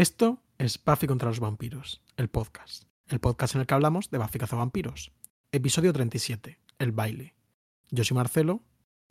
Esto 0.00 0.42
es 0.56 0.82
Buffy 0.82 1.06
contra 1.06 1.28
los 1.28 1.40
vampiros, 1.40 2.00
el 2.16 2.30
podcast. 2.30 2.84
El 3.06 3.20
podcast 3.20 3.54
en 3.54 3.60
el 3.60 3.66
que 3.66 3.74
hablamos 3.74 4.08
de 4.10 4.16
Buffy 4.16 4.38
cazavampiros. 4.38 5.12
Episodio 5.52 5.92
37, 5.92 6.58
el 6.78 6.92
baile. 6.92 7.34
Yo 7.90 8.02
soy 8.02 8.14
Marcelo. 8.14 8.62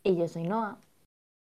Y 0.04 0.18
yo 0.18 0.28
soy 0.28 0.46
Noah. 0.48 0.80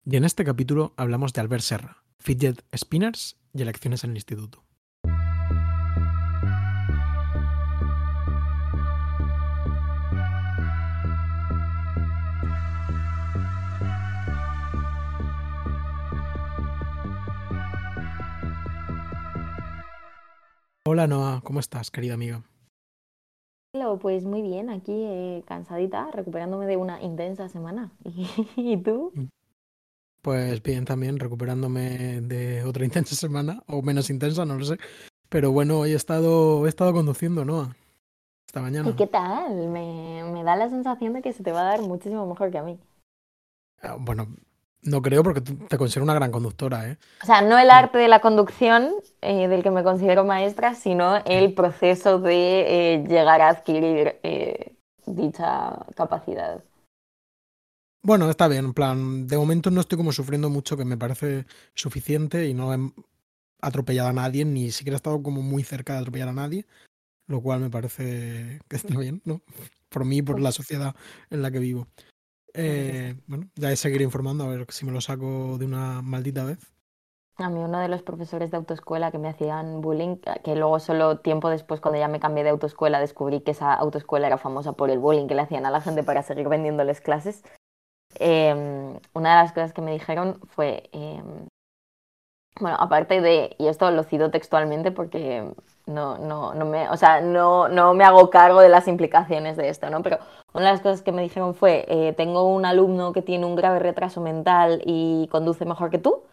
Y 0.06 0.16
en 0.16 0.24
este 0.24 0.44
capítulo 0.44 0.96
hablamos 0.98 1.34
de 1.34 1.42
Albert 1.42 1.62
Serra, 1.62 2.04
fidget 2.18 2.66
spinners 2.76 3.38
y 3.54 3.62
elecciones 3.62 4.04
en 4.04 4.10
el 4.10 4.18
instituto. 4.18 4.64
Hola 20.90 21.06
Noah, 21.06 21.42
¿cómo 21.44 21.60
estás, 21.60 21.92
querida 21.92 22.14
amiga? 22.14 22.44
Hola, 23.74 24.00
pues 24.00 24.24
muy 24.24 24.42
bien, 24.42 24.70
aquí 24.70 24.94
eh, 24.94 25.44
cansadita, 25.46 26.10
recuperándome 26.12 26.66
de 26.66 26.78
una 26.78 27.02
intensa 27.02 27.50
semana. 27.50 27.92
¿Y 28.56 28.78
tú? 28.78 29.12
Pues 30.22 30.64
bien, 30.64 30.86
también 30.86 31.20
recuperándome 31.20 32.22
de 32.22 32.64
otra 32.64 32.86
intensa 32.86 33.18
semana, 33.18 33.62
o 33.68 33.82
menos 33.82 34.10
intensa, 34.10 34.46
no 34.46 34.58
lo 34.58 34.64
sé. 34.64 34.78
Pero 35.28 35.52
bueno, 35.52 35.80
hoy 35.80 35.92
he 35.92 35.96
estado, 35.96 36.66
he 36.66 36.70
estado 36.70 36.94
conduciendo, 36.94 37.44
Noah, 37.44 37.76
esta 38.48 38.62
mañana. 38.62 38.90
¿Y 38.90 38.94
qué 38.94 39.08
tal? 39.08 39.68
Me, 39.68 40.24
me 40.24 40.46
da 40.46 40.56
la 40.56 40.70
sensación 40.70 41.12
de 41.12 41.22
que 41.22 41.34
se 41.34 41.44
te 41.44 41.52
va 41.52 41.64
a 41.64 41.72
dar 41.72 41.82
muchísimo 41.82 42.26
mejor 42.26 42.50
que 42.50 42.60
a 42.60 42.64
mí. 42.64 42.80
Ah, 43.82 43.98
Bueno, 44.00 44.28
no 44.84 45.02
creo 45.02 45.24
porque 45.24 45.42
te 45.42 45.78
considero 45.78 46.04
una 46.04 46.14
gran 46.14 46.32
conductora, 46.32 46.90
¿eh? 46.90 46.98
O 47.22 47.26
sea, 47.26 47.42
no 47.42 47.58
el 47.58 47.70
arte 47.70 47.98
de 47.98 48.08
la 48.08 48.20
conducción, 48.20 48.92
eh, 49.22 49.48
del 49.48 49.64
que 49.64 49.72
me 49.72 49.84
considero 49.84 50.24
maestra, 50.24 50.76
sino 50.76 51.18
el 51.26 51.54
proceso 51.54 52.20
de 52.20 52.94
eh, 52.94 53.04
llegar 53.08 53.42
a 53.42 53.50
adquirir 53.50 54.16
eh, 54.24 54.74
dicha 55.06 55.86
capacidad. 55.96 56.64
Bueno, 58.04 58.30
está 58.30 58.48
bien, 58.48 58.66
en 58.66 58.74
plan, 58.74 59.28
de 59.28 59.38
momento 59.38 59.70
no 59.70 59.82
estoy 59.82 59.98
como 59.98 60.14
sufriendo 60.14 60.50
mucho, 60.50 60.78
que 60.78 60.86
me 60.86 60.98
parece 60.98 61.46
suficiente 61.74 62.48
y 62.48 62.54
no 62.54 62.74
he 62.74 62.78
atropellado 63.62 64.10
a 64.10 64.14
nadie, 64.14 64.46
ni 64.46 64.72
siquiera 64.72 64.96
he 64.96 64.98
estado 64.98 65.22
como 65.22 65.42
muy 65.42 65.64
cerca 65.64 65.94
de 65.94 66.00
atropellar 66.00 66.30
a 66.30 66.34
nadie, 66.34 66.66
lo 67.28 67.42
cual 67.42 67.60
me 67.60 67.70
parece 67.70 68.62
que 68.70 68.76
está 68.76 68.98
bien, 68.98 69.22
¿no? 69.26 69.42
Por 69.90 70.06
mí 70.06 70.18
y 70.18 70.22
por 70.22 70.40
la 70.40 70.52
sociedad 70.52 70.96
en 71.30 71.42
la 71.42 71.52
que 71.52 71.60
vivo. 71.60 71.88
Eh, 72.60 73.16
bueno, 73.28 73.48
ya 73.56 73.76
seguiré 73.76 74.04
informando 74.04 74.44
a 74.44 74.48
ver 74.48 74.66
si 74.70 74.86
me 74.86 74.92
lo 74.92 75.00
saco 75.00 75.58
de 75.58 75.66
una 75.66 76.02
maldita 76.02 76.44
vez. 76.44 76.58
A 77.38 77.50
mí 77.50 77.60
uno 77.60 77.80
de 77.80 77.88
los 77.88 78.02
profesores 78.02 78.50
de 78.50 78.58
autoescuela 78.58 79.12
que 79.12 79.20
me 79.20 79.30
hacían 79.30 79.80
bullying, 79.80 80.18
que 80.44 80.56
luego 80.56 80.80
solo 80.80 81.20
tiempo 81.20 81.52
después 81.52 81.80
cuando 81.80 82.00
ya 82.00 82.08
me 82.08 82.20
cambié 82.20 82.44
de 82.44 82.50
autoescuela 82.50 83.00
descubrí 83.00 83.42
que 83.42 83.52
esa 83.52 83.76
autoescuela 83.76 84.26
era 84.26 84.40
famosa 84.40 84.74
por 84.74 84.90
el 84.90 84.98
bullying 84.98 85.28
que 85.28 85.36
le 85.36 85.44
hacían 85.44 85.68
a 85.68 85.70
la 85.70 85.82
gente 85.82 86.02
para 86.02 86.24
seguir 86.24 86.50
vendiéndoles 86.50 87.00
clases. 87.00 87.44
Eh, 88.20 89.00
una 89.14 89.30
de 89.30 89.44
las 89.44 89.54
cosas 89.54 89.72
que 89.72 89.82
me 89.82 89.92
dijeron 89.92 90.40
fue, 90.48 90.90
eh, 90.94 91.22
bueno, 92.60 92.78
aparte 92.80 93.22
de, 93.22 93.56
y 93.60 93.68
esto 93.68 93.92
lo 93.92 94.04
cito 94.04 94.32
textualmente 94.32 94.92
porque 94.92 95.54
no, 95.88 96.18
no, 96.18 96.54
no 96.54 96.66
me, 96.66 96.90
o 96.90 96.98
sea, 96.98 97.22
no, 97.22 97.68
no 97.70 97.94
me 97.94 98.04
hago 98.04 98.30
cargo 98.30 98.60
de 98.60 98.70
las 98.70 98.88
implicaciones 98.88 99.58
de 99.58 99.70
esto, 99.70 99.90
¿no? 99.90 100.04
Pero 100.04 100.20
una 100.54 100.66
de 100.66 100.72
las 100.74 100.82
cosas 100.82 101.02
que 101.02 101.12
me 101.12 101.22
dijeron 101.22 101.56
fue, 101.56 101.86
eh, 101.88 102.14
tengo 102.14 102.44
un 102.44 102.66
alumno 102.66 103.14
que 103.14 103.22
tiene 103.22 103.46
un 103.46 103.56
grave 103.56 103.80
retraso 103.80 104.22
mental 104.22 104.82
y 104.86 105.28
conduce 105.32 105.66
mejor 105.66 105.90
que 105.90 105.98
tú. 105.98 106.24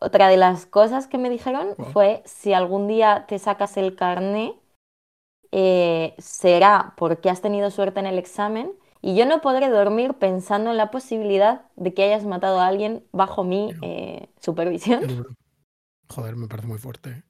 Otra 0.00 0.28
de 0.28 0.36
las 0.36 0.66
cosas 0.66 1.06
que 1.06 1.18
me 1.18 1.30
dijeron 1.30 1.74
fue, 1.92 2.22
si 2.24 2.52
algún 2.52 2.86
día 2.86 3.24
te 3.26 3.38
sacas 3.38 3.76
el 3.76 3.96
carné, 3.96 4.54
eh, 5.50 6.14
será 6.18 6.92
porque 6.96 7.30
has 7.30 7.40
tenido 7.40 7.70
suerte 7.70 8.00
en 8.00 8.06
el 8.06 8.18
examen 8.18 8.72
y 9.00 9.16
yo 9.16 9.26
no 9.26 9.40
podré 9.40 9.70
dormir 9.70 10.14
pensando 10.14 10.70
en 10.70 10.76
la 10.76 10.90
posibilidad 10.90 11.62
de 11.76 11.94
que 11.94 12.04
hayas 12.04 12.24
matado 12.24 12.60
a 12.60 12.66
alguien 12.66 13.04
bajo 13.12 13.44
mi 13.44 13.74
eh, 13.82 14.28
supervisión. 14.40 15.26
Joder, 16.08 16.36
me 16.36 16.48
parece 16.48 16.68
muy 16.68 16.78
fuerte. 16.78 17.22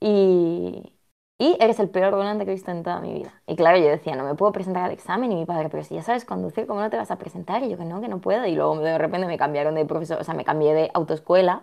¿Eh? 0.00 0.06
Y, 0.06 0.92
y 1.40 1.56
eres 1.60 1.78
el 1.78 1.88
peor 1.88 2.14
volante 2.14 2.44
que 2.44 2.50
he 2.50 2.54
visto 2.54 2.70
en 2.70 2.82
toda 2.82 3.00
mi 3.00 3.14
vida. 3.14 3.42
Y 3.46 3.54
claro, 3.54 3.78
yo 3.78 3.86
decía, 3.86 4.16
no 4.16 4.24
me 4.24 4.34
puedo 4.34 4.52
presentar 4.52 4.84
al 4.84 4.90
examen. 4.90 5.30
Y 5.30 5.36
mi 5.36 5.46
padre, 5.46 5.68
pero 5.68 5.84
si 5.84 5.94
ya 5.94 6.02
sabes 6.02 6.24
conducir, 6.24 6.66
¿cómo 6.66 6.80
no 6.80 6.90
te 6.90 6.96
vas 6.96 7.10
a 7.10 7.18
presentar? 7.18 7.62
Y 7.62 7.70
yo 7.70 7.78
que 7.78 7.84
no, 7.84 8.00
que 8.00 8.08
no 8.08 8.20
puedo. 8.20 8.44
Y 8.46 8.54
luego 8.54 8.78
de 8.80 8.98
repente 8.98 9.26
me 9.26 9.38
cambiaron 9.38 9.74
de 9.76 9.86
profesor, 9.86 10.20
o 10.20 10.24
sea, 10.24 10.34
me 10.34 10.44
cambié 10.44 10.74
de 10.74 10.90
autoescuela. 10.94 11.62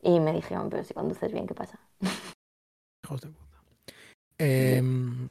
Y 0.00 0.20
me 0.20 0.32
dijeron, 0.32 0.70
pero 0.70 0.84
si 0.84 0.94
conduces 0.94 1.32
bien, 1.32 1.46
¿qué 1.46 1.54
pasa? 1.54 1.78
Hijos 3.04 3.20
de 3.20 3.28
puta. 3.28 3.62
Em, 4.38 5.28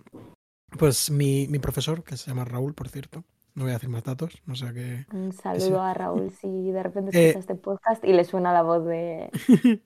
pues 0.77 1.09
mi, 1.09 1.47
mi 1.47 1.59
profesor, 1.59 2.03
que 2.03 2.17
se 2.17 2.29
llama 2.29 2.45
Raúl, 2.45 2.73
por 2.73 2.89
cierto, 2.89 3.23
no 3.57 3.63
voy 3.63 3.71
a 3.71 3.75
decir 3.75 3.89
más 3.89 4.03
datos, 4.03 4.39
no 4.45 4.55
sé 4.55 4.71
qué. 4.71 5.05
Un 5.11 5.31
saludo 5.31 5.81
a 5.81 5.91
Raúl 5.93 6.31
si 6.31 6.71
de 6.71 6.83
repente 6.83 7.09
Eh, 7.17 7.29
escucha 7.29 7.39
este 7.39 7.55
podcast 7.55 8.03
y 8.03 8.13
le 8.13 8.23
suena 8.23 8.53
la 8.53 8.61
voz 8.61 8.85
de... 8.85 9.31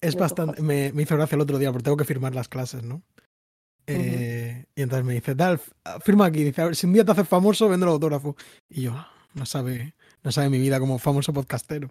Es 0.00 0.16
bastante. 0.16 0.62
Me, 0.62 0.92
me 0.92 1.02
hizo 1.02 1.16
gracia 1.16 1.36
el 1.36 1.42
otro 1.42 1.58
día 1.58 1.70
porque 1.72 1.84
tengo 1.84 1.96
que 1.96 2.04
firmar 2.04 2.34
las 2.34 2.48
clases, 2.48 2.82
¿no? 2.82 3.02
Eh, 3.86 4.66
Y 4.74 4.82
entonces 4.82 5.04
me 5.04 5.14
dice, 5.14 5.34
tal, 5.34 5.54
f- 5.54 5.72
firma 6.02 6.26
aquí. 6.26 6.44
Dice, 6.44 6.62
a 6.62 6.66
ver, 6.66 6.76
si 6.76 6.86
un 6.86 6.92
día 6.92 7.04
te 7.04 7.12
haces 7.12 7.28
famoso, 7.28 7.68
vende 7.68 7.84
el 7.86 7.92
autógrafo. 7.92 8.36
Y 8.68 8.82
yo, 8.82 8.92
"Ah, 8.94 9.10
no 9.34 9.44
sabe, 9.46 9.94
no 10.22 10.30
sabe 10.32 10.48
mi 10.48 10.58
vida 10.58 10.78
como 10.78 10.98
famoso 10.98 11.32
podcastero. 11.32 11.90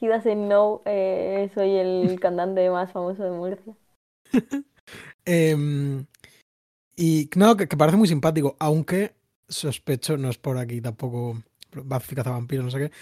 He 0.00 0.08
doesn't 0.08 0.46
know, 0.46 0.82
eh, 0.86 1.50
soy 1.54 1.70
el 1.76 2.18
cantante 2.20 2.68
más 2.70 2.90
famoso 2.92 3.22
de 3.24 3.30
Murcia. 3.30 3.74
Em, 5.24 6.06
y 6.96 7.28
no, 7.36 7.56
que, 7.56 7.68
que 7.68 7.76
parece 7.76 7.98
muy 7.98 8.08
simpático, 8.08 8.56
aunque 8.58 9.12
sospecho, 9.48 10.16
no 10.16 10.30
es 10.30 10.38
por 10.38 10.56
aquí 10.56 10.80
tampoco, 10.80 11.42
Buffy 11.72 12.14
vampiros, 12.16 12.64
no 12.64 12.70
sé 12.70 12.78
qué, 12.78 12.92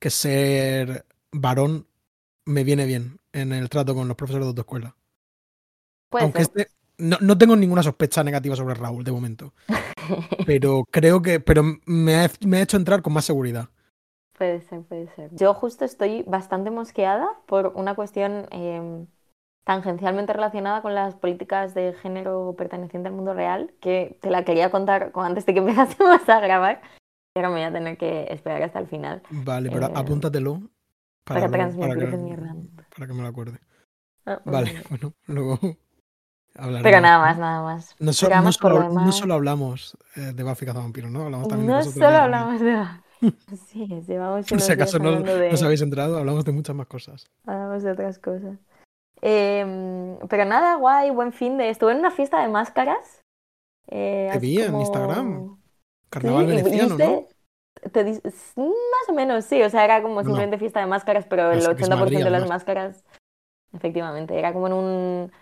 que 0.00 0.10
ser 0.10 1.06
varón 1.32 1.86
me 2.46 2.64
viene 2.64 2.86
bien 2.86 3.18
en 3.32 3.52
el 3.52 3.68
trato 3.68 3.94
con 3.94 4.08
los 4.08 4.16
profesores 4.16 4.46
de 4.46 4.50
autoescuela. 4.50 4.96
Puede 6.10 6.24
Aunque 6.24 6.44
ser. 6.44 6.60
este, 6.60 6.72
no, 6.98 7.18
no 7.20 7.36
tengo 7.36 7.56
ninguna 7.56 7.82
sospecha 7.82 8.24
negativa 8.24 8.56
sobre 8.56 8.74
Raúl 8.74 9.04
de 9.04 9.12
momento. 9.12 9.52
Pero 10.46 10.84
creo 10.90 11.20
que. 11.22 11.40
Pero 11.40 11.62
me 11.86 12.14
ha, 12.24 12.30
me 12.46 12.58
ha 12.58 12.62
hecho 12.62 12.76
entrar 12.76 13.02
con 13.02 13.12
más 13.12 13.24
seguridad. 13.24 13.68
Puede 14.38 14.60
ser, 14.62 14.82
puede 14.82 15.08
ser. 15.14 15.30
Yo 15.34 15.54
justo 15.54 15.84
estoy 15.84 16.22
bastante 16.26 16.70
mosqueada 16.70 17.26
por 17.46 17.72
una 17.74 17.94
cuestión 17.94 18.46
eh, 18.50 19.06
tangencialmente 19.64 20.32
relacionada 20.32 20.82
con 20.82 20.94
las 20.94 21.14
políticas 21.16 21.74
de 21.74 21.94
género 21.94 22.54
perteneciente 22.56 23.08
al 23.08 23.14
mundo 23.14 23.34
real, 23.34 23.72
que 23.80 24.18
te 24.20 24.30
la 24.30 24.44
quería 24.44 24.70
contar 24.70 25.10
con- 25.10 25.24
antes 25.26 25.46
de 25.46 25.54
que 25.54 25.58
empezásemos 25.66 26.28
a 26.28 26.40
grabar, 26.40 26.82
pero 27.34 27.48
me 27.48 27.54
voy 27.56 27.64
a 27.64 27.72
tener 27.72 27.96
que 27.98 28.26
esperar 28.30 28.62
hasta 28.62 28.78
el 28.78 28.86
final 28.88 29.22
Vale, 29.30 29.70
pero 29.70 29.86
Eh, 29.86 29.92
apúntatelo. 29.94 30.60
Para, 31.26 31.40
luego- 31.48 31.52
transmitirte 31.52 32.06
que, 32.06 32.84
para 32.94 33.06
que 33.06 33.12
me 33.12 33.22
lo 33.22 33.28
acuerde. 33.28 33.58
Ah, 34.24 34.40
Vale, 34.44 34.82
bueno. 34.88 35.12
bueno, 35.26 35.58
luego 35.58 35.58
hablaremos. 36.54 36.82
Pero 36.82 37.00
nada 37.00 37.18
más, 37.18 37.38
nada 37.38 37.62
más. 37.62 37.96
No, 37.98 38.12
so- 38.12 38.26
solo, 38.52 38.78
lo 38.80 38.88
no 38.92 39.12
solo 39.12 39.34
hablamos 39.34 39.96
eh, 40.16 40.32
de 40.34 40.42
Buffy 40.42 40.66
Cazavampiros, 40.66 41.10
¿no? 41.10 41.22
Hablamos 41.22 41.48
también 41.48 41.68
de 41.68 41.72
no 41.74 41.84
de 41.84 41.90
solo 41.92 42.06
hablamos 42.16 42.60
de... 42.60 42.84
Sí, 43.68 43.86
llevamos 44.06 44.46
Por 44.46 44.60
si 44.60 44.72
acaso 44.72 44.98
no, 44.98 45.20
de... 45.22 45.48
os 45.50 45.62
habéis 45.62 45.80
enterado, 45.82 46.18
hablamos 46.18 46.44
de 46.44 46.52
muchas 46.52 46.76
más 46.76 46.86
cosas. 46.86 47.26
Hablamos 47.46 47.82
de 47.82 47.90
otras 47.92 48.18
cosas. 48.18 48.58
Em, 49.22 50.18
pero 50.28 50.44
nada, 50.44 50.74
guay, 50.76 51.10
buen 51.10 51.32
fin 51.32 51.56
de... 51.56 51.70
Estuve 51.70 51.92
en 51.92 51.98
una 52.00 52.10
fiesta 52.10 52.42
de 52.42 52.48
máscaras. 52.48 53.22
eh, 53.88 54.28
Te 54.32 54.38
vi 54.38 54.60
en 54.60 54.78
Instagram. 54.78 55.56
Carnaval 56.10 56.46
Sí, 56.46 56.56
veneciano, 56.56 56.98
¿no? 56.98 57.26
Te 57.92 58.04
dis- 58.04 58.22
más 58.56 59.08
o 59.08 59.12
menos, 59.12 59.44
sí, 59.44 59.62
o 59.62 59.70
sea, 59.70 59.84
era 59.84 60.02
como 60.02 60.16
No. 60.16 60.24
simplemente 60.24 60.58
fiesta 60.58 60.80
de 60.80 60.86
máscaras, 60.86 61.26
pero 61.26 61.50
el 61.52 61.58
Así 61.58 61.66
que 61.68 61.72
es 61.72 61.78
80% 61.82 61.98
Madrid, 62.04 62.24
de 62.24 62.30
las 62.30 62.48
máscaras, 62.48 63.04
efectivamente, 63.72 64.38
era 64.38 64.52
como 64.52 64.66
en 64.66 64.72
un, 64.72 65.32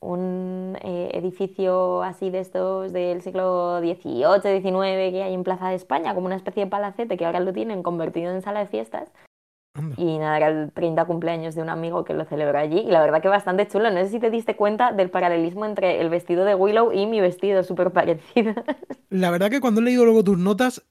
un 0.00 0.78
eh, 0.82 1.10
edificio 1.14 2.02
así 2.02 2.30
de 2.30 2.40
estos 2.40 2.92
del 2.92 3.22
siglo 3.22 3.80
XVIII, 3.80 4.40
XIX 4.60 5.10
que 5.12 5.22
hay 5.22 5.34
en 5.34 5.44
Plaza 5.44 5.68
de 5.68 5.76
España, 5.76 6.14
como 6.14 6.26
una 6.26 6.36
especie 6.36 6.64
de 6.64 6.70
palacete 6.70 7.16
que 7.16 7.24
ahora 7.26 7.40
lo 7.40 7.52
tienen 7.52 7.82
convertido 7.82 8.32
en 8.32 8.42
sala 8.42 8.60
de 8.60 8.66
fiestas. 8.66 9.10
Anda. 9.74 9.94
Y 9.96 10.18
nada, 10.18 10.36
era 10.36 10.48
el 10.48 10.70
30 10.72 11.06
cumpleaños 11.06 11.54
de 11.54 11.62
un 11.62 11.70
amigo 11.70 12.04
que 12.04 12.12
lo 12.12 12.26
celebró 12.26 12.58
allí. 12.58 12.80
Y 12.80 12.90
la 12.90 13.00
verdad 13.00 13.22
que 13.22 13.28
bastante 13.28 13.66
chulo. 13.66 13.90
No 13.90 14.00
sé 14.00 14.10
si 14.10 14.20
te 14.20 14.28
diste 14.30 14.54
cuenta 14.54 14.92
del 14.92 15.08
paralelismo 15.08 15.64
entre 15.64 16.00
el 16.02 16.10
vestido 16.10 16.44
de 16.44 16.54
Willow 16.54 16.92
y 16.92 17.06
mi 17.06 17.22
vestido, 17.22 17.62
súper 17.62 17.90
parecido. 17.90 18.52
La 19.08 19.30
verdad 19.30 19.50
que 19.50 19.60
cuando 19.62 19.80
he 19.80 19.84
leído 19.84 20.04
luego 20.04 20.24
tus 20.24 20.36
notas, 20.38 20.84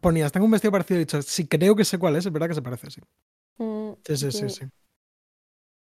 ponías, 0.00 0.32
tengo 0.32 0.46
un 0.46 0.52
vestido 0.52 0.72
parecido, 0.72 0.98
y 0.98 1.02
he 1.02 1.04
dicho, 1.06 1.22
sí, 1.22 1.46
creo 1.46 1.76
que 1.76 1.84
sé 1.84 1.98
cuál 1.98 2.16
es, 2.16 2.26
es 2.26 2.32
verdad 2.32 2.48
que 2.48 2.54
se 2.54 2.62
parece, 2.62 2.90
sí. 2.90 3.00
Mm, 3.58 3.94
Sí, 4.04 4.16
sí, 4.32 4.48
sí. 4.50 4.64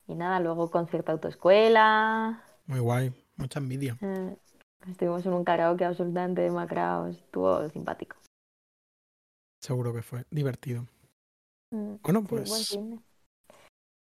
Y 0.06 0.14
nada, 0.14 0.40
luego 0.40 0.70
concierto 0.70 1.12
autoescuela. 1.12 2.42
Muy 2.66 2.80
guay, 2.80 3.12
mucha 3.36 3.58
envidia. 3.58 3.98
eh, 4.00 4.36
estuvimos 4.88 5.24
en 5.26 5.32
un 5.32 5.44
karaoke 5.44 5.84
absolutamente 5.84 6.42
demacrado. 6.42 7.08
Estuvo 7.08 7.68
simpático. 7.70 8.16
Seguro 9.60 9.92
que 9.92 10.02
fue 10.02 10.26
divertido. 10.30 10.86
Mm, 11.70 11.96
Bueno, 12.02 12.24
sí, 12.28 12.36
pues 12.36 12.68
de. 12.68 12.98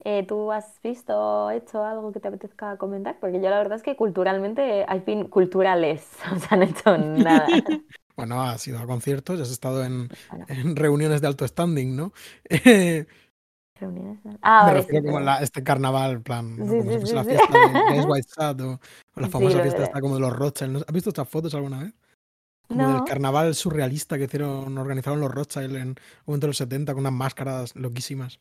eh, 0.04 0.24
¿tú 0.26 0.52
has 0.52 0.80
visto, 0.82 1.50
hecho 1.50 1.84
algo 1.84 2.12
que 2.12 2.20
te 2.20 2.28
apetezca 2.28 2.76
comentar? 2.78 3.18
Porque 3.20 3.40
yo 3.40 3.50
la 3.50 3.58
verdad 3.58 3.76
es 3.76 3.82
que 3.82 3.96
culturalmente, 3.96 4.84
al 4.84 5.02
fin, 5.02 5.24
culturales, 5.28 6.08
o 6.34 6.38
sea, 6.38 6.56
no 6.56 6.64
he 6.64 6.70
hecho 6.70 6.96
nada. 6.98 7.52
bueno, 8.18 8.42
has 8.42 8.66
ido 8.66 8.78
a 8.80 8.86
conciertos, 8.86 9.40
has 9.40 9.50
estado 9.50 9.84
en, 9.84 10.08
en 10.48 10.74
reuniones 10.74 11.20
de 11.20 11.28
alto 11.28 11.46
standing, 11.46 11.96
¿no? 11.96 12.12
Reuniones. 13.80 14.18
Ah, 14.42 14.66
Me 14.66 14.74
refiero 14.74 15.06
como 15.06 15.20
la, 15.20 15.36
este 15.36 15.62
carnaval, 15.62 16.20
plan, 16.20 16.56
¿no? 16.58 16.66
como 16.66 16.82
si 16.82 16.98
fuese 16.98 17.14
la 17.14 17.24
fiesta 17.24 17.46
de, 17.92 18.00
White 18.06 18.28
Sat 18.28 18.60
o, 18.60 18.72
o, 19.14 19.20
la 19.20 19.28
famosa 19.28 19.62
fiesta 19.62 19.84
esta 19.84 20.00
como 20.00 20.16
de 20.16 20.20
los 20.20 20.36
Rothschild. 20.36 20.84
¿Has 20.86 20.92
visto 20.92 21.10
estas 21.10 21.28
fotos 21.28 21.54
alguna 21.54 21.84
vez? 21.84 21.94
Como 22.66 22.82
no. 22.82 22.94
del 22.94 23.04
carnaval 23.04 23.54
surrealista 23.54 24.18
que 24.18 24.24
hicieron, 24.24 24.76
organizaron 24.76 25.20
los 25.20 25.32
Rothschild 25.32 25.76
en 25.76 25.88
un 25.90 25.96
momento 26.26 26.46
de 26.46 26.48
los 26.48 26.58
70 26.58 26.92
con 26.92 27.00
unas 27.00 27.12
máscaras 27.12 27.76
loquísimas. 27.76 28.40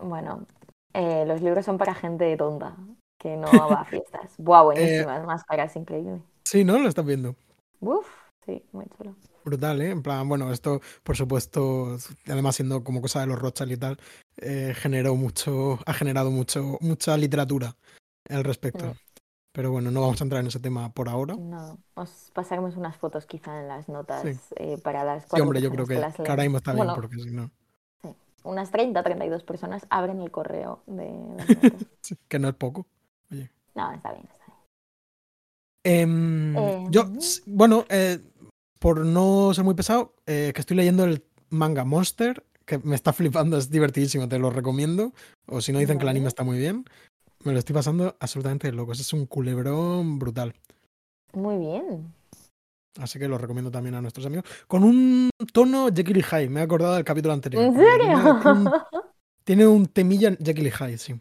Bueno, 0.00 0.46
eh, 0.94 1.24
los 1.26 1.42
libros 1.42 1.64
son 1.64 1.76
para 1.76 1.94
gente 1.94 2.36
tonta, 2.36 2.76
que 3.18 3.36
no 3.36 3.50
va 3.50 3.80
a 3.80 3.84
fiestas. 3.84 4.34
Buah, 4.38 4.62
buenísimas, 4.62 5.22
eh, 5.22 5.26
máscaras, 5.26 5.74
increíble. 5.76 6.22
Sí, 6.44 6.64
¿no? 6.64 6.78
Lo 6.78 6.88
estás 6.88 7.04
viendo. 7.04 7.34
Uf, 7.80 8.06
sí, 8.44 8.62
muy 8.72 8.86
chulo. 8.96 9.14
Brutal, 9.44 9.80
¿eh? 9.80 9.90
En 9.90 10.02
plan, 10.02 10.28
bueno, 10.28 10.50
esto, 10.52 10.80
por 11.04 11.16
supuesto, 11.16 11.96
además 12.26 12.56
siendo 12.56 12.82
como 12.82 13.00
cosa 13.00 13.20
de 13.20 13.26
los 13.28 13.38
Rothschild 13.38 13.72
y 13.72 13.76
tal, 13.76 13.96
eh, 14.38 14.74
generó 14.76 15.14
mucho, 15.14 15.78
ha 15.86 15.92
generado 15.94 16.30
mucho, 16.32 16.78
mucha 16.80 17.16
literatura 17.16 17.76
al 18.28 18.44
respecto. 18.44 18.92
Sí. 18.92 18.98
Pero 19.52 19.70
bueno, 19.72 19.90
no 19.90 20.02
vamos 20.02 20.20
a 20.20 20.24
entrar 20.24 20.40
en 20.42 20.48
ese 20.48 20.60
tema 20.60 20.92
por 20.92 21.08
ahora. 21.08 21.38
No, 21.52 21.78
os 21.94 22.30
pasaremos 22.34 22.76
unas 22.76 22.96
fotos 22.96 23.26
quizá 23.26 23.60
en 23.60 23.68
las 23.68 23.88
notas 23.88 24.24
Sí. 24.24 24.38
eh, 24.56 24.78
para 24.78 25.04
las 25.04 25.26
Sí, 25.26 25.28
cuatro 25.30 25.42
hombre, 25.42 25.60
yo 25.60 25.70
creo 25.70 25.86
que, 25.86 25.94
que 26.22 26.22
lean. 26.22 26.30
ahora 26.32 26.42
mismo 26.44 26.58
está 26.58 26.72
Bueno, 26.72 26.92
bien, 26.92 26.94
porque 26.94 27.16
si 27.18 27.30
no, 27.30 27.50
sí, 28.02 28.08
unas 28.44 28.70
30, 28.70 29.02
32 29.02 29.42
personas 29.44 29.86
abren 29.90 30.20
el 30.20 30.30
correo 30.30 30.82
de 30.86 31.10
las 31.36 31.48
notas. 31.54 31.82
sí, 32.02 32.16
que 32.28 32.38
no 32.38 32.48
es 32.48 32.54
poco. 32.54 32.86
Oye. 33.30 33.50
No, 33.74 33.92
está 33.92 34.12
bien, 34.12 34.24
está 34.32 34.44
bien. 34.45 34.45
Em, 35.86 36.56
Eh, 36.56 36.86
yo, 36.90 37.12
bueno, 37.46 37.84
eh, 37.88 38.18
por 38.80 39.06
no 39.06 39.54
ser 39.54 39.64
muy 39.64 39.74
pesado, 39.74 40.14
eh, 40.26 40.50
que 40.52 40.60
estoy 40.60 40.76
leyendo 40.76 41.04
el 41.04 41.22
manga 41.48 41.84
Monster, 41.84 42.44
que 42.64 42.78
me 42.78 42.96
está 42.96 43.12
flipando, 43.12 43.56
es 43.56 43.70
divertidísimo, 43.70 44.28
te 44.28 44.40
lo 44.40 44.50
recomiendo. 44.50 45.12
O 45.46 45.60
si 45.60 45.72
no 45.72 45.78
dicen 45.78 45.98
que 45.98 46.02
el 46.02 46.08
anime 46.08 46.26
está 46.26 46.42
muy 46.42 46.58
bien, 46.58 46.84
me 47.44 47.52
lo 47.52 47.60
estoy 47.60 47.74
pasando 47.74 48.16
absolutamente 48.18 48.66
de 48.66 48.72
locos. 48.72 48.98
Es 48.98 49.12
un 49.12 49.26
culebrón 49.26 50.18
brutal. 50.18 50.54
Muy 51.32 51.56
bien. 51.56 52.12
Así 52.98 53.20
que 53.20 53.28
lo 53.28 53.38
recomiendo 53.38 53.70
también 53.70 53.94
a 53.94 54.00
nuestros 54.02 54.26
amigos. 54.26 54.46
Con 54.66 54.82
un 54.82 55.30
tono 55.52 55.88
Jekyll 55.94 56.16
y 56.16 56.22
Hyde, 56.22 56.48
me 56.48 56.60
he 56.60 56.62
acordado 56.64 56.94
del 56.94 57.04
capítulo 57.04 57.32
anterior. 57.34 57.62
¿En 57.62 57.74
serio? 57.74 57.96
Tiene, 57.98 58.40
tiene 58.40 58.50
un, 58.50 58.70
tiene 59.44 59.66
un 59.66 59.86
temilla 59.86 60.36
Jekyll 60.42 60.66
y 60.66 60.70
Hyde, 60.72 60.98
sí. 60.98 61.14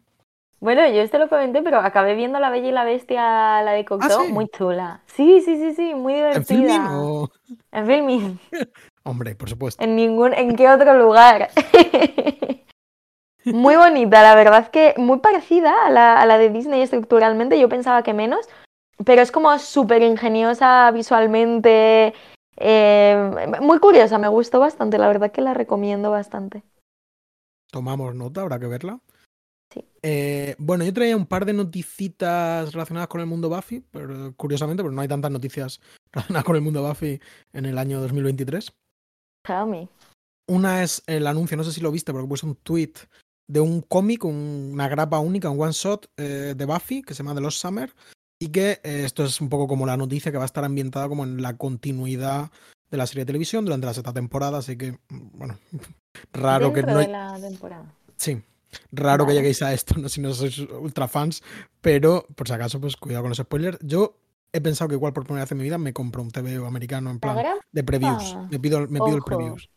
Bueno, 0.59 0.87
yo 0.87 1.01
esto 1.01 1.17
lo 1.17 1.29
comenté, 1.29 1.61
pero 1.61 1.79
acabé 1.79 2.15
viendo 2.15 2.39
La 2.39 2.49
Bella 2.49 2.69
y 2.69 2.71
la 2.71 2.83
Bestia, 2.85 3.61
la 3.61 3.71
de 3.73 3.85
Cocteau, 3.85 4.25
¿sí? 4.25 4.31
muy 4.31 4.47
chula. 4.47 5.01
Sí, 5.05 5.41
sí, 5.41 5.57
sí, 5.57 5.73
sí, 5.73 5.93
muy 5.93 6.13
¿En 6.13 6.45
filming 6.45 6.67
divertida. 6.67 6.99
o...? 6.99 7.29
En 7.71 7.85
filming. 7.85 8.39
Hombre, 9.03 9.35
por 9.35 9.49
supuesto. 9.49 9.83
En 9.83 9.95
ningún, 9.95 10.33
¿en 10.33 10.55
qué 10.55 10.69
otro 10.69 10.97
lugar? 10.97 11.49
Muy 13.45 13.75
bonita, 13.75 14.23
la 14.23 14.33
verdad 14.33 14.61
es 14.61 14.69
que 14.69 14.95
muy 14.97 15.19
parecida 15.19 15.85
a 15.85 15.91
la, 15.91 16.19
a 16.19 16.25
la 16.25 16.39
de 16.39 16.49
Disney 16.49 16.81
estructuralmente, 16.81 17.59
yo 17.59 17.69
pensaba 17.69 18.01
que 18.01 18.11
menos, 18.11 18.49
pero 19.05 19.21
es 19.21 19.31
como 19.31 19.55
súper 19.59 20.01
ingeniosa 20.01 20.89
visualmente, 20.89 22.15
eh, 22.57 23.31
muy 23.61 23.77
curiosa, 23.77 24.17
me 24.17 24.29
gustó 24.29 24.59
bastante, 24.59 24.97
la 24.97 25.07
verdad 25.07 25.31
que 25.31 25.41
la 25.41 25.53
recomiendo 25.53 26.09
bastante. 26.09 26.63
Tomamos 27.69 28.15
nota, 28.15 28.41
habrá 28.41 28.57
que 28.57 28.65
verla. 28.65 28.99
Sí. 29.73 29.83
Eh, 30.03 30.55
bueno, 30.57 30.85
yo 30.85 30.93
traía 30.93 31.17
un 31.17 31.25
par 31.25 31.45
de 31.45 31.53
noticitas 31.53 32.71
relacionadas 32.73 33.07
con 33.09 33.21
el 33.21 33.27
mundo 33.27 33.49
Buffy, 33.49 33.83
pero 33.91 34.33
curiosamente, 34.37 34.83
pero 34.83 34.93
no 34.93 35.01
hay 35.01 35.07
tantas 35.07 35.31
noticias 35.31 35.81
relacionadas 36.13 36.45
con 36.45 36.55
el 36.55 36.61
mundo 36.61 36.81
Buffy 36.87 37.19
en 37.53 37.65
el 37.65 37.77
año 37.77 37.99
2023. 38.01 38.71
Tell 39.43 39.65
me. 39.67 39.89
Una 40.47 40.83
es 40.83 41.01
el 41.07 41.25
anuncio, 41.27 41.57
no 41.57 41.63
sé 41.63 41.71
si 41.71 41.81
lo 41.81 41.91
viste, 41.91 42.11
porque 42.11 42.27
puse 42.27 42.45
un 42.45 42.55
tweet 42.55 42.93
de 43.47 43.59
un 43.59 43.81
cómic, 43.81 44.23
un- 44.25 44.69
una 44.73 44.87
grapa 44.87 45.19
única, 45.19 45.49
un 45.49 45.61
one 45.61 45.71
shot 45.71 46.07
eh, 46.17 46.53
de 46.55 46.65
Buffy 46.65 47.01
que 47.01 47.13
se 47.13 47.23
llama 47.23 47.35
The 47.35 47.41
Lost 47.41 47.59
Summer 47.59 47.93
y 48.39 48.49
que 48.49 48.79
eh, 48.83 49.03
esto 49.05 49.23
es 49.23 49.39
un 49.41 49.49
poco 49.49 49.67
como 49.67 49.85
la 49.85 49.97
noticia 49.97 50.31
que 50.31 50.37
va 50.37 50.43
a 50.43 50.47
estar 50.47 50.63
ambientada 50.63 51.07
como 51.09 51.23
en 51.23 51.41
la 51.41 51.57
continuidad 51.57 52.51
de 52.91 52.97
la 52.97 53.07
serie 53.07 53.21
de 53.21 53.27
televisión 53.27 53.65
durante 53.65 53.87
la 53.87 53.93
sexta 53.93 54.13
temporada, 54.13 54.59
así 54.59 54.77
que 54.77 54.91
mm, 55.09 55.37
bueno, 55.37 55.57
raro 56.33 56.71
que 56.73 56.83
no 56.83 56.97
de 56.99 57.07
la 57.07 57.39
temporada. 57.39 57.91
Sí, 58.17 58.41
raro 58.91 59.25
que 59.25 59.33
lleguéis 59.33 59.61
a 59.61 59.73
esto, 59.73 59.95
¿no? 59.97 60.09
si 60.09 60.21
no 60.21 60.33
sois 60.33 60.57
ultra 60.59 61.07
fans, 61.07 61.41
pero 61.81 62.25
por 62.35 62.47
si 62.47 62.53
acaso, 62.53 62.79
pues 62.81 62.95
cuidado 62.97 63.23
con 63.23 63.29
los 63.29 63.37
spoilers. 63.37 63.77
Yo 63.81 64.17
he 64.53 64.61
pensado 64.61 64.87
que 64.89 64.95
igual 64.95 65.13
por 65.13 65.23
primera 65.25 65.43
vez 65.43 65.51
en 65.51 65.57
mi 65.57 65.63
vida 65.63 65.77
me 65.77 65.93
compro 65.93 66.21
un 66.21 66.31
TVO 66.31 66.65
americano 66.65 67.09
en 67.09 67.15
¿La 67.17 67.19
plan 67.21 67.45
de 67.71 67.83
previews. 67.83 68.33
Ah, 68.37 68.47
Me 68.49 68.59
pido, 68.59 68.87
me 68.87 69.01
pido 69.01 69.17
el 69.17 69.23
previews. 69.23 69.69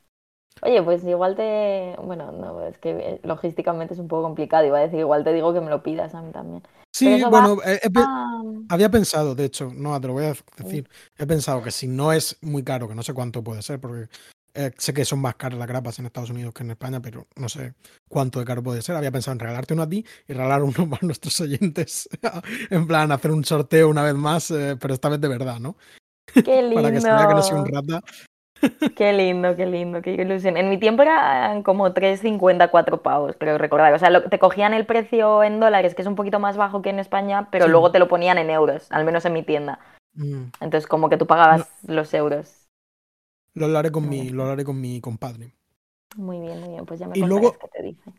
Oye, 0.63 0.83
pues 0.83 1.05
igual 1.05 1.37
te... 1.37 1.95
Bueno, 2.03 2.33
no, 2.33 2.67
es 2.67 2.79
que 2.79 2.91
eh, 2.91 3.21
logísticamente 3.23 3.95
es 3.95 4.01
un 4.01 4.09
poco 4.09 4.23
complicado, 4.25 4.67
iba 4.67 4.79
a 4.79 4.83
decir, 4.83 4.99
igual 4.99 5.23
te 5.23 5.33
digo 5.33 5.53
que 5.55 5.61
me 5.61 5.71
lo 5.71 5.83
pidas 5.85 6.15
a 6.15 6.23
mí 6.23 6.33
también. 6.33 6.63
Sí, 6.93 7.21
va 7.21 7.29
bueno, 7.31 7.59
he- 7.65 7.81
he 7.81 7.91
pe- 7.91 8.01
a... 8.01 8.43
había 8.69 8.89
pensado, 8.91 9.37
de 9.37 9.45
hecho, 9.45 9.71
no, 9.73 10.01
te 10.01 10.09
lo 10.09 10.15
voy 10.15 10.25
a 10.25 10.35
decir. 10.57 10.89
He 11.17 11.27
pensado 11.27 11.63
que 11.63 11.71
si 11.71 11.87
no 11.87 12.13
es 12.13 12.37
muy 12.41 12.65
caro, 12.65 12.89
que 12.89 12.97
no 12.97 13.05
sé 13.05 13.15
cuánto 13.15 13.43
puede 13.45 13.63
ser, 13.63 13.79
porque 13.81 14.09
eh, 14.61 14.73
sé 14.77 14.93
que 14.93 15.05
son 15.05 15.21
más 15.21 15.37
caras 15.37 15.59
las 15.59 15.69
grapas 15.69 15.99
en 15.99 16.07
Estados 16.07 16.31
Unidos 16.31 16.53
que 16.53 16.65
en 16.65 16.71
España, 16.73 17.01
pero 17.01 17.27
no 17.37 17.49
sé 17.49 17.75
cuánto 18.09 18.41
de 18.41 18.45
caro 18.45 18.63
puede 18.63 18.83
ser. 18.83 18.97
Había 18.97 19.13
pensado 19.13 19.33
en 19.35 19.39
regalarte 19.39 19.75
uno 19.75 19.85
a 19.85 19.89
ti 19.89 20.05
y 20.27 20.33
regalar 20.33 20.63
uno 20.63 20.75
para 20.91 21.01
nuestros 21.07 21.41
oyentes. 21.41 22.09
en 22.71 22.87
plan, 22.87 23.13
hacer 23.13 23.31
un 23.31 23.45
sorteo 23.45 23.89
una 23.89 24.03
vez 24.03 24.15
más, 24.15 24.51
eh, 24.51 24.77
pero 24.81 24.95
esta 24.95 25.09
vez 25.09 25.21
de 25.21 25.29
verdad, 25.29 25.61
¿no? 25.61 25.77
Qué 26.45 26.61
lindo. 26.63 26.75
Para 26.83 26.93
que 26.93 27.01
se 27.01 27.13
vea 27.13 27.27
que 27.29 27.35
no 27.35 27.43
soy 27.43 27.59
un 27.59 27.67
rata. 27.67 28.01
Qué 28.97 29.13
lindo, 29.13 29.55
qué 29.55 29.67
lindo, 29.67 30.03
qué 30.03 30.11
ilusión. 30.15 30.57
En 30.57 30.69
mi 30.69 30.79
tiempo 30.79 31.03
eran 31.03 31.63
como 31.63 31.95
3,50, 31.95 32.69
4 32.71 33.03
pavos, 33.03 33.37
creo 33.39 33.57
recordar. 33.57 33.93
O 33.95 33.99
sea, 33.99 34.11
lo- 34.11 34.29
te 34.29 34.39
cogían 34.41 34.75
el 34.75 34.85
precio 34.87 35.45
en 35.45 35.61
dólares, 35.61 35.95
que 35.95 36.03
es 36.03 36.09
un 36.09 36.17
poquito 36.17 36.41
más 36.41 36.57
bajo 36.57 36.83
que 36.83 36.91
en 36.91 36.99
España, 36.99 37.49
pero 37.53 37.67
Sí. 37.67 37.71
luego 37.71 37.93
te 37.93 38.01
lo 38.01 38.09
ponían 38.09 38.39
en 38.39 38.51
euros, 38.51 38.91
al 38.91 39.05
menos 39.05 39.25
en 39.25 39.33
mi 39.35 39.43
tienda. 39.45 39.79
Mm, 40.15 40.47
Entonces, 40.61 40.89
como 40.89 41.09
que 41.09 41.17
tú 41.17 41.27
pagabas 41.27 41.69
los 41.87 42.13
euros. 42.15 42.68
Lo 43.55 43.67
hablaré 43.67 43.91
con 43.91 44.07
Muy 44.07 44.17
mi, 44.17 44.23
bien. 44.25 44.37
lo 44.37 44.43
hablaré 44.45 44.65
con 44.65 44.81
mi 44.81 45.01
compadre. 45.01 45.55
Muy 46.17 46.39
bien, 46.41 46.61
muy 46.61 46.69
bien, 46.71 46.87
pues 46.87 47.01
ya 47.01 47.09
me 47.09 47.19
Y 47.19 47.23
luego- 47.23 47.53
qué 47.59 47.69
te 47.73 47.83
dice. 47.83 48.13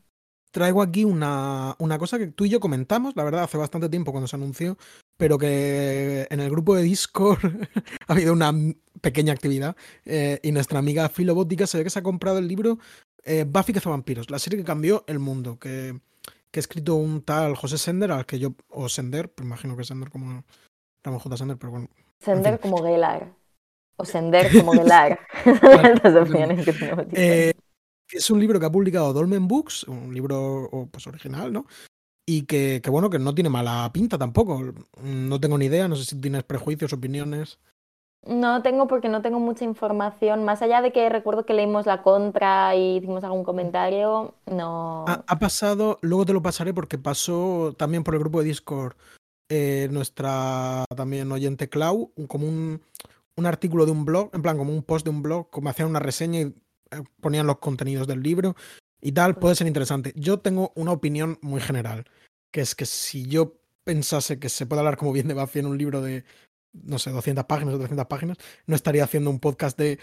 Traigo 0.52 0.81
aquí 0.81 1.06
una, 1.06 1.76
una 1.78 2.00
cosa 2.00 2.18
que 2.18 2.26
tú 2.26 2.44
y 2.46 2.50
yo 2.50 2.60
comentamos, 2.60 3.16
la 3.16 3.24
verdad, 3.24 3.44
hace 3.44 3.58
bastante 3.58 3.88
tiempo 3.88 4.12
cuando 4.12 4.28
se 4.28 4.36
anunció, 4.36 4.78
pero 5.16 5.38
que 5.38 6.26
en 6.31 6.40
el 6.40 6.50
grupo 6.50 6.76
de 6.76 6.81
Discord 6.81 7.38
ha 8.07 8.14
habido 8.14 8.33
una 8.33 8.52
pequeña 9.00 9.31
actividad 9.31 9.76
eh, 10.06 10.40
y 10.42 10.52
nuestra 10.52 10.80
amiga 10.80 11.07
Filobótica 11.09 11.68
se 11.68 11.78
ve 11.78 11.83
que 11.83 11.92
se 11.92 12.00
ha 12.00 12.04
comprado 12.04 12.40
el 12.40 12.48
libro 12.48 12.80
eh, 13.24 13.45
Buffy 13.48 13.74
Cazavampiros, 13.74 14.31
la 14.31 14.40
serie 14.40 14.57
que 14.57 14.66
cambió 14.66 15.04
el 15.06 15.19
mundo, 15.19 15.59
que, 15.59 16.00
que 16.50 16.59
ha 16.59 16.62
escrito 16.62 16.95
un 16.95 17.21
tal 17.21 17.56
José 17.56 17.78
Sender, 17.78 18.12
al 18.12 18.26
que 18.26 18.40
yo, 18.40 18.56
o 18.69 18.90
Sender, 18.90 19.31
pues 19.31 19.45
imagino 19.45 19.78
que 19.78 19.83
Sender 19.83 20.09
como 20.09 20.44
Ramón 21.04 21.19
J. 21.19 21.38
Sender, 21.38 21.57
pero 21.57 21.71
bueno. 21.74 21.90
Sender 22.21 22.57
fin. 22.57 22.71
como 22.71 22.83
Gelar. 22.83 23.31
O 23.99 24.06
Sender 24.06 24.49
como 24.57 24.73
Las 24.83 26.15
opciones 26.15 26.65
que 26.65 26.73
tenemos. 26.73 27.06
Eh, 27.13 27.53
es 28.09 28.29
un 28.31 28.39
libro 28.39 28.59
que 28.59 28.65
ha 28.65 28.71
publicado 28.71 29.11
Dolmen 29.11 29.47
Books, 29.47 29.83
un 29.83 30.13
libro 30.13 30.69
pues, 30.89 31.06
original, 31.06 31.51
¿no? 31.51 31.65
Y 32.25 32.44
que, 32.44 32.79
que, 32.81 32.89
bueno, 32.89 33.09
que 33.09 33.19
no 33.19 33.35
tiene 33.35 33.49
mala 33.49 33.89
pinta 33.91 34.18
tampoco. 34.18 34.73
No 35.03 35.39
tengo 35.39 35.57
ni 35.57 35.65
idea, 35.65 35.87
no 35.87 35.97
sé 35.97 36.06
si 36.06 36.21
tienes 36.21 36.44
prejuicios, 36.44 36.94
opiniones. 36.94 37.59
No 38.25 38.61
tengo 38.61 38.87
porque 38.87 39.09
no 39.09 39.21
tengo 39.21 39.39
mucha 39.39 39.65
información. 39.65 40.45
Más 40.45 40.61
allá 40.61 40.81
de 40.81 40.94
que 40.94 41.09
recuerdo 41.09 41.45
que 41.45 41.53
leímos 41.53 41.85
la 41.85 42.01
contra 42.01 42.75
y 42.75 42.97
hicimos 42.97 43.23
algún 43.25 43.44
comentario, 43.44 44.33
no. 44.45 45.06
Ha, 45.07 45.23
ha 45.27 45.39
pasado, 45.39 45.99
luego 46.01 46.25
te 46.25 46.33
lo 46.33 46.41
pasaré 46.41 46.73
porque 46.73 46.97
pasó 46.97 47.75
también 47.77 48.03
por 48.03 48.13
el 48.13 48.21
grupo 48.21 48.39
de 48.39 48.45
Discord 48.45 48.95
eh, 49.51 49.87
nuestra 49.89 50.85
también 50.95 51.31
oyente 51.31 51.69
Clau, 51.69 52.11
como 52.27 52.47
un, 52.47 52.81
un 53.40 53.46
artículo 53.46 53.86
de 53.86 53.92
un 53.92 54.06
blog, 54.06 54.30
en 54.34 54.42
plan 54.42 54.58
como 54.58 54.74
un 54.74 54.84
post 54.84 55.06
de 55.06 55.10
un 55.10 55.22
blog, 55.24 55.50
como 55.50 55.69
hacían 55.69 55.90
una 55.90 56.00
reseña 56.00 56.40
y 56.42 56.44
eh, 56.44 57.04
ponían 57.22 57.48
los 57.48 57.58
contenidos 57.60 58.08
del 58.08 58.22
libro 58.22 58.56
y 59.02 59.12
tal, 59.14 59.36
puede 59.38 59.56
ser 59.56 59.68
interesante. 59.68 60.14
Yo 60.16 60.40
tengo 60.40 60.72
una 60.76 60.92
opinión 60.92 61.38
muy 61.42 61.62
general, 61.62 62.06
que 62.52 62.62
es 62.62 62.76
que 62.76 62.86
si 62.86 63.26
yo 63.26 63.56
pensase 63.84 64.40
que 64.40 64.50
se 64.50 64.66
puede 64.66 64.81
hablar 64.81 64.98
como 64.98 65.14
bien 65.14 65.28
de 65.28 65.34
Buffy 65.34 65.60
en 65.60 65.66
un 65.68 65.78
libro 65.78 66.02
de, 66.02 66.24
no 66.74 67.00
sé, 67.00 67.10
200 67.12 67.46
páginas 67.46 67.74
o 67.74 67.78
300 67.80 68.06
páginas, 68.08 68.38
no 68.68 68.76
estaría 68.76 69.04
haciendo 69.04 69.30
un 69.30 69.40
podcast 69.40 69.78
de 69.78 70.00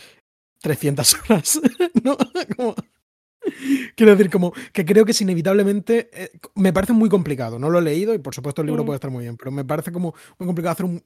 300 0.62 1.14
horas, 1.28 1.60
¿no? 2.02 2.16
Como- 2.56 2.74
Quiero 3.94 4.10
decir, 4.16 4.28
como 4.30 4.52
que 4.72 4.84
creo 4.84 5.04
que 5.04 5.12
es 5.12 5.20
inevitablemente. 5.20 6.10
eh, 6.12 6.30
me 6.56 6.72
parece 6.72 6.92
muy 6.92 7.08
complicado. 7.08 7.58
No 7.60 7.70
lo 7.70 7.78
he 7.78 7.82
leído 7.82 8.12
y 8.12 8.18
por 8.18 8.34
supuesto 8.34 8.60
el 8.62 8.66
libro 8.66 8.82
Mm. 8.82 8.86
puede 8.86 8.96
estar 8.96 9.10
muy 9.10 9.22
bien, 9.22 9.36
pero 9.36 9.50
me 9.52 9.64
parece 9.64 9.92
como 9.92 10.14
muy 10.38 10.46
complicado 10.46 10.72
hacer 10.72 10.86
un, 10.86 11.02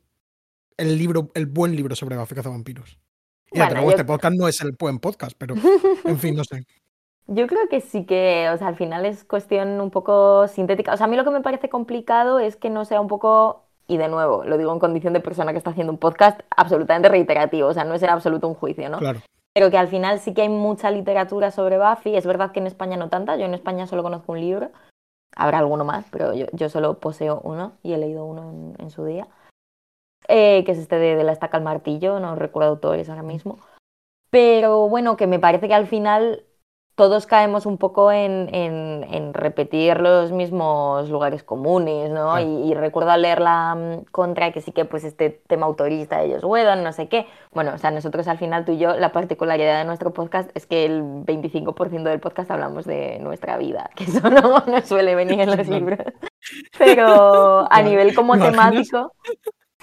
el 0.76 0.96
libro, 0.98 1.28
el 1.34 1.46
buen 1.46 1.74
libro 1.76 1.94
sobre 1.96 2.16
Buffy 2.16 2.34
Cazavampiros. 2.34 2.98
Y 3.52 3.58
Bueno, 3.58 3.82
yo- 3.82 3.90
este 3.90 4.04
podcast 4.04 4.36
no 4.36 4.48
es 4.48 4.60
el 4.60 4.72
buen 4.78 4.98
podcast, 4.98 5.32
pero 5.36 5.54
en 6.04 6.18
fin, 6.18 6.34
no 6.36 6.44
sé. 6.44 6.64
Yo 7.26 7.46
creo 7.46 7.68
que 7.68 7.80
sí 7.80 8.06
que, 8.06 8.48
o 8.52 8.58
sea, 8.58 8.68
al 8.68 8.76
final 8.76 9.06
es 9.06 9.24
cuestión 9.24 9.80
un 9.80 9.90
poco 9.90 10.48
sintética. 10.48 10.92
O 10.94 10.96
sea, 10.96 11.06
a 11.06 11.08
mí 11.08 11.16
lo 11.16 11.24
que 11.24 11.30
me 11.30 11.42
parece 11.42 11.68
complicado 11.68 12.40
es 12.40 12.56
que 12.56 12.70
no 12.70 12.84
sea 12.84 13.00
un 13.00 13.06
poco, 13.08 13.66
y 13.86 13.98
de 13.98 14.08
nuevo, 14.08 14.42
lo 14.44 14.58
digo 14.58 14.72
en 14.72 14.78
condición 14.80 15.12
de 15.12 15.20
persona 15.20 15.52
que 15.52 15.58
está 15.58 15.70
haciendo 15.70 15.92
un 15.92 15.98
podcast 15.98 16.40
absolutamente 16.56 17.08
reiterativo, 17.08 17.68
o 17.68 17.74
sea, 17.74 17.84
no 17.84 17.94
es 17.94 18.02
en 18.02 18.10
absoluto 18.10 18.48
un 18.48 18.54
juicio, 18.54 18.88
¿no? 18.88 18.98
Claro. 18.98 19.20
Pero 19.54 19.70
que 19.70 19.78
al 19.78 19.88
final 19.88 20.18
sí 20.20 20.32
que 20.34 20.42
hay 20.42 20.48
mucha 20.48 20.90
literatura 20.90 21.50
sobre 21.50 21.76
Buffy. 21.78 22.16
Es 22.16 22.24
verdad 22.26 22.52
que 22.52 22.60
en 22.60 22.66
España 22.68 22.96
no 22.96 23.08
tanta, 23.08 23.36
yo 23.36 23.44
en 23.46 23.54
España 23.54 23.86
solo 23.86 24.02
conozco 24.04 24.32
un 24.32 24.40
libro. 24.40 24.70
Habrá 25.36 25.58
alguno 25.58 25.84
más, 25.84 26.06
pero 26.10 26.34
yo, 26.34 26.46
yo 26.52 26.68
solo 26.68 26.98
poseo 26.98 27.40
uno 27.44 27.72
y 27.82 27.92
he 27.92 27.98
leído 27.98 28.24
uno 28.24 28.50
en, 28.50 28.74
en 28.78 28.90
su 28.90 29.04
día. 29.04 29.26
Eh, 30.28 30.62
que 30.64 30.72
es 30.72 30.78
este 30.78 30.96
de, 30.96 31.16
de, 31.16 31.24
la 31.24 31.32
estaca 31.32 31.56
al 31.56 31.64
martillo, 31.64 32.20
no 32.20 32.36
recuerdo 32.36 32.70
autores 32.70 33.08
ahora 33.08 33.22
mismo. 33.22 33.58
Pero 34.30 34.88
bueno, 34.88 35.16
que 35.16 35.26
me 35.26 35.40
parece 35.40 35.66
que 35.66 35.74
al 35.74 35.86
final 35.86 36.44
todos 37.00 37.26
caemos 37.26 37.64
un 37.64 37.78
poco 37.78 38.12
en, 38.12 38.54
en, 38.54 39.06
en 39.10 39.32
repetir 39.32 40.00
los 40.00 40.32
mismos 40.32 41.08
lugares 41.08 41.42
comunes, 41.42 42.10
¿no? 42.10 42.32
Claro. 42.32 42.46
Y, 42.46 42.70
y, 42.70 42.74
recuerdo 42.74 43.10
al 43.10 43.22
leer 43.22 43.40
la 43.40 43.74
um, 43.74 44.04
contra 44.04 44.52
que 44.52 44.60
sí 44.60 44.70
que 44.72 44.84
pues 44.84 45.04
este 45.04 45.30
tema 45.30 45.64
autorista 45.64 46.18
de 46.18 46.26
ellos 46.26 46.44
Whedon, 46.44 46.84
no 46.84 46.92
sé 46.92 47.08
qué. 47.08 47.26
Bueno, 47.52 47.72
o 47.74 47.78
sea, 47.78 47.90
nosotros 47.90 48.28
al 48.28 48.36
final 48.36 48.66
tú 48.66 48.72
y 48.72 48.78
yo, 48.78 48.98
la 48.98 49.12
particularidad 49.12 49.78
de 49.78 49.86
nuestro 49.86 50.12
podcast 50.12 50.50
es 50.54 50.66
que 50.66 50.84
el 50.84 51.02
25% 51.02 52.02
del 52.02 52.20
podcast 52.20 52.50
hablamos 52.50 52.84
de 52.84 53.18
nuestra 53.20 53.56
vida, 53.56 53.88
que 53.96 54.04
eso 54.04 54.28
no, 54.28 54.62
no 54.66 54.82
suele 54.82 55.14
venir 55.14 55.40
en 55.40 55.56
los 55.56 55.68
libros. 55.68 56.00
Pero 56.76 57.66
a 57.72 57.82
nivel 57.82 58.14
como 58.14 58.38
temático... 58.38 59.14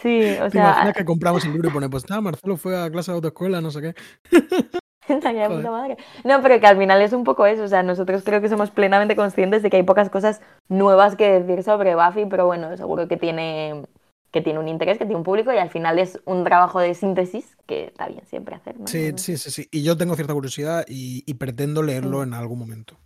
Sí, 0.01 0.37
o 0.41 0.49
¿Te 0.51 0.51
sea... 0.51 0.61
imaginas 0.61 0.93
que 0.95 1.05
compramos 1.05 1.43
el 1.45 1.53
libro 1.53 1.69
y 1.69 1.71
pone, 1.71 1.89
pues 1.89 2.09
nada, 2.09 2.21
Marcelo 2.21 2.57
fue 2.57 2.79
a 2.79 2.89
clase 2.91 3.11
de 3.11 3.15
autoescuela, 3.15 3.61
no 3.61 3.71
sé 3.71 3.81
qué? 3.81 3.95
Estaría 5.07 5.49
puta 5.49 5.71
madre. 5.71 5.97
No, 6.25 6.41
pero 6.41 6.59
que 6.59 6.67
al 6.67 6.77
final 6.77 7.01
es 7.01 7.13
un 7.13 7.23
poco 7.23 7.45
eso. 7.45 7.63
O 7.63 7.67
sea, 7.69 7.81
nosotros 7.81 8.23
creo 8.25 8.41
que 8.41 8.49
somos 8.49 8.71
plenamente 8.71 9.15
conscientes 9.15 9.63
de 9.63 9.69
que 9.69 9.77
hay 9.77 9.83
pocas 9.83 10.09
cosas 10.09 10.41
nuevas 10.67 11.15
que 11.15 11.39
decir 11.39 11.63
sobre 11.63 11.95
Buffy, 11.95 12.25
pero 12.25 12.45
bueno, 12.45 12.75
seguro 12.75 13.07
que 13.07 13.15
tiene, 13.15 13.83
que 14.31 14.41
tiene 14.41 14.59
un 14.59 14.67
interés, 14.67 14.97
que 14.97 15.05
tiene 15.05 15.15
un 15.17 15.23
público 15.23 15.53
y 15.53 15.57
al 15.57 15.69
final 15.69 15.97
es 15.99 16.19
un 16.25 16.43
trabajo 16.43 16.79
de 16.81 16.93
síntesis 16.93 17.55
que 17.65 17.85
está 17.85 18.07
bien 18.07 18.25
siempre 18.25 18.55
hacer. 18.55 18.77
¿no? 18.79 18.87
Sí, 18.87 19.13
sí, 19.15 19.37
sí, 19.37 19.49
sí. 19.51 19.67
Y 19.71 19.83
yo 19.83 19.95
tengo 19.97 20.15
cierta 20.15 20.33
curiosidad 20.33 20.83
y, 20.89 21.23
y 21.25 21.35
pretendo 21.35 21.83
leerlo 21.83 22.21
Sí. 22.21 22.23
en 22.23 22.33
algún 22.33 22.59
momento. 22.59 22.97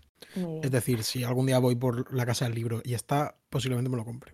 Es 0.61 0.71
decir, 0.71 1.03
si 1.03 1.23
algún 1.23 1.45
día 1.47 1.59
voy 1.59 1.75
por 1.75 2.13
la 2.13 2.25
casa 2.25 2.45
del 2.45 2.55
libro 2.55 2.81
y 2.85 2.93
está, 2.93 3.35
posiblemente 3.49 3.89
me 3.91 3.97
lo 3.97 4.05
compre. 4.05 4.33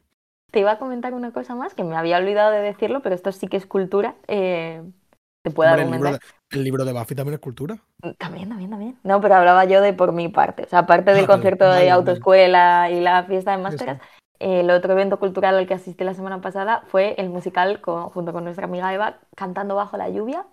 Te 0.58 0.62
iba 0.62 0.72
a 0.72 0.80
comentar 0.80 1.14
una 1.14 1.32
cosa 1.32 1.54
más 1.54 1.76
que 1.76 1.84
me 1.84 1.96
había 1.96 2.18
olvidado 2.18 2.50
de 2.50 2.58
decirlo, 2.62 3.04
pero 3.04 3.14
esto 3.14 3.32
sí 3.32 3.48
que 3.48 3.58
es 3.58 3.68
cultura. 3.68 4.16
Eh, 4.28 4.82
te 5.44 5.52
puedo 5.52 5.70
Hombre, 5.70 5.84
el, 5.86 5.92
libro 5.92 6.08
argumentar. 6.08 6.32
de, 6.50 6.58
el 6.58 6.64
libro 6.64 6.84
de 6.84 6.94
Buffy 6.94 7.14
también 7.14 7.36
es 7.36 7.40
cultura. 7.40 7.78
También, 8.18 8.50
también, 8.50 8.72
también. 8.72 9.00
No, 9.04 9.22
pero 9.22 9.36
hablaba 9.36 9.66
yo 9.66 9.82
de 9.82 9.94
por 9.94 10.14
mi 10.14 10.30
parte. 10.30 10.64
O 10.64 10.68
sea, 10.68 10.80
aparte 10.80 11.12
del 11.14 11.26
Ah, 11.26 11.28
concierto 11.28 11.66
vale, 11.66 11.76
de 11.76 11.80
vale. 11.82 11.92
autoescuela 11.92 12.90
y 12.90 13.02
la 13.02 13.24
fiesta 13.26 13.52
de 13.52 13.62
máscaras, 13.62 14.02
el 14.40 14.72
otro 14.72 14.94
evento 14.94 15.20
cultural 15.20 15.56
al 15.56 15.68
que 15.68 15.76
asistí 15.76 16.04
la 16.04 16.16
semana 16.16 16.42
pasada 16.42 16.82
fue 16.88 17.14
el 17.20 17.30
musical 17.30 17.80
con- 17.80 18.10
junto 18.10 18.34
con 18.34 18.44
nuestra 18.44 18.66
amiga 18.66 18.92
Eva, 18.92 19.20
Cantando 19.36 19.76
bajo 19.76 19.96
la 19.96 20.10
lluvia. 20.10 20.44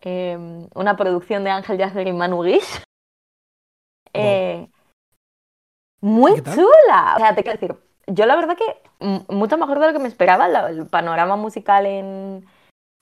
Eh, 0.00 0.38
una 0.74 0.96
producción 0.96 1.44
de 1.44 1.50
Ángel 1.50 1.76
Yacer 1.76 2.06
y 2.08 2.14
Manu 2.14 2.44
Guix. 2.44 2.82
Eh, 4.14 4.70
muy 6.00 6.32
chula. 6.42 7.12
O 7.16 7.18
sea, 7.18 7.34
te 7.34 7.42
quiero 7.42 7.58
decir, 7.60 7.76
yo 8.08 8.26
la 8.26 8.36
verdad 8.36 8.56
que 8.56 9.24
mucho 9.28 9.56
mejor 9.58 9.78
de 9.78 9.86
lo 9.88 9.92
que 9.92 9.98
me 9.98 10.08
esperaba. 10.08 10.48
la- 10.48 10.70
el 10.70 10.86
panorama 10.86 11.36
musical 11.36 11.86
en, 11.86 12.04
en 12.06 12.44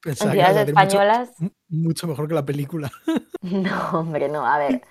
Pensaba 0.03 0.31
a 0.31 0.35
ciudades 0.35 0.57
mucho- 0.57 0.69
españolas. 0.71 1.33
mucho 1.69 2.07
mejor 2.07 2.29
que 2.29 2.35
la 2.35 2.45
película. 2.45 2.91
No, 3.43 4.01
hombre, 4.01 4.29
no, 4.29 4.45
a 4.47 4.59
ver. 4.59 4.83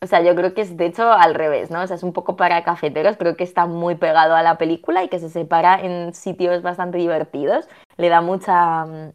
O 0.00 0.06
sea, 0.06 0.20
yo 0.20 0.34
creo 0.34 0.52
que 0.54 0.60
es 0.62 0.76
de 0.76 0.86
hecho 0.86 1.10
al 1.12 1.34
revés, 1.34 1.70
¿no? 1.70 1.80
O 1.82 1.86
sea, 1.86 1.96
es 1.96 2.02
un 2.02 2.12
poco 2.12 2.36
para 2.36 2.62
cafeteros, 2.64 3.16
creo 3.16 3.36
que 3.36 3.44
está 3.44 3.66
muy 3.66 3.94
pegado 3.96 4.34
a 4.34 4.42
la 4.42 4.58
película 4.58 5.02
y 5.04 5.08
que 5.08 5.18
se 5.20 5.28
separa 5.30 5.80
en 5.80 6.12
sitios 6.14 6.62
bastante 6.62 6.98
divertidos. 6.98 7.68
Le 7.96 8.08
da 8.08 8.20
mucha, 8.20 8.84
mm, 8.84 9.12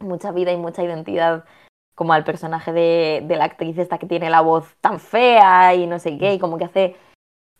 mucha 0.00 0.30
vida 0.32 0.52
y 0.52 0.56
mucha 0.56 0.82
identidad 0.82 1.44
como 1.94 2.12
al 2.12 2.24
personaje 2.24 2.72
de, 2.72 3.22
de 3.24 3.36
la 3.36 3.44
actriz 3.44 3.78
esta 3.78 3.98
que 3.98 4.06
tiene 4.06 4.28
la 4.30 4.40
voz 4.40 4.66
tan 4.80 4.98
fea 5.00 5.74
y 5.74 5.86
no 5.86 5.98
sé 5.98 6.18
qué, 6.18 6.34
y 6.34 6.38
como 6.38 6.58
que 6.58 6.64
hace, 6.64 6.96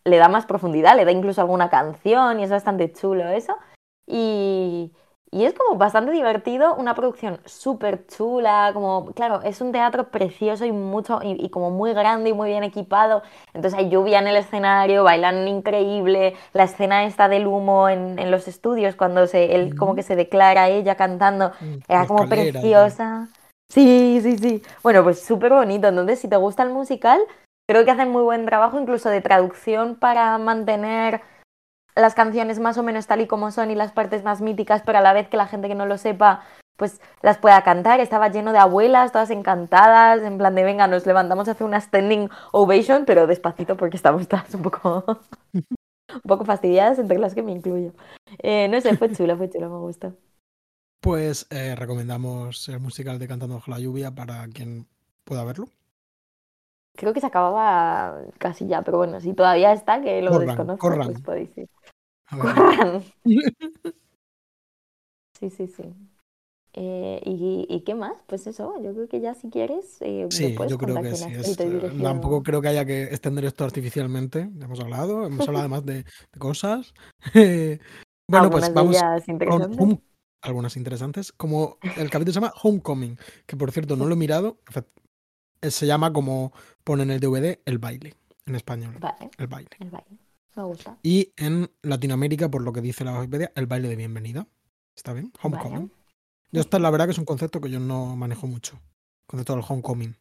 le 0.05 0.17
da 0.17 0.29
más 0.29 0.45
profundidad, 0.45 0.95
le 0.95 1.05
da 1.05 1.11
incluso 1.11 1.41
alguna 1.41 1.69
canción 1.69 2.39
y 2.39 2.43
es 2.43 2.49
bastante 2.51 2.91
chulo 2.93 3.27
eso. 3.27 3.55
Y, 4.07 4.93
y 5.31 5.45
es 5.45 5.53
como 5.55 5.77
bastante 5.77 6.11
divertido, 6.11 6.75
una 6.75 6.93
producción 6.93 7.39
súper 7.45 8.05
chula, 8.07 8.69
como, 8.73 9.07
claro, 9.13 9.41
es 9.41 9.61
un 9.61 9.71
teatro 9.71 10.09
precioso 10.11 10.63
y 10.63 10.71
mucho, 10.71 11.19
y, 11.23 11.43
y 11.43 11.49
como 11.49 11.71
muy 11.71 11.93
grande 11.93 12.29
y 12.29 12.33
muy 12.33 12.49
bien 12.49 12.63
equipado. 12.63 13.23
Entonces 13.53 13.79
hay 13.79 13.89
lluvia 13.89 14.19
en 14.19 14.27
el 14.27 14.37
escenario, 14.37 15.03
bailan 15.03 15.47
increíble, 15.47 16.35
la 16.53 16.63
escena 16.65 17.05
esta 17.05 17.27
del 17.27 17.47
humo 17.47 17.89
en, 17.89 18.19
en 18.19 18.29
los 18.29 18.47
estudios, 18.47 18.95
cuando 18.95 19.25
se, 19.25 19.55
él 19.55 19.75
como 19.75 19.95
que 19.95 20.03
se 20.03 20.15
declara 20.15 20.69
ella 20.69 20.95
cantando, 20.95 21.51
Mm, 21.59 21.77
era 21.87 22.05
como 22.05 22.27
preciosa. 22.29 23.27
Sí, 23.69 24.19
sí, 24.21 24.37
sí. 24.37 24.61
Bueno, 24.83 25.03
pues 25.03 25.21
súper 25.21 25.51
bonito. 25.51 25.87
Entonces, 25.87 26.19
si 26.19 26.27
te 26.27 26.35
gusta 26.35 26.63
el 26.63 26.69
musical, 26.69 27.19
creo 27.67 27.85
que 27.85 27.91
hacen 27.91 28.09
muy 28.09 28.23
buen 28.23 28.45
trabajo 28.45 28.79
incluso 28.79 29.09
de 29.09 29.21
traducción 29.21 29.95
para 29.95 30.37
mantener 30.37 31.21
las 31.95 32.13
canciones 32.13 32.59
más 32.59 32.77
o 32.77 32.83
menos 32.83 33.07
tal 33.07 33.21
y 33.21 33.27
como 33.27 33.51
son 33.51 33.71
y 33.71 33.75
las 33.75 33.91
partes 33.91 34.23
más 34.23 34.41
míticas, 34.41 34.83
pero 34.85 34.97
a 34.97 35.01
la 35.01 35.13
vez 35.13 35.29
que 35.29 35.37
la 35.37 35.47
gente 35.47 35.67
que 35.67 35.75
no 35.75 35.85
lo 35.85 35.97
sepa, 35.97 36.43
pues 36.75 36.99
las 37.21 37.37
pueda 37.37 37.63
cantar. 37.63 37.99
Estaba 37.99 38.29
lleno 38.29 38.51
de 38.51 38.59
abuelas, 38.59 39.11
todas 39.11 39.31
encantadas, 39.31 40.21
en 40.21 40.37
plan 40.37 40.55
de 40.55 40.63
venga, 40.63 40.87
nos 40.87 41.05
levantamos 41.05 41.47
a 41.47 41.51
hacer 41.51 41.65
una 41.65 41.79
standing 41.79 42.29
ovation, 42.51 43.05
pero 43.05 43.27
despacito 43.27 43.77
porque 43.77 43.95
estamos 43.97 44.27
todas 44.27 44.53
un 44.53 44.61
poco, 44.61 45.21
un 45.53 46.21
poco 46.27 46.45
fastidiadas, 46.45 46.99
entre 46.99 47.17
las 47.17 47.33
que 47.33 47.43
me 47.43 47.53
incluyo. 47.53 47.93
Eh, 48.39 48.67
no 48.67 48.79
sé, 48.81 48.97
fue 48.97 49.11
chulo, 49.13 49.37
fue 49.37 49.49
chulo, 49.49 49.69
me 49.69 49.77
gustó. 49.77 50.13
Pues 50.99 51.47
eh, 51.49 51.75
recomendamos 51.75 52.67
el 52.67 52.79
musical 52.79 53.19
de 53.19 53.27
Cantando 53.27 53.55
bajo 53.55 53.71
la 53.71 53.79
lluvia 53.79 54.11
para 54.11 54.47
quien 54.47 54.87
pueda 55.23 55.43
verlo. 55.43 55.67
Creo 56.95 57.13
que 57.13 57.19
se 57.21 57.27
acababa 57.27 58.21
casi 58.37 58.67
ya, 58.67 58.81
pero 58.81 58.97
bueno, 58.97 59.19
si 59.19 59.33
todavía 59.33 59.73
está, 59.73 60.01
que 60.01 60.21
lo 60.21 60.31
Corran, 60.31 60.47
desconozco, 60.47 60.87
corran. 60.87 61.07
pues 61.07 61.21
podéis 61.21 61.57
ir. 61.57 61.69
Ver. 62.31 62.41
Corran. 62.41 63.03
Sí, 65.37 65.49
sí, 65.49 65.67
sí. 65.67 65.83
Eh, 66.77 67.21
¿y, 67.25 67.65
¿Y 67.69 67.81
qué 67.81 67.93
más? 67.93 68.21
Pues 68.25 68.47
eso, 68.47 68.81
yo 68.81 68.93
creo 68.93 69.07
que 69.07 69.19
ya 69.19 69.33
si 69.33 69.49
quieres, 69.49 69.97
eh, 70.01 70.27
Sí, 70.29 70.55
yo 70.69 70.77
creo 70.77 71.01
que 71.01 71.13
sí. 71.15 71.33
es, 71.33 71.59
eh, 71.59 71.91
tampoco 72.01 72.43
creo 72.43 72.61
que 72.61 72.69
haya 72.69 72.85
que 72.85 73.03
extender 73.03 73.45
esto 73.45 73.63
artificialmente. 73.65 74.49
Ya 74.55 74.65
hemos 74.65 74.79
hablado, 74.79 75.25
hemos 75.25 75.47
hablado 75.47 75.59
además 75.65 75.85
de, 75.85 76.03
de 76.03 76.39
cosas. 76.39 76.93
Bueno, 78.27 78.49
pues 78.49 78.73
vamos 78.73 78.97
con 79.77 80.01
algunas 80.41 80.77
interesantes. 80.77 81.31
Como 81.31 81.77
el 81.97 82.09
capítulo 82.09 82.33
se 82.33 82.39
llama 82.39 82.53
Homecoming, 82.63 83.17
que 83.45 83.55
por 83.55 83.71
cierto 83.71 83.95
no 83.95 84.05
lo 84.05 84.13
he 84.15 84.17
mirado. 84.17 84.57
Eh, 85.61 85.71
Se 85.71 85.85
llama 85.85 86.13
como 86.13 86.53
pone 86.83 87.03
en 87.03 87.11
el 87.11 87.19
DVD 87.19 87.59
el 87.65 87.77
baile, 87.77 88.15
en 88.45 88.55
español. 88.55 88.95
Vale, 88.99 89.29
El 89.37 89.47
baile. 89.47 89.69
el 89.79 89.89
baile. 89.89 90.17
Me 90.55 90.63
gusta. 90.63 90.97
Y 91.03 91.33
en 91.37 91.69
Latinoamérica, 91.81 92.49
por 92.49 92.61
lo 92.61 92.71
que 92.71 92.81
dice 92.81 93.03
la 93.03 93.17
Wikipedia, 93.19 93.51
el 93.55 93.65
baile 93.65 93.89
de 93.89 93.95
bienvenida. 93.95 94.47
¿Está 94.95 95.11
bien? 95.13 95.33
Homecoming. 95.41 95.89
Vale. 95.89 96.05
Yo 96.51 96.61
esta 96.61 96.79
la 96.79 96.89
verdad 96.89 97.05
que 97.05 97.11
es 97.11 97.17
un 97.17 97.25
concepto 97.25 97.59
que 97.59 97.69
yo 97.69 97.79
no 97.79 98.15
manejo 98.15 98.47
mucho. 98.47 98.75
El 98.75 99.27
concepto 99.27 99.55
del 99.55 99.65
homecoming. 99.67 100.15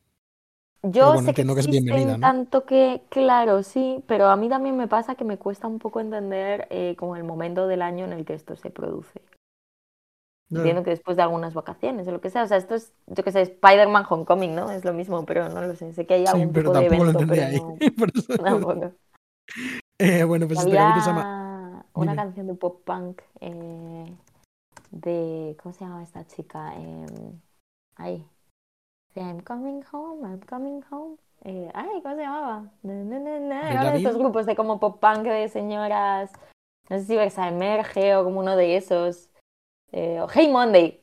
Yo 0.83 1.15
bueno, 1.15 1.29
sé 1.29 1.35
que 1.35 1.47
que 1.47 1.61
es 1.61 1.67
bienvenida, 1.67 2.15
¿no? 2.15 2.21
tanto 2.21 2.67
que, 2.67 3.03
claro, 3.09 3.63
sí, 3.63 4.05
pero 4.07 4.29
a 4.29 4.37
mí 4.37 4.51
también 4.51 4.77
me 4.77 4.87
pasa 4.87 5.15
que 5.15 5.25
me 5.25 5.39
cuesta 5.39 5.67
un 5.67 5.79
poco 5.79 6.01
entender 6.01 6.67
eh, 6.71 6.95
como 6.99 7.17
el 7.17 7.25
momento 7.25 7.67
del 7.67 7.81
año 7.81 8.05
en 8.05 8.13
el 8.13 8.27
que 8.27 8.35
esto 8.35 8.55
se 8.55 8.69
produce. 8.69 9.23
Entiendo 10.51 10.85
que 10.85 10.91
después 10.91 11.17
de 11.17 11.23
algunas 11.23 11.55
vacaciones 11.55 12.07
o 12.07 12.13
lo 12.13 12.21
que 12.21 12.31
sea, 12.31 12.45
o 12.45 12.47
sea, 12.47 12.59
esto 12.59 12.75
es, 12.75 12.93
yo 13.07 13.25
que 13.25 13.33
sé, 13.33 13.41
Spider-Man 13.43 14.05
Homecoming, 14.09 14.55
¿no? 14.55 14.71
Es 14.71 14.85
lo 14.85 14.93
mismo, 14.93 15.25
pero 15.27 15.49
no 15.49 15.63
lo 15.63 15.75
sé, 15.75 15.93
sé 15.93 16.07
que 16.07 16.15
hay 16.15 16.27
Sí, 16.27 16.33
algún 16.33 16.53
pero 16.53 16.71
tipo 16.71 16.79
de 16.79 16.89
tampoco 16.89 17.05
lo 17.05 17.11
evento, 17.11 17.35
entendí 17.35 17.41
pero 17.41 17.81
ahí. 17.81 17.89
no, 17.91 17.95
Por 17.99 18.11
eso- 18.15 18.43
tampoco. 18.43 18.93
Eh, 19.99 20.25
bueno, 20.25 20.47
pues 20.47 20.59
este 20.61 20.71
capítulo 20.77 21.01
se 21.03 21.11
llama. 21.11 21.23
Había 21.23 21.85
una 21.95 22.13
Dime. 22.13 22.17
canción 22.23 22.47
de 22.47 22.55
pop 22.55 22.83
punk 22.85 23.23
eh, 23.41 24.17
de, 24.91 25.57
¿cómo 25.63 25.73
se 25.73 25.85
llama 25.85 26.03
esta 26.03 26.27
chica? 26.27 26.73
Eh, 26.77 27.07
ahí. 27.97 28.27
Sí, 29.13 29.21
I'm 29.21 29.41
coming 29.41 29.83
home, 29.93 30.29
I'm 30.29 30.41
coming 30.41 30.83
home. 30.91 31.17
Eh, 31.45 31.71
ay, 31.75 32.01
¿cómo 32.03 32.15
se 32.17 32.23
llamaba? 32.23 32.71
¿Avril 32.85 33.13
Era 33.13 33.81
uno 33.83 33.91
de 33.93 33.97
estos 33.99 34.17
grupos 34.19 34.47
de 34.47 34.57
como 34.57 34.81
pop 34.81 35.01
punk 35.01 35.25
de 35.25 35.49
señoras. 35.49 36.33
No 36.91 36.99
sé 36.99 37.05
si 37.05 37.17
Versa 37.17 37.49
Emerge 37.49 38.17
o 38.17 38.25
como 38.25 38.41
uno 38.41 38.57
de 38.57 38.77
esos. 38.77 39.31
Eh, 39.97 40.19
o 40.21 40.27
Hey 40.29 40.49
Monday. 40.51 41.01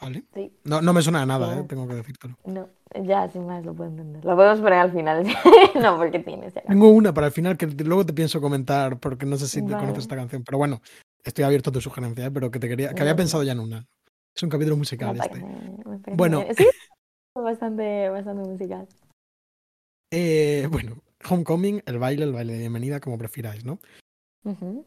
Vale. 0.00 0.24
Sí. 0.34 0.52
No, 0.64 0.82
no 0.82 0.92
me 0.92 1.02
suena 1.02 1.20
de 1.20 1.26
nada, 1.26 1.54
No. 1.54 1.60
eh, 1.60 1.64
tengo 1.68 1.86
que 1.86 1.94
decírtelo. 1.94 2.36
No, 2.44 2.68
ya 3.04 3.28
sin 3.28 3.46
más 3.46 3.64
lo 3.64 3.72
puedo 3.72 3.88
entender. 3.90 4.24
Lo 4.24 4.34
podemos 4.34 4.58
poner 4.60 4.78
al 4.80 4.90
final. 4.92 5.22
no, 5.80 5.96
porque 5.98 6.18
tienes 6.18 6.52
ya. 6.54 6.62
Tengo 6.62 6.88
una 6.88 7.14
para 7.14 7.28
el 7.28 7.32
final 7.32 7.56
que 7.56 7.66
luego 7.68 8.04
te 8.04 8.12
pienso 8.12 8.40
comentar 8.40 8.98
porque 8.98 9.24
no 9.26 9.36
sé 9.36 9.46
si 9.46 9.64
te 9.64 9.72
conoces 9.72 9.98
esta 9.98 10.16
canción. 10.16 10.42
Pero 10.42 10.58
bueno, 10.58 10.82
estoy 11.22 11.44
abierto 11.44 11.70
a 11.70 11.72
tu 11.72 11.80
sugerencia, 11.80 12.26
eh, 12.26 12.30
pero 12.32 12.50
que 12.50 12.58
te 12.58 12.68
quería, 12.68 12.92
que 12.92 13.02
había 13.02 13.14
pensado 13.14 13.44
ya 13.44 13.52
en 13.52 13.60
una. 13.60 13.86
Es 14.34 14.42
un 14.42 14.48
capítulo 14.48 14.76
musical 14.76 15.16
este. 15.16 15.40
me 15.40 16.16
Bueno. 16.16 16.40
bien. 16.42 16.56
Sí, 16.56 16.66
bastante, 17.36 18.08
bastante 18.08 18.48
musical. 18.48 18.88
Eh, 20.10 20.66
bueno, 20.70 20.96
Homecoming, 21.30 21.80
el 21.86 21.98
baile, 21.98 22.24
el 22.24 22.32
baile 22.32 22.54
de 22.54 22.58
bienvenida, 22.58 22.98
como 22.98 23.16
prefiráis, 23.18 23.64
¿no? 23.64 23.78
Eh, 24.44 24.82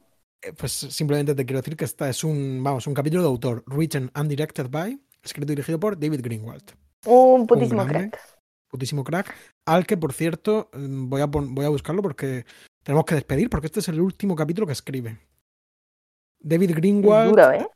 Pues 0.57 0.71
simplemente 0.71 1.33
te 1.35 1.45
quiero 1.45 1.61
decir 1.61 1.75
que 1.75 1.85
esta 1.85 2.09
es 2.09 2.23
un, 2.23 2.61
vamos, 2.63 2.85
un 2.87 2.93
capítulo 2.93 3.21
de 3.23 3.27
autor, 3.29 3.63
written 3.67 4.11
and 4.13 4.29
directed 4.29 4.69
by, 4.69 4.99
escrito 5.23 5.51
y 5.51 5.55
dirigido 5.55 5.79
por 5.79 5.97
David 5.99 6.21
Greenwald, 6.23 6.63
Un 7.05 7.47
putísimo 7.47 7.83
grande. 7.85 8.11
crack. 8.11 8.21
putísimo 8.69 9.03
crack, 9.03 9.33
al 9.65 9.85
que, 9.85 9.97
por 9.97 10.13
cierto, 10.13 10.69
mm, 10.73 11.09
voy 11.09 11.21
a, 11.21 11.25
voy 11.27 11.65
a 11.65 11.69
buscarlo 11.69 12.01
porque 12.01 12.45
tenemos 12.83 13.05
que 13.05 13.15
despedir, 13.15 13.49
porque 13.49 13.67
este 13.67 13.79
es 13.79 13.87
el 13.87 13.99
último 14.01 14.35
capítulo 14.35 14.67
que 14.67 14.73
escribe. 14.73 15.17
David 16.39 16.71
Greenwald, 16.75 17.29
duro, 17.31 17.51
¿eh? 17.51 17.67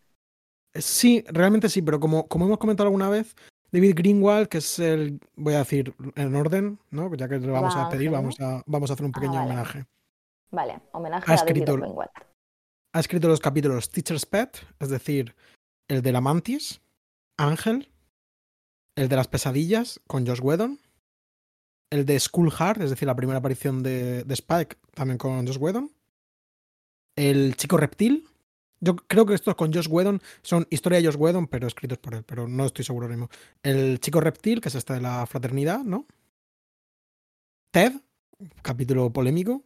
Eh, 0.74 0.82
Sí, 0.82 1.24
realmente 1.28 1.70
sí, 1.70 1.82
pero 1.82 2.00
como, 2.00 2.28
como 2.28 2.46
hemos 2.46 2.60
comentado 2.60 2.88
alguna 2.88 3.10
vez, 3.10 3.36
David 3.72 3.94
Greenwald, 3.96 4.48
que 4.48 4.60
es 4.60 4.78
el, 4.80 5.20
voy 5.36 5.56
a 5.56 5.60
decir 5.60 5.94
en 6.16 6.36
orden, 6.36 6.80
¿no? 6.92 7.14
Ya 7.16 7.28
que 7.28 7.40
le 7.40 7.48
vamos 7.52 7.76
a 7.76 7.80
despedir, 7.82 8.12
vamos 8.12 8.40
a, 8.40 8.62
vamos 8.68 8.90
a 8.90 8.94
hacer 8.94 9.06
un 9.06 9.12
Ah, 9.16 9.20
pequeño 9.20 9.34
vale. 9.40 9.46
homenaje. 9.46 9.86
Vale, 10.52 10.80
homenaje 10.92 11.32
Ha 11.32 11.36
a 11.36 11.46
David 11.46 11.64
Greenwald. 11.66 12.10
Ha 12.94 13.00
escrito 13.00 13.28
los 13.28 13.40
capítulos 13.40 13.92
Teacher's 13.92 14.26
Pet, 14.26 14.66
es 14.80 14.90
decir, 14.90 15.36
el 15.88 16.02
de 16.02 16.12
la 16.12 16.22
Mantis, 16.22 16.82
Ángel, 17.38 17.92
el 18.96 19.10
de 19.10 19.16
las 19.16 19.28
pesadillas 19.28 20.02
con 20.08 20.26
Josh 20.26 20.42
Whedon, 20.42 20.80
el 21.92 22.06
de 22.06 22.20
School 22.20 22.52
Hard, 22.58 22.82
es 22.82 22.90
decir, 22.90 23.08
la 23.08 23.16
primera 23.16 23.40
aparición 23.40 23.84
de, 23.84 24.24
de 24.24 24.34
Spike, 24.34 24.78
también 24.94 25.18
con 25.18 25.46
Josh 25.46 25.58
Whedon, 25.58 25.92
el 27.16 27.56
chico 27.58 27.78
reptil. 27.78 28.28
Yo 28.82 28.96
creo 28.96 29.26
que 29.26 29.34
estos 29.34 29.56
con 29.56 29.74
Josh 29.74 29.88
Whedon 29.90 30.22
son 30.42 30.66
historia 30.70 31.00
de 31.00 31.06
Josh 31.06 31.18
Whedon, 31.18 31.48
pero 31.48 31.68
escritos 31.68 31.98
por 31.98 32.16
él, 32.16 32.24
pero 32.24 32.48
no 32.48 32.66
estoy 32.66 32.86
seguro 32.86 33.06
ahora 33.06 33.18
mismo. 33.18 33.30
El 33.62 34.00
chico 34.00 34.22
reptil, 34.22 34.62
que 34.62 34.70
es 34.70 34.76
este 34.76 34.94
de 34.94 35.02
la 35.02 35.26
fraternidad, 35.26 35.84
¿no? 35.84 36.08
Ted, 37.72 37.94
capítulo 38.62 39.12
polémico. 39.12 39.64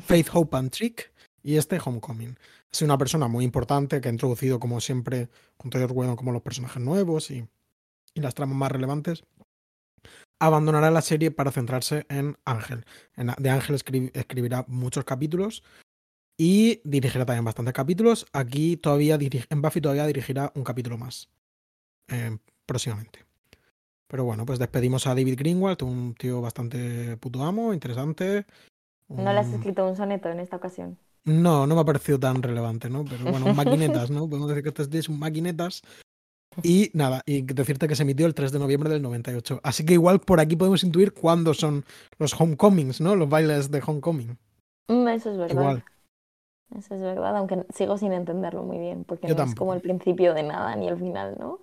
Faith, 0.00 0.28
Hope 0.32 0.56
and 0.56 0.70
Trick. 0.70 1.12
Y 1.48 1.56
este 1.56 1.80
Homecoming. 1.82 2.36
Es 2.70 2.82
una 2.82 2.98
persona 2.98 3.26
muy 3.26 3.42
importante 3.42 4.02
que 4.02 4.08
ha 4.08 4.12
introducido, 4.12 4.60
como 4.60 4.82
siempre, 4.82 5.30
junto 5.56 5.78
a 5.78 5.80
Josh 5.80 5.92
Whedon, 5.94 6.14
como 6.14 6.30
los 6.30 6.42
personajes 6.42 6.82
nuevos 6.82 7.30
y, 7.30 7.48
y 8.12 8.20
las 8.20 8.34
tramas 8.34 8.54
más 8.54 8.70
relevantes. 8.70 9.24
Abandonará 10.38 10.90
la 10.90 11.00
serie 11.00 11.30
para 11.30 11.50
centrarse 11.50 12.04
en 12.10 12.36
Ángel. 12.44 12.84
En- 13.16 13.32
de 13.38 13.48
Ángel 13.48 13.76
escri- 13.76 14.10
escribirá 14.12 14.66
muchos 14.68 15.06
capítulos 15.06 15.62
y 16.36 16.82
dirigirá 16.84 17.24
también 17.24 17.46
bastantes 17.46 17.72
capítulos. 17.72 18.26
Aquí 18.34 18.76
todavía 18.76 19.18
diri- 19.18 19.46
en 19.48 19.62
Buffy 19.62 19.80
todavía 19.80 20.06
dirigirá 20.06 20.52
un 20.54 20.64
capítulo 20.64 20.98
más 20.98 21.30
eh, 22.08 22.36
próximamente. 22.66 23.24
Pero 24.06 24.24
bueno, 24.24 24.44
pues 24.44 24.58
despedimos 24.58 25.06
a 25.06 25.14
David 25.14 25.38
Greenwald, 25.38 25.82
un 25.82 26.14
tío 26.14 26.42
bastante 26.42 27.16
puto 27.16 27.42
amo, 27.42 27.72
interesante. 27.72 28.44
No 29.08 29.32
le 29.32 29.40
has 29.40 29.48
escrito 29.48 29.88
un 29.88 29.96
soneto 29.96 30.28
en 30.28 30.40
esta 30.40 30.56
ocasión. 30.56 30.98
No, 31.24 31.66
no 31.66 31.74
me 31.74 31.80
ha 31.80 31.84
parecido 31.84 32.18
tan 32.18 32.42
relevante, 32.42 32.88
¿no? 32.90 33.04
Pero 33.04 33.30
bueno, 33.30 33.52
maquinetas, 33.54 34.10
¿no? 34.10 34.28
Podemos 34.28 34.48
decir 34.48 34.64
que 34.72 34.82
este 34.82 34.98
es 34.98 35.08
un 35.08 35.18
maquinetas. 35.18 35.82
Y 36.62 36.90
nada, 36.92 37.22
y 37.24 37.42
decirte 37.42 37.86
que 37.86 37.94
se 37.94 38.02
emitió 38.02 38.26
el 38.26 38.34
3 38.34 38.50
de 38.50 38.58
noviembre 38.58 38.90
del 38.90 39.02
98. 39.02 39.60
Así 39.62 39.84
que 39.84 39.94
igual 39.94 40.18
por 40.20 40.40
aquí 40.40 40.56
podemos 40.56 40.82
intuir 40.82 41.12
cuándo 41.12 41.54
son 41.54 41.84
los 42.18 42.38
homecomings, 42.38 43.00
¿no? 43.00 43.14
Los 43.14 43.28
bailes 43.28 43.70
de 43.70 43.82
homecoming. 43.84 44.36
Mm, 44.88 45.08
Eso 45.08 45.30
es 45.30 45.38
verdad. 45.38 45.54
Igual. 45.54 45.84
Eso 46.76 46.94
es 46.94 47.00
verdad, 47.00 47.36
aunque 47.36 47.64
sigo 47.74 47.96
sin 47.96 48.12
entenderlo 48.12 48.62
muy 48.62 48.78
bien, 48.78 49.04
porque 49.04 49.28
Yo 49.28 49.34
no 49.34 49.44
es 49.44 49.54
como 49.54 49.72
el 49.72 49.80
principio 49.80 50.34
de 50.34 50.42
nada 50.42 50.74
ni 50.76 50.88
el 50.88 50.98
final, 50.98 51.36
¿no? 51.38 51.60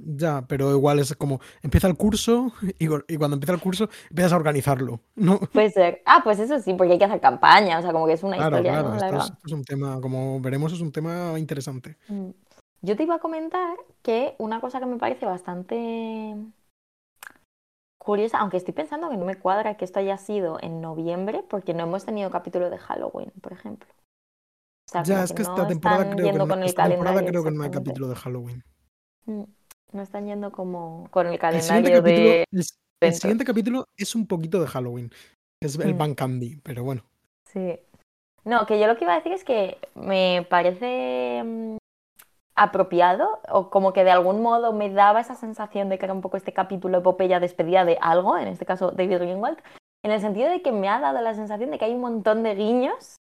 Ya, 0.00 0.46
pero 0.46 0.70
igual 0.70 1.00
es 1.00 1.14
como 1.16 1.40
empieza 1.62 1.88
el 1.88 1.96
curso 1.96 2.52
y, 2.78 2.86
cuando 2.86 3.34
empieza 3.34 3.52
el 3.52 3.60
curso 3.60 3.88
empiezas 4.08 4.32
a 4.32 4.36
organizarlo, 4.36 5.00
¿no? 5.16 5.40
Puede 5.40 5.70
ser. 5.70 6.02
Ah, 6.06 6.20
pues 6.22 6.38
eso 6.38 6.58
sí, 6.60 6.74
porque 6.74 6.92
hay 6.92 6.98
que 6.98 7.04
hacer 7.04 7.20
campaña, 7.20 7.78
o 7.78 7.82
sea, 7.82 7.92
como 7.92 8.06
que 8.06 8.12
es 8.12 8.22
una 8.22 8.36
Claro, 8.36 8.56
historia, 8.56 8.72
claro, 8.72 8.88
¿no? 8.90 8.94
esto 8.94 9.06
es, 9.06 9.12
Larga. 9.12 9.24
esto 9.24 9.46
es 9.46 9.52
un 9.52 9.64
tema, 9.64 10.00
como 10.00 10.40
veremos, 10.40 10.72
es 10.72 10.80
un 10.80 10.92
tema 10.92 11.38
interesante. 11.38 11.96
Mm. 12.08 12.30
Yo 12.80 12.96
te 12.96 13.02
iba 13.02 13.16
a 13.16 13.18
comentar 13.18 13.76
que 14.02 14.36
una 14.38 14.60
cosa 14.60 14.78
que 14.78 14.86
me 14.86 14.98
parece 14.98 15.26
bastante 15.26 16.36
curiosa, 17.98 18.38
aunque 18.38 18.56
estoy 18.56 18.72
pensando 18.72 19.10
que 19.10 19.16
no 19.16 19.24
me 19.24 19.34
cuadra 19.36 19.76
que 19.76 19.84
esto 19.84 19.98
haya 19.98 20.16
sido 20.16 20.58
en 20.62 20.80
noviembre, 20.80 21.44
porque 21.50 21.74
no 21.74 21.82
hemos 21.82 22.04
tenido 22.04 22.30
capítulo 22.30 22.70
de 22.70 22.78
Halloween, 22.78 23.32
por 23.42 23.52
ejemplo. 23.52 23.88
O 24.88 24.90
sea, 24.90 25.02
Ya, 25.02 25.24
es 25.24 25.32
que 25.32 25.42
esta 25.42 25.66
temporada 25.66 26.08
creo 26.08 26.32
que 26.32 26.38
no, 26.38 26.48
con 26.48 26.60
el 26.60 26.68
esta 26.68 26.88
temporada 26.88 27.22
creo 27.26 27.42
que 27.44 27.50
no 27.50 27.64
hay 27.64 27.70
capítulo 27.70 28.08
de 28.08 28.14
Halloween. 28.14 28.64
Mm, 29.26 29.42
No 29.92 30.02
están 30.02 30.26
yendo 30.26 30.52
como 30.52 31.08
con 31.10 31.26
el 31.26 31.34
El 31.34 31.38
calendario 31.38 32.02
capítulo, 32.02 32.28
de... 32.28 32.44
el, 32.50 32.64
el 33.00 33.14
siguiente 33.14 33.44
capítulo 33.44 33.84
es 33.96 34.14
un 34.14 34.26
poquito 34.26 34.60
de 34.60 34.66
Halloween. 34.66 35.10
Es 35.60 35.78
el 35.78 35.94
Mm. 35.94 36.14
Candy, 36.14 36.56
pero 36.62 36.84
bueno. 36.84 37.02
Sí. 37.46 37.78
No, 38.44 38.66
que 38.66 38.78
yo 38.78 38.86
lo 38.86 38.96
que 38.96 39.04
iba 39.04 39.14
a 39.14 39.16
decir 39.16 39.32
es 39.32 39.44
que 39.44 39.78
me 39.94 40.46
parece 40.48 41.42
mm, 41.44 41.76
apropiado 42.54 43.40
o 43.48 43.70
como 43.70 43.92
que 43.92 44.04
de 44.04 44.10
algún 44.10 44.42
modo 44.42 44.72
me 44.72 44.90
daba 44.90 45.20
esa 45.20 45.34
sensación 45.34 45.88
de 45.88 45.98
que 45.98 46.06
era 46.06 46.14
un 46.14 46.20
poco 46.20 46.36
este 46.36 46.52
capítulo 46.52 46.98
epopeya 46.98 47.40
despedida 47.40 47.84
de 47.84 47.98
algo, 48.00 48.36
en 48.36 48.48
este 48.48 48.66
caso 48.66 48.90
David 48.90 49.18
Greenwald, 49.18 49.58
en 50.04 50.10
el 50.12 50.20
sentido 50.20 50.48
de 50.50 50.62
que 50.62 50.72
me 50.72 50.88
ha 50.88 51.00
dado 51.00 51.20
la 51.20 51.34
sensación 51.34 51.70
de 51.70 51.78
que 51.78 51.84
hay 51.86 51.94
un 51.94 52.00
montón 52.00 52.42
de 52.42 52.54
guiños 52.54 53.16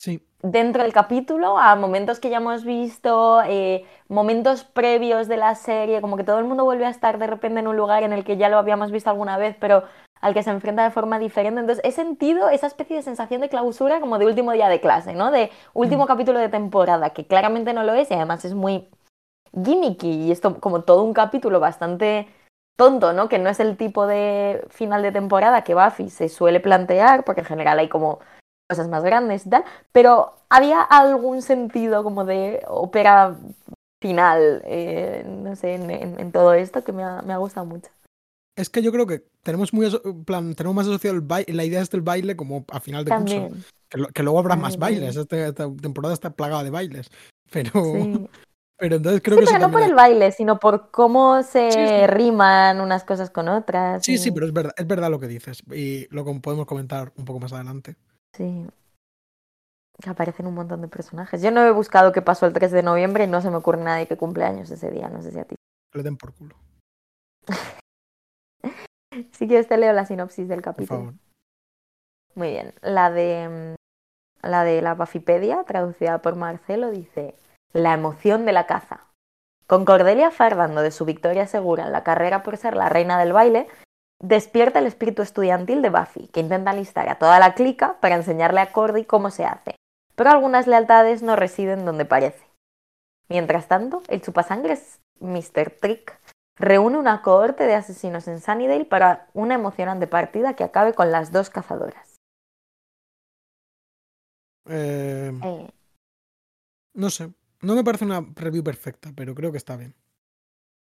Sí, 0.00 0.26
dentro 0.42 0.82
del 0.82 0.92
capítulo 0.92 1.56
a 1.58 1.76
momentos 1.76 2.20
que 2.20 2.28
ya 2.28 2.38
hemos 2.38 2.64
visto, 2.64 3.42
eh, 3.46 3.84
momentos 4.08 4.64
previos 4.64 5.28
de 5.28 5.36
la 5.36 5.54
serie, 5.54 6.00
como 6.00 6.16
que 6.16 6.24
todo 6.24 6.38
el 6.38 6.44
mundo 6.44 6.64
vuelve 6.64 6.84
a 6.84 6.90
estar 6.90 7.18
de 7.18 7.28
repente 7.28 7.60
en 7.60 7.68
un 7.68 7.76
lugar 7.76 8.02
en 8.02 8.12
el 8.12 8.24
que 8.24 8.36
ya 8.36 8.48
lo 8.48 8.58
habíamos 8.58 8.90
visto 8.90 9.08
alguna 9.08 9.38
vez, 9.38 9.56
pero 9.60 9.84
al 10.20 10.34
que 10.34 10.42
se 10.42 10.50
enfrenta 10.50 10.84
de 10.84 10.90
forma 10.90 11.18
diferente. 11.18 11.60
Entonces 11.60 11.84
he 11.84 11.92
sentido 11.92 12.48
esa 12.48 12.66
especie 12.66 12.96
de 12.96 13.02
sensación 13.02 13.40
de 13.40 13.48
clausura 13.48 14.00
como 14.00 14.18
de 14.18 14.26
último 14.26 14.52
día 14.52 14.68
de 14.68 14.80
clase, 14.80 15.14
¿no? 15.14 15.30
De 15.30 15.50
último 15.74 16.06
capítulo 16.06 16.38
de 16.38 16.48
temporada, 16.48 17.10
que 17.10 17.26
claramente 17.26 17.72
no 17.72 17.82
lo 17.84 17.94
es 17.94 18.10
y 18.10 18.14
además 18.14 18.44
es 18.44 18.54
muy 18.54 18.88
gimmicky 19.52 20.08
y 20.08 20.32
esto 20.32 20.60
como 20.60 20.82
todo 20.82 21.02
un 21.02 21.12
capítulo 21.12 21.60
bastante 21.60 22.28
tonto, 22.76 23.12
¿no? 23.12 23.28
Que 23.28 23.38
no 23.38 23.50
es 23.50 23.60
el 23.60 23.76
tipo 23.76 24.06
de 24.06 24.64
final 24.70 25.02
de 25.02 25.12
temporada 25.12 25.62
que 25.62 25.74
Buffy 25.74 26.10
se 26.10 26.28
suele 26.28 26.60
plantear, 26.60 27.24
porque 27.24 27.42
en 27.42 27.46
general 27.46 27.78
hay 27.78 27.88
como 27.88 28.20
cosas 28.68 28.88
más 28.88 29.02
grandes 29.02 29.46
y 29.46 29.50
tal, 29.50 29.64
pero 29.92 30.32
había 30.48 30.80
algún 30.82 31.42
sentido 31.42 32.02
como 32.02 32.24
de 32.24 32.62
ópera 32.68 33.36
final, 34.00 34.62
eh, 34.64 35.24
no 35.26 35.54
sé, 35.56 35.74
en, 35.74 35.90
en- 35.90 36.20
en 36.20 36.32
todo 36.32 36.54
esto 36.54 36.82
que 36.82 36.92
me 36.92 37.04
ha, 37.04 37.22
me 37.22 37.32
ha 37.32 37.36
gustado 37.36 37.66
mucho. 37.66 37.90
es 38.56 38.68
que 38.68 38.82
yo 38.82 38.92
creo 38.92 39.06
que 39.06 39.24
tenemos 39.42 39.72
muy 39.72 39.88
plan, 40.24 40.54
tenemos 40.54 40.74
más 40.76 40.86
asociado 40.86 41.16
el 41.16 41.22
baile, 41.22 41.52
la 41.52 41.64
idea 41.64 41.80
es 41.80 41.90
del 41.90 42.00
baile 42.02 42.36
como 42.36 42.64
a 42.70 42.80
final 42.80 43.04
de 43.04 43.14
curso. 43.14 43.48
Que, 43.88 43.98
lo- 43.98 44.08
que 44.08 44.22
luego 44.22 44.38
habrá 44.38 44.56
más 44.56 44.78
bailes. 44.78 45.16
Esta 45.16 45.52
temporada 45.74 46.14
está 46.14 46.30
plagada 46.30 46.64
de 46.64 46.70
bailes. 46.70 47.10
Pero, 47.50 47.70
sí. 47.72 48.26
pero 48.78 48.96
entonces 48.96 49.20
creo 49.22 49.38
Sí, 49.38 49.44
que 49.44 49.52
pero 49.52 49.66
no 49.66 49.72
por 49.72 49.82
el 49.82 49.94
baile, 49.94 50.32
sino 50.32 50.58
por 50.58 50.90
cómo 50.90 51.42
se 51.42 51.70
Sí, 51.70 51.86
sí. 51.86 52.06
riman 52.06 52.80
unas 52.80 53.04
cosas 53.04 53.30
con 53.30 53.48
otras. 53.48 54.02
Sí, 54.04 54.16
sí, 54.18 54.30
pero 54.32 54.46
es 54.46 54.52
verdad, 54.52 54.72
es 54.76 54.86
verdad 54.86 55.10
lo 55.10 55.20
que 55.20 55.28
dices. 55.28 55.62
Y 55.70 56.06
lo 56.14 56.24
podemos 56.40 56.66
comentar 56.66 57.12
un 57.16 57.24
poco 57.26 57.38
más 57.40 57.52
adelante. 57.52 57.96
Sí. 58.36 58.66
Que 60.02 60.10
aparecen 60.10 60.46
un 60.46 60.54
montón 60.54 60.80
de 60.80 60.88
personajes. 60.88 61.42
Yo 61.42 61.50
no 61.50 61.62
he 61.62 61.70
buscado 61.70 62.12
qué 62.12 62.22
pasó 62.22 62.46
el 62.46 62.52
3 62.52 62.72
de 62.72 62.82
noviembre 62.82 63.24
y 63.24 63.28
no 63.28 63.40
se 63.40 63.50
me 63.50 63.56
ocurre 63.56 63.82
nadie 63.82 64.06
que 64.08 64.16
cumple 64.16 64.44
años 64.44 64.70
ese 64.70 64.90
día, 64.90 65.08
no 65.08 65.22
sé 65.22 65.30
si 65.32 65.38
a 65.38 65.44
ti. 65.44 65.54
Le 65.94 66.02
den 66.02 66.16
por 66.16 66.34
culo, 66.34 66.56
Si 69.32 69.46
quieres 69.46 69.68
te 69.68 69.76
leo 69.76 69.92
la 69.92 70.06
sinopsis 70.06 70.48
del 70.48 70.62
por 70.62 70.72
capítulo. 70.74 71.00
favor. 71.00 71.14
Muy 72.34 72.50
bien. 72.50 72.74
La 72.80 73.10
de 73.10 73.76
mm, 73.76 74.46
la 74.48 74.64
de 74.64 74.82
la 74.82 74.94
Bafipedia, 74.94 75.62
traducida 75.64 76.20
por 76.22 76.34
Marcelo, 76.36 76.90
dice 76.90 77.34
La 77.72 77.92
emoción 77.94 78.44
de 78.46 78.52
la 78.52 78.66
caza. 78.66 79.06
Con 79.66 79.84
Cordelia 79.84 80.30
fardando 80.30 80.82
de 80.82 80.90
su 80.90 81.04
victoria 81.04 81.46
segura 81.46 81.84
en 81.86 81.92
la 81.92 82.02
carrera 82.02 82.42
por 82.42 82.56
ser 82.56 82.74
la 82.74 82.88
reina 82.88 83.18
del 83.18 83.32
baile, 83.32 83.68
despierta 84.22 84.78
el 84.78 84.86
espíritu 84.86 85.20
estudiantil 85.20 85.82
de 85.82 85.90
Buffy, 85.90 86.28
que 86.28 86.40
intenta 86.40 86.70
alistar 86.70 87.08
a 87.08 87.16
toda 87.16 87.38
la 87.38 87.54
clica 87.54 87.96
para 88.00 88.14
enseñarle 88.14 88.60
a 88.60 88.72
Cordy 88.72 89.04
cómo 89.04 89.30
se 89.30 89.44
hace. 89.44 89.76
Pero 90.14 90.30
algunas 90.30 90.66
lealtades 90.66 91.22
no 91.22 91.36
residen 91.36 91.84
donde 91.84 92.04
parece. 92.04 92.46
Mientras 93.28 93.68
tanto, 93.68 94.02
el 94.08 94.22
chupasangres 94.22 95.00
Mr. 95.20 95.70
Trick 95.80 96.18
reúne 96.56 96.98
una 96.98 97.22
cohorte 97.22 97.64
de 97.64 97.74
asesinos 97.74 98.28
en 98.28 98.40
Sunnydale 98.40 98.84
para 98.84 99.28
una 99.32 99.54
emocionante 99.54 100.06
partida 100.06 100.54
que 100.54 100.64
acabe 100.64 100.94
con 100.94 101.10
las 101.10 101.32
dos 101.32 101.50
cazadoras. 101.50 102.20
Eh, 104.68 105.32
Eh, 105.42 105.68
no 106.94 107.10
sé. 107.10 107.32
No 107.62 107.74
me 107.74 107.84
parece 107.84 108.04
una 108.04 108.24
review 108.34 108.62
perfecta, 108.62 109.12
pero 109.14 109.34
creo 109.34 109.50
que 109.50 109.58
está 109.58 109.76
bien. 109.76 109.94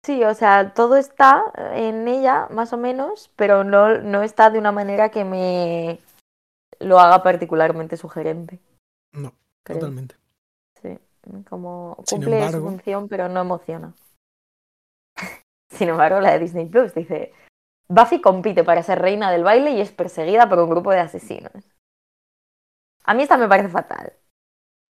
Sí, 0.06 0.22
o 0.22 0.34
sea, 0.34 0.72
todo 0.72 0.96
está 0.96 1.44
en 1.72 2.06
ella, 2.06 2.46
más 2.50 2.72
o 2.72 2.76
menos, 2.76 3.30
pero 3.34 3.64
no, 3.64 3.98
no 3.98 4.22
está 4.22 4.50
de 4.50 4.58
una 4.60 4.70
manera 4.70 5.10
que 5.10 5.24
me 5.24 5.98
lo 6.78 7.00
haga 7.00 7.22
particularmente 7.22 7.96
sugerente. 7.96 8.60
No, 9.12 9.34
creo. 9.64 9.80
totalmente. 9.80 10.14
Sí, 10.80 10.98
como 11.50 11.96
cumple 12.08 12.50
su 12.52 12.60
función, 12.60 13.08
pero 13.08 13.28
no 13.28 13.40
emociona. 13.40 13.94
Sin 15.70 15.88
embargo, 15.88 16.20
la 16.20 16.32
de 16.32 16.38
Disney 16.38 16.66
Plus 16.66 16.94
dice, 16.94 17.32
Buffy 17.88 18.20
compite 18.20 18.62
para 18.62 18.84
ser 18.84 19.00
reina 19.00 19.32
del 19.32 19.42
baile 19.42 19.72
y 19.72 19.80
es 19.80 19.90
perseguida 19.90 20.48
por 20.48 20.60
un 20.60 20.70
grupo 20.70 20.92
de 20.92 21.00
asesinos. 21.00 21.52
A 23.02 23.14
mí 23.14 23.24
esta 23.24 23.36
me 23.36 23.48
parece 23.48 23.68
fatal. 23.68 24.12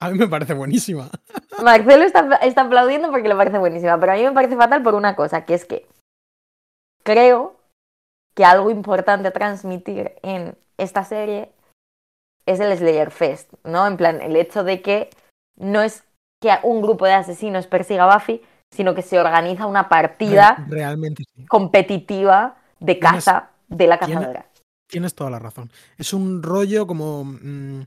A 0.00 0.10
mí 0.10 0.18
me 0.18 0.28
parece 0.28 0.54
buenísima. 0.54 1.08
Marcelo 1.62 2.04
está, 2.04 2.36
está 2.36 2.62
aplaudiendo 2.62 3.10
porque 3.10 3.28
le 3.28 3.36
parece 3.36 3.58
buenísima, 3.58 3.98
pero 3.98 4.12
a 4.12 4.16
mí 4.16 4.22
me 4.22 4.32
parece 4.32 4.56
fatal 4.56 4.82
por 4.82 4.94
una 4.94 5.16
cosa, 5.16 5.44
que 5.44 5.54
es 5.54 5.64
que 5.64 5.86
creo 7.02 7.56
que 8.34 8.44
algo 8.44 8.70
importante 8.70 9.28
a 9.28 9.32
transmitir 9.32 10.12
en 10.22 10.56
esta 10.76 11.04
serie 11.04 11.50
es 12.44 12.60
el 12.60 12.76
Slayer 12.76 13.10
Fest, 13.10 13.52
¿no? 13.64 13.86
En 13.86 13.96
plan, 13.96 14.20
el 14.20 14.36
hecho 14.36 14.62
de 14.64 14.82
que 14.82 15.10
no 15.56 15.80
es 15.82 16.04
que 16.42 16.52
un 16.62 16.82
grupo 16.82 17.06
de 17.06 17.14
asesinos 17.14 17.66
persiga 17.66 18.04
a 18.04 18.14
Buffy, 18.14 18.42
sino 18.70 18.94
que 18.94 19.02
se 19.02 19.18
organiza 19.18 19.66
una 19.66 19.88
partida 19.88 20.66
Realmente 20.68 21.24
sí. 21.34 21.46
competitiva 21.46 22.56
de 22.78 22.98
caza 22.98 23.50
de 23.68 23.86
la 23.86 23.98
cazadora. 23.98 24.46
Tienes 24.88 25.14
toda 25.14 25.30
la 25.30 25.38
razón. 25.38 25.70
Es 25.96 26.12
un 26.12 26.42
rollo 26.42 26.86
como. 26.86 27.24
mm, 27.24 27.86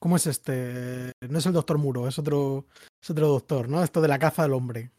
¿Cómo 0.00 0.16
es 0.16 0.26
este? 0.26 1.12
No 1.28 1.38
es 1.38 1.46
el 1.46 1.52
doctor 1.52 1.78
Muro, 1.78 2.06
es 2.06 2.18
otro, 2.18 2.66
es 3.02 3.10
otro 3.10 3.28
doctor, 3.28 3.68
¿no? 3.68 3.82
Esto 3.82 4.00
de 4.00 4.08
la 4.08 4.18
caza 4.18 4.42
del 4.42 4.52
hombre. 4.52 4.90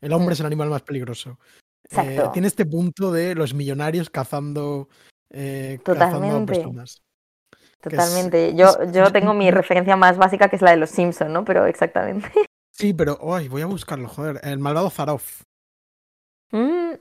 El 0.00 0.12
hombre 0.14 0.32
es 0.32 0.40
el 0.40 0.46
animal 0.46 0.70
más 0.70 0.82
peligroso. 0.82 1.38
Eh, 1.84 1.86
Exacto. 1.90 2.30
tiene 2.32 2.48
este 2.48 2.64
punto 2.64 3.12
de 3.12 3.34
los 3.34 3.52
millonarios 3.52 4.08
cazando, 4.08 4.88
eh, 5.30 5.78
cazando 5.84 6.16
Totalmente. 6.20 6.54
personas. 6.54 7.02
que 7.82 7.88
es- 7.88 7.96
Totalmente. 7.96 8.54
Yo, 8.54 8.68
es- 8.80 8.92
yo 8.92 9.04
es 9.04 9.12
tengo 9.12 9.32
mi 9.34 9.50
referencia 9.50 9.96
más 9.96 10.16
básica, 10.18 10.48
que 10.48 10.56
es 10.56 10.62
la 10.62 10.70
de 10.70 10.76
los 10.78 10.90
Simpson, 10.90 11.32
¿no? 11.32 11.44
Pero 11.44 11.66
exactamente. 11.66 12.30
Sí, 12.72 12.94
pero 12.94 13.18
ay, 13.34 13.48
voy 13.48 13.60
a 13.62 13.66
buscarlo, 13.66 14.08
joder. 14.08 14.40
El 14.42 14.58
malvado 14.58 14.88
Zaroff. 14.90 15.42
Mm, 16.52 16.92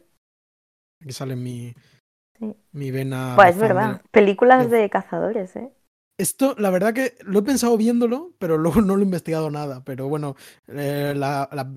Aquí 1.02 1.12
sale 1.13 1.36
mi, 1.38 1.73
Sí. 2.38 2.54
mi 2.73 2.91
vena. 2.91 3.34
pues 3.36 3.52
es 3.56 3.58
verdad. 3.62 4.02
Películas 4.12 4.69
de- 4.69 4.78
de 4.78 4.89
cazadores, 4.89 5.56
¿eh? 5.56 5.69
Esto, 6.19 6.53
la 6.58 6.69
verdad 6.69 6.93
que 6.93 7.15
lo 7.21 7.39
he 7.39 7.43
pensado 7.43 7.77
viéndolo, 7.77 8.34
pero 8.39 8.58
luego 8.60 8.82
no 8.82 8.95
lo 8.95 9.01
he 9.01 9.05
investigado 9.05 9.49
nada. 9.49 9.84
Pero 9.86 10.10
bueno, 10.10 10.36
eh, 10.67 11.13
la, 11.15 11.47
la- 11.53 11.71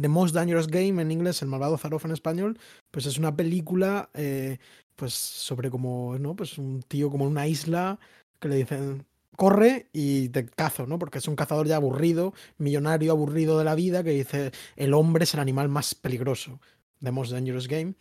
The 0.00 0.08
Most 0.08 0.34
Dangerous 0.34 0.68
Game 0.68 1.02
en 1.02 1.10
inglés, 1.10 1.42
El 1.42 1.48
Malvado 1.48 1.76
Zaroff 1.78 2.04
en 2.04 2.12
español, 2.12 2.58
pues 2.92 3.06
es 3.06 3.18
una 3.18 3.34
película 3.36 4.10
eh, 4.14 4.58
pues 4.94 5.14
sobre 5.14 5.70
como, 5.70 6.16
¿no? 6.18 6.36
Pues 6.36 6.58
un 6.58 6.82
tío 6.82 7.10
como 7.10 7.24
en 7.26 7.32
una 7.32 7.48
isla 7.48 7.98
que 8.38 8.48
le 8.48 8.56
dicen, 8.56 9.04
corre 9.36 9.88
y 9.92 10.28
te 10.28 10.46
cazo, 10.46 10.86
¿no? 10.86 10.98
Porque 11.00 11.18
es 11.18 11.26
un 11.28 11.34
cazador 11.36 11.66
ya 11.66 11.76
aburrido, 11.76 12.34
millonario 12.58 13.10
aburrido 13.12 13.58
de 13.58 13.64
la 13.64 13.74
vida, 13.74 14.04
que 14.04 14.10
dice, 14.10 14.52
el 14.76 14.94
hombre 14.94 15.24
es 15.24 15.34
el 15.34 15.40
animal 15.40 15.68
más 15.68 15.94
peligroso. 15.96 16.60
The 17.02 17.10
Most 17.12 17.32
Dangerous 17.32 17.66
Game. 17.68 17.94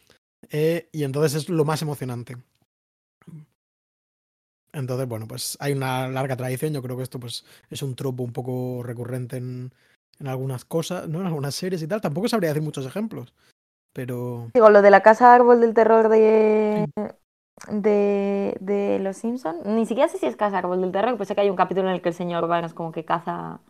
Eh, 0.52 0.90
y 0.92 1.04
entonces 1.04 1.44
es 1.44 1.50
lo 1.50 1.66
más 1.66 1.82
emocionante. 1.82 2.38
Entonces, 4.76 5.08
bueno, 5.08 5.28
pues 5.28 5.58
hay 5.62 5.74
una 5.74 6.08
larga 6.08 6.36
tradición. 6.36 6.74
Yo 6.74 6.82
creo 6.82 6.98
que 6.98 7.04
esto 7.04 7.20
pues 7.20 7.46
es 7.70 7.82
un 7.82 7.96
tropo 7.96 8.24
un 8.24 8.34
poco 8.34 8.84
recurrente 8.84 9.38
en, 9.38 9.72
en 10.20 10.28
algunas 10.28 10.66
cosas, 10.66 11.08
¿no? 11.08 11.22
En 11.22 11.28
algunas 11.28 11.56
series 11.56 11.82
y 11.82 11.88
tal. 11.88 12.02
Tampoco 12.02 12.28
sabría 12.28 12.50
decir 12.50 12.62
muchos 12.64 12.86
ejemplos. 12.86 13.34
Pero 13.94 14.52
Digo, 14.54 14.70
lo 14.70 14.82
de 14.82 14.92
la 14.92 15.02
casa 15.02 15.34
árbol 15.34 15.62
del 15.62 15.74
terror 15.74 16.10
de, 16.10 16.86
de, 17.72 18.58
de 18.60 19.00
los 19.00 19.16
Simpson, 19.16 19.56
ni 19.66 19.86
siquiera 19.86 20.10
sé 20.10 20.18
si 20.18 20.26
es 20.26 20.36
casa 20.36 20.58
árbol 20.58 20.82
del 20.82 20.92
terror, 20.92 21.16
pues 21.16 21.30
sé 21.30 21.36
que 21.36 21.42
hay 21.42 21.50
un 21.50 21.56
capítulo 21.56 21.88
en 21.88 21.96
el 21.96 22.02
que 22.02 22.10
el 22.10 22.16
señor 22.16 22.46
Barnes 22.48 22.74
como 22.74 22.92
que 22.92 23.06
caza, 23.06 23.62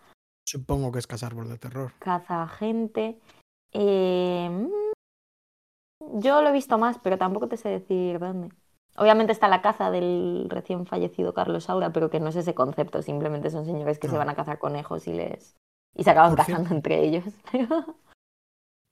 supongo 0.47 0.91
que 0.91 0.97
es 0.97 1.05
Casarbol 1.05 1.47
de 1.47 1.59
Terror. 1.59 1.91
caza 1.99 2.47
gente. 2.47 3.19
Eh, 3.71 4.49
mm, 4.49 4.69
yo 6.19 6.41
lo 6.41 6.49
he 6.49 6.53
visto 6.53 6.79
más, 6.79 6.97
pero 6.99 7.19
tampoco 7.19 7.47
te 7.47 7.57
sé 7.57 7.69
decir 7.69 8.17
dónde. 8.17 8.49
Obviamente 8.97 9.33
está 9.33 9.47
la 9.47 9.61
caza 9.61 9.91
del 9.91 10.47
recién 10.49 10.85
fallecido 10.85 11.33
Carlos 11.33 11.65
Saura, 11.65 11.91
pero 11.91 12.09
que 12.09 12.19
no 12.19 12.29
es 12.29 12.35
ese 12.37 12.53
concepto, 12.55 13.01
simplemente 13.01 13.49
son 13.49 13.65
señores 13.65 13.99
que 13.99 14.07
se 14.07 14.17
van 14.17 14.29
a 14.29 14.35
cazar 14.35 14.57
conejos 14.59 15.07
y 15.07 15.13
les 15.13 15.55
y 15.95 16.03
se 16.03 16.09
acaban 16.11 16.31
Por 16.31 16.39
cazando 16.39 16.69
cierto. 16.69 16.75
entre 16.75 17.03
ellos. 17.03 17.23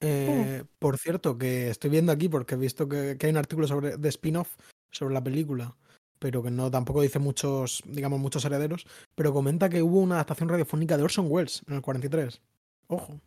Eh, 0.06 0.66
por 0.80 0.98
cierto, 0.98 1.38
que 1.38 1.70
estoy 1.70 1.90
viendo 1.90 2.12
aquí 2.12 2.28
porque 2.28 2.56
he 2.56 2.58
visto 2.58 2.90
que, 2.90 3.16
que 3.18 3.26
hay 3.28 3.32
un 3.32 3.38
artículo 3.38 3.68
sobre 3.68 3.96
de 3.96 4.10
spin-off 4.10 4.58
sobre 4.92 5.14
la 5.14 5.24
película, 5.24 5.78
pero 6.20 6.44
que 6.44 6.52
no 6.52 6.70
tampoco 6.70 7.02
dice 7.02 7.20
muchos, 7.20 7.82
digamos, 7.86 8.20
muchos 8.20 8.44
herederos, 8.44 8.86
pero 9.16 9.32
comenta 9.32 9.70
que 9.70 9.82
hubo 9.82 10.02
una 10.02 10.16
adaptación 10.16 10.50
radiofónica 10.50 10.98
de 10.98 11.04
Orson 11.04 11.28
Welles 11.30 11.64
en 11.70 11.76
el 11.76 11.82
43. 11.82 12.42
Ojo, 12.88 13.18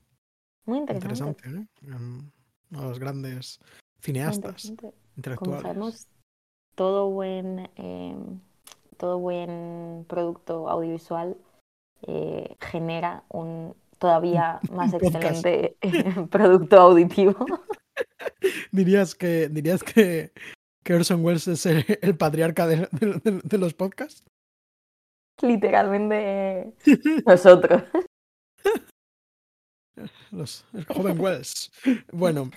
Muy 0.66 0.78
interesante. 0.78 1.48
interesante, 1.48 1.48
¿eh? 1.48 1.88
Uno 2.70 2.80
de 2.82 2.88
los 2.88 2.98
grandes 2.98 3.58
cineastas. 4.00 4.70
Como 4.76 4.92
intelectuales. 5.16 5.62
sabemos, 5.62 6.06
todo 6.76 7.10
buen, 7.10 7.68
eh, 7.76 8.14
todo 8.96 9.18
buen 9.18 10.04
producto 10.08 10.68
audiovisual 10.68 11.36
eh, 12.06 12.54
genera 12.60 13.24
un 13.28 13.74
todavía 13.98 14.60
más 14.70 14.92
excelente 14.94 15.76
producto 16.30 16.80
auditivo. 16.80 17.34
¿Dirías 18.72 19.14
que, 19.14 19.48
dirías 19.48 19.82
que, 19.82 20.30
que 20.84 20.94
Orson 20.94 21.24
Welles 21.24 21.48
es 21.48 21.64
el, 21.66 21.84
el 22.02 22.16
patriarca 22.16 22.66
de, 22.66 22.88
de- 22.92 23.20
de- 23.24 23.40
de 23.42 23.58
los 23.58 23.74
podcasts? 23.74 24.22
Literalmente 25.42 26.72
nosotros. 27.26 27.82
Los, 30.30 30.64
el 30.74 30.84
joven 30.84 31.18
Wells. 31.20 31.70
Bueno. 32.12 32.50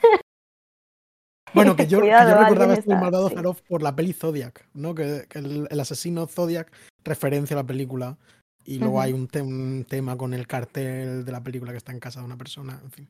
Bueno, 1.54 1.76
que 1.76 1.88
yo, 1.88 1.98
que 2.00 2.04
Cuidado, 2.04 2.30
yo 2.30 2.36
alguien 2.38 2.46
recordaba 2.50 2.74
está- 2.74 3.00
malvado 3.00 3.30
sí. 3.30 3.36
Zaroff 3.36 3.62
por 3.62 3.82
la 3.82 3.96
peli 3.96 4.14
Zodiac, 4.14 4.68
¿no? 4.74 4.96
Que, 4.96 5.26
que 5.30 5.40
el, 5.40 5.68
el 5.70 5.80
asesino 5.80 6.28
Zodiac 6.28 6.72
referencia 7.04 7.56
a 7.56 7.62
la 7.62 7.68
película. 7.68 8.18
Y 8.66 8.78
luego 8.78 9.02
hay 9.02 9.14
un, 9.14 9.28
te- 9.28 9.42
un 9.42 9.86
tema 9.90 10.16
con 10.16 10.34
el 10.34 10.46
cartel 10.46 11.26
de 11.26 11.32
la 11.32 11.42
película 11.42 11.72
que 11.72 11.78
está 11.78 11.92
en 11.92 12.00
casa 12.00 12.20
de 12.20 12.26
una 12.26 12.38
persona. 12.38 12.80
En 12.84 12.92
fin. 12.92 13.08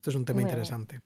Esto 0.00 0.10
es 0.10 0.16
un 0.16 0.24
tema 0.24 0.36
Muy 0.38 0.44
bien. 0.44 0.48
interesante. 0.56 1.00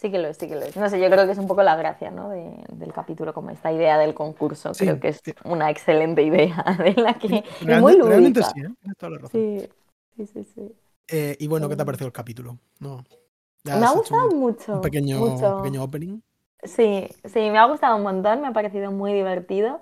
Sí 0.00 0.12
que 0.12 0.18
lo 0.20 0.28
es, 0.28 0.36
sí 0.36 0.46
que 0.46 0.54
lo 0.54 0.62
es. 0.62 0.76
No 0.76 0.88
sé, 0.88 1.00
yo 1.00 1.10
creo 1.10 1.26
que 1.26 1.32
es 1.32 1.38
un 1.38 1.48
poco 1.48 1.64
la 1.64 1.74
gracia 1.74 2.12
¿no? 2.12 2.28
de- 2.30 2.64
del 2.74 2.92
capítulo, 2.92 3.34
como 3.34 3.50
esta 3.50 3.72
idea 3.72 3.98
del 3.98 4.14
concurso. 4.14 4.72
Sí, 4.72 4.84
creo 4.84 5.00
que 5.00 5.08
es 5.08 5.20
sí. 5.24 5.32
una 5.44 5.68
excelente 5.70 6.22
idea 6.22 6.62
de 6.78 6.94
la 6.94 7.14
que... 7.14 7.42
Realmente, 7.62 7.80
muy 7.80 8.08
realmente 8.08 8.40
lúdica. 8.40 8.54
sí, 8.54 8.60
¿eh? 8.60 8.74
Tienes 8.80 8.96
toda 8.98 9.10
la 9.10 9.18
razón. 9.18 9.30
Sí, 9.40 9.68
sí, 10.16 10.26
sí, 10.26 10.44
sí. 10.54 10.72
Eh, 11.08 11.36
y 11.40 11.46
bueno, 11.48 11.68
¿qué 11.68 11.74
te 11.74 11.82
ha 11.82 11.84
Mm. 11.84 11.86
parecido 11.86 12.06
el 12.06 12.12
capítulo? 12.12 12.58
No. 12.78 13.04
Me 13.76 13.86
ha 13.86 13.90
gustado 13.92 14.28
un, 14.28 14.38
mucho. 14.40 14.74
un 14.74 14.80
pequeño, 14.80 15.18
mucho. 15.18 15.58
pequeño 15.58 15.82
opening. 15.84 16.20
Sí, 16.62 17.08
sí, 17.24 17.50
me 17.50 17.58
ha 17.58 17.66
gustado 17.66 17.96
un 17.96 18.02
montón, 18.02 18.40
me 18.40 18.48
ha 18.48 18.52
parecido 18.52 18.90
muy 18.90 19.12
divertido, 19.12 19.80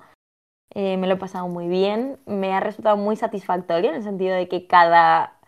eh, 0.74 0.96
me 0.98 1.06
lo 1.06 1.14
he 1.14 1.16
pasado 1.16 1.48
muy 1.48 1.68
bien, 1.68 2.18
me 2.26 2.52
ha 2.52 2.60
resultado 2.60 2.98
muy 2.98 3.16
satisfactorio 3.16 3.90
en 3.90 3.96
el 3.96 4.02
sentido 4.02 4.34
de 4.34 4.46
que 4.46 4.66
cada, 4.66 5.38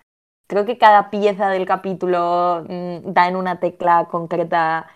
creo 0.47 0.65
que 0.65 0.79
cada 0.79 1.11
pieza 1.11 1.51
del 1.51 1.67
capítulo 1.67 2.65
mm, 2.67 3.13
da 3.13 3.29
en 3.29 3.37
una 3.37 3.61
tecla 3.61 4.09
concreta 4.11 4.87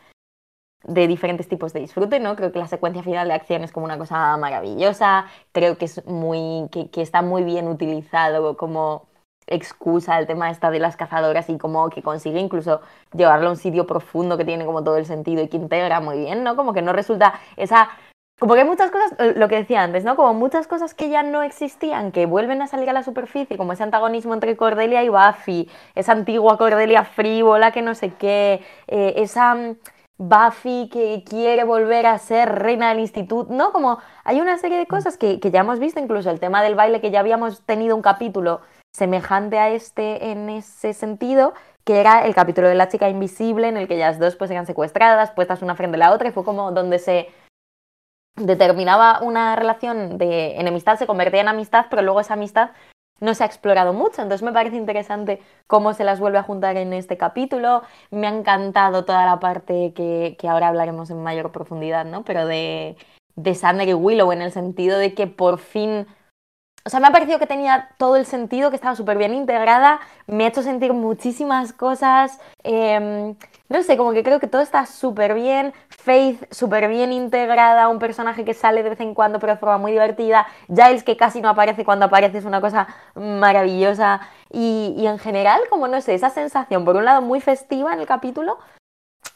de 0.84 1.06
diferentes 1.06 1.48
tipos 1.48 1.72
de 1.72 1.80
disfrute, 1.80 2.18
¿no? 2.18 2.34
Creo 2.34 2.50
que 2.50 2.58
la 2.58 2.66
secuencia 2.66 3.02
final 3.02 3.28
de 3.28 3.34
acción 3.34 3.62
es 3.62 3.70
como 3.70 3.84
una 3.84 3.98
cosa 3.98 4.36
maravillosa, 4.38 5.26
creo 5.52 5.76
que 5.76 5.84
es 5.84 6.04
muy, 6.06 6.68
que, 6.72 6.90
que 6.90 7.02
está 7.02 7.22
muy 7.22 7.44
bien 7.44 7.68
utilizado 7.68 8.56
como 8.56 9.11
excusa 9.46 10.18
el 10.18 10.26
tema 10.26 10.52
de 10.52 10.78
las 10.78 10.96
cazadoras 10.96 11.48
y 11.48 11.58
como 11.58 11.88
que 11.90 12.02
consigue 12.02 12.40
incluso 12.40 12.80
llevarlo 13.12 13.48
a 13.48 13.50
un 13.50 13.56
sitio 13.56 13.86
profundo 13.86 14.36
que 14.36 14.44
tiene 14.44 14.64
como 14.64 14.82
todo 14.84 14.96
el 14.96 15.06
sentido 15.06 15.42
y 15.42 15.48
que 15.48 15.56
integra 15.56 16.00
muy 16.00 16.18
bien, 16.18 16.44
¿no? 16.44 16.56
Como 16.56 16.72
que 16.72 16.82
no 16.82 16.92
resulta 16.92 17.34
esa... 17.56 17.90
Como 18.38 18.54
que 18.54 18.60
hay 18.60 18.66
muchas 18.66 18.90
cosas, 18.90 19.12
eh, 19.20 19.34
lo 19.36 19.46
que 19.46 19.56
decía 19.56 19.84
antes, 19.84 20.04
¿no? 20.04 20.16
Como 20.16 20.34
muchas 20.34 20.66
cosas 20.66 20.94
que 20.94 21.08
ya 21.08 21.22
no 21.22 21.42
existían, 21.42 22.10
que 22.10 22.26
vuelven 22.26 22.60
a 22.60 22.66
salir 22.66 22.90
a 22.90 22.92
la 22.92 23.04
superficie, 23.04 23.56
como 23.56 23.72
ese 23.72 23.84
antagonismo 23.84 24.34
entre 24.34 24.56
Cordelia 24.56 25.04
y 25.04 25.08
Buffy, 25.08 25.70
esa 25.94 26.12
antigua 26.12 26.58
Cordelia 26.58 27.04
frívola 27.04 27.70
que 27.70 27.82
no 27.82 27.94
sé 27.94 28.14
qué, 28.14 28.64
eh, 28.88 29.14
esa 29.18 29.54
mm, 29.54 29.76
Buffy 30.18 30.88
que 30.90 31.22
quiere 31.24 31.62
volver 31.62 32.06
a 32.06 32.18
ser 32.18 32.48
reina 32.48 32.88
del 32.88 33.00
instituto, 33.00 33.52
¿no? 33.52 33.70
Como 33.72 33.98
hay 34.24 34.40
una 34.40 34.58
serie 34.58 34.78
de 34.78 34.86
cosas 34.86 35.16
que, 35.16 35.38
que 35.38 35.50
ya 35.52 35.60
hemos 35.60 35.78
visto, 35.78 36.00
incluso 36.00 36.30
el 36.30 36.40
tema 36.40 36.62
del 36.62 36.74
baile, 36.74 37.00
que 37.00 37.12
ya 37.12 37.20
habíamos 37.20 37.62
tenido 37.62 37.94
un 37.94 38.02
capítulo 38.02 38.60
semejante 38.92 39.58
a 39.58 39.70
este 39.70 40.30
en 40.30 40.48
ese 40.50 40.92
sentido, 40.92 41.54
que 41.84 42.00
era 42.00 42.24
el 42.24 42.34
capítulo 42.34 42.68
de 42.68 42.74
la 42.74 42.88
chica 42.88 43.08
invisible, 43.08 43.68
en 43.68 43.76
el 43.76 43.88
que 43.88 43.94
ellas 43.94 44.18
dos 44.18 44.36
pues 44.36 44.50
eran 44.50 44.66
secuestradas, 44.66 45.32
puestas 45.32 45.62
una 45.62 45.74
frente 45.74 45.96
a 45.96 45.98
la 45.98 46.12
otra, 46.12 46.28
y 46.28 46.32
fue 46.32 46.44
como 46.44 46.72
donde 46.72 46.98
se 46.98 47.28
determinaba 48.36 49.20
una 49.22 49.56
relación 49.56 50.18
de 50.18 50.56
enemistad, 50.58 50.98
se 50.98 51.06
convertía 51.06 51.40
en 51.40 51.48
amistad, 51.48 51.86
pero 51.90 52.02
luego 52.02 52.20
esa 52.20 52.34
amistad 52.34 52.70
no 53.20 53.34
se 53.34 53.44
ha 53.44 53.46
explorado 53.46 53.92
mucho, 53.92 54.20
entonces 54.20 54.42
me 54.42 54.52
parece 54.52 54.76
interesante 54.76 55.40
cómo 55.66 55.94
se 55.94 56.02
las 56.02 56.18
vuelve 56.18 56.38
a 56.38 56.42
juntar 56.42 56.76
en 56.76 56.92
este 56.92 57.16
capítulo, 57.16 57.82
me 58.10 58.26
ha 58.26 58.30
encantado 58.30 59.04
toda 59.04 59.24
la 59.26 59.38
parte 59.38 59.92
que, 59.94 60.36
que 60.38 60.48
ahora 60.48 60.68
hablaremos 60.68 61.08
en 61.10 61.22
mayor 61.22 61.52
profundidad, 61.52 62.04
¿no? 62.04 62.24
Pero 62.24 62.46
de, 62.46 62.96
de 63.36 63.54
Sander 63.54 63.88
y 63.88 63.94
Willow, 63.94 64.32
en 64.32 64.42
el 64.42 64.50
sentido 64.50 64.98
de 64.98 65.14
que 65.14 65.28
por 65.28 65.58
fin 65.58 66.06
o 66.84 66.90
sea, 66.90 66.98
me 67.00 67.06
ha 67.06 67.12
parecido 67.12 67.38
que 67.38 67.46
tenía 67.46 67.90
todo 67.96 68.16
el 68.16 68.26
sentido, 68.26 68.70
que 68.70 68.76
estaba 68.76 68.96
súper 68.96 69.16
bien 69.16 69.34
integrada, 69.34 70.00
me 70.26 70.44
ha 70.44 70.48
hecho 70.48 70.62
sentir 70.62 70.92
muchísimas 70.92 71.72
cosas, 71.72 72.40
em, 72.64 73.36
no 73.68 73.82
sé, 73.82 73.96
como 73.96 74.12
que 74.12 74.24
creo 74.24 74.40
que 74.40 74.48
todo 74.48 74.62
está 74.62 74.86
súper 74.86 75.34
bien, 75.34 75.72
Faith 75.88 76.52
súper 76.52 76.88
bien 76.88 77.12
integrada, 77.12 77.88
un 77.88 78.00
personaje 78.00 78.44
que 78.44 78.54
sale 78.54 78.82
de 78.82 78.90
vez 78.90 79.00
en 79.00 79.14
cuando 79.14 79.38
pero 79.38 79.52
de 79.52 79.58
forma 79.58 79.78
muy 79.78 79.92
divertida, 79.92 80.46
Giles 80.66 81.04
que 81.04 81.16
casi 81.16 81.40
no 81.40 81.48
aparece 81.48 81.84
cuando 81.84 82.06
aparece 82.06 82.38
es 82.38 82.44
una 82.44 82.60
cosa 82.60 82.88
maravillosa 83.14 84.20
y, 84.50 84.94
y 84.96 85.06
en 85.06 85.18
general, 85.18 85.60
como 85.70 85.86
no 85.86 86.00
sé, 86.00 86.14
esa 86.14 86.30
sensación, 86.30 86.84
por 86.84 86.96
un 86.96 87.04
lado 87.04 87.22
muy 87.22 87.40
festiva 87.40 87.92
en 87.92 88.00
el 88.00 88.06
capítulo, 88.06 88.58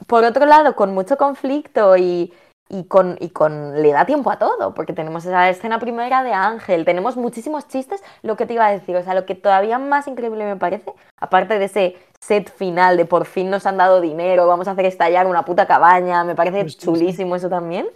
por 0.07 0.25
otro 0.25 0.47
lado 0.47 0.77
con 0.77 0.95
mucho 0.95 1.17
conflicto 1.17 1.97
y 1.97 2.33
y 2.69 2.85
con, 2.85 3.17
y 3.21 3.31
con 3.31 3.81
le 3.81 3.93
da 3.93 4.07
tiempo 4.07 4.31
a 4.31 4.39
todo, 4.39 4.75
porque 4.75 4.93
tenemos 4.93 5.25
esa 5.25 5.49
escena 5.49 5.79
primera 5.79 6.25
de 6.25 6.33
Ángel, 6.33 6.85
tenemos 6.85 7.17
muchísimos 7.17 7.69
chistes, 7.69 8.03
lo 8.23 8.37
que 8.37 8.47
te 8.47 8.55
iba 8.55 8.67
a 8.67 8.73
decir, 8.73 8.97
o 8.97 9.03
sea, 9.03 9.15
lo 9.15 9.25
que 9.25 9.35
todavía 9.35 9.79
más 9.79 10.09
increíble 10.09 10.45
me 10.45 10.57
parece, 10.57 10.93
aparte 11.17 11.59
de 11.59 11.67
ese 11.67 11.97
set 12.21 12.53
final 12.53 12.97
de 12.97 13.05
por 13.05 13.27
fin 13.27 13.51
nos 13.51 13.67
han 13.67 13.77
dado 13.77 14.01
dinero, 14.01 14.47
vamos 14.47 14.67
a 14.67 14.73
hacer 14.73 14.85
estallar 14.85 15.27
una 15.27 15.45
puta 15.45 15.67
cabaña, 15.67 16.25
me 16.25 16.35
parece 16.35 16.67
chulísimo 16.67 17.37
eso 17.37 17.49
también, 17.49 17.87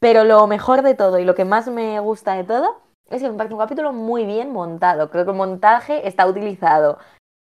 pero 0.00 0.24
lo 0.24 0.46
mejor 0.48 0.82
de 0.82 0.94
todo 0.94 1.18
y 1.20 1.24
lo 1.24 1.36
que 1.36 1.44
más 1.44 1.68
me 1.68 2.00
gusta 2.00 2.34
de 2.34 2.44
todo 2.44 2.80
es 3.08 3.22
que 3.22 3.30
me 3.30 3.36
parece 3.36 3.54
un 3.54 3.60
capítulo 3.60 3.92
muy 3.92 4.24
bien 4.24 4.52
montado, 4.52 5.10
creo 5.10 5.24
que 5.24 5.30
el 5.30 5.36
montaje 5.36 6.08
está 6.08 6.26
utilizado 6.26 6.98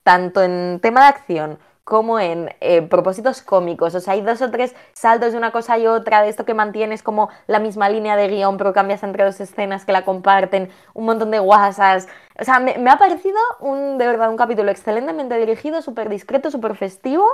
tanto 0.04 0.42
en 0.42 0.80
tema 0.82 1.00
de 1.00 1.06
acción 1.06 1.58
como 1.84 2.18
en 2.18 2.50
eh, 2.60 2.82
propósitos 2.82 3.42
cómicos. 3.42 3.94
O 3.94 4.00
sea, 4.00 4.14
hay 4.14 4.22
dos 4.22 4.40
o 4.42 4.50
tres 4.50 4.74
saltos 4.92 5.32
de 5.32 5.38
una 5.38 5.52
cosa 5.52 5.78
y 5.78 5.86
otra, 5.86 6.22
de 6.22 6.30
esto 6.30 6.44
que 6.44 6.54
mantienes 6.54 7.02
como 7.02 7.28
la 7.46 7.58
misma 7.58 7.88
línea 7.90 8.16
de 8.16 8.28
guion, 8.28 8.56
pero 8.56 8.72
cambias 8.72 9.02
entre 9.02 9.24
dos 9.24 9.38
escenas 9.40 9.84
que 9.84 9.92
la 9.92 10.04
comparten, 10.04 10.70
un 10.94 11.04
montón 11.04 11.30
de 11.30 11.38
guasas. 11.38 12.08
O 12.40 12.44
sea, 12.44 12.58
me, 12.58 12.90
ha 12.90 12.98
parecido 12.98 13.38
un, 13.60 13.98
de 13.98 14.06
verdad 14.06 14.30
un 14.30 14.36
capítulo 14.36 14.70
excelentemente 14.70 15.36
dirigido, 15.36 15.82
súper 15.82 16.08
discreto, 16.08 16.50
súper 16.50 16.74
festivo. 16.74 17.26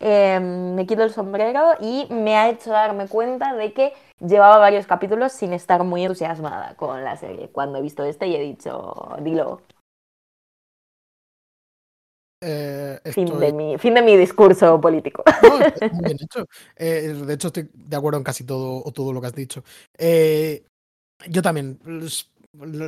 Em, 0.00 0.74
me 0.74 0.86
quito 0.86 1.02
el 1.04 1.12
sombrero 1.12 1.74
y 1.80 2.06
me 2.10 2.36
ha 2.36 2.48
hecho 2.48 2.70
darme 2.70 3.06
cuenta 3.06 3.54
de 3.54 3.72
que 3.72 3.92
llevaba 4.20 4.58
varios 4.58 4.86
capítulos 4.86 5.32
sin 5.32 5.52
estar 5.52 5.84
muy 5.84 6.02
entusiasmada 6.02 6.74
con 6.76 7.04
la 7.04 7.16
serie. 7.16 7.48
Cuando 7.48 7.78
he 7.78 7.82
visto 7.82 8.04
este 8.04 8.26
y 8.26 8.36
he 8.36 8.40
dicho, 8.40 9.16
dilo, 9.20 9.60
eh, 12.46 13.00
fin, 13.12 13.38
de 13.38 13.52
mi, 13.52 13.78
fin 13.78 13.94
de 13.94 14.02
mi 14.02 14.16
discurso 14.16 14.80
político. 14.80 15.22
Eh, 16.76 17.14
de 17.26 17.34
hecho, 17.34 17.48
estoy 17.48 17.70
de 17.72 17.96
acuerdo 17.96 18.18
en 18.18 18.24
casi 18.24 18.44
todo, 18.44 18.82
o 18.84 18.92
todo 18.92 19.12
lo 19.12 19.20
que 19.20 19.26
has 19.28 19.34
dicho. 19.34 19.62
Eh, 19.96 20.64
yo 21.28 21.42
también 21.42 21.78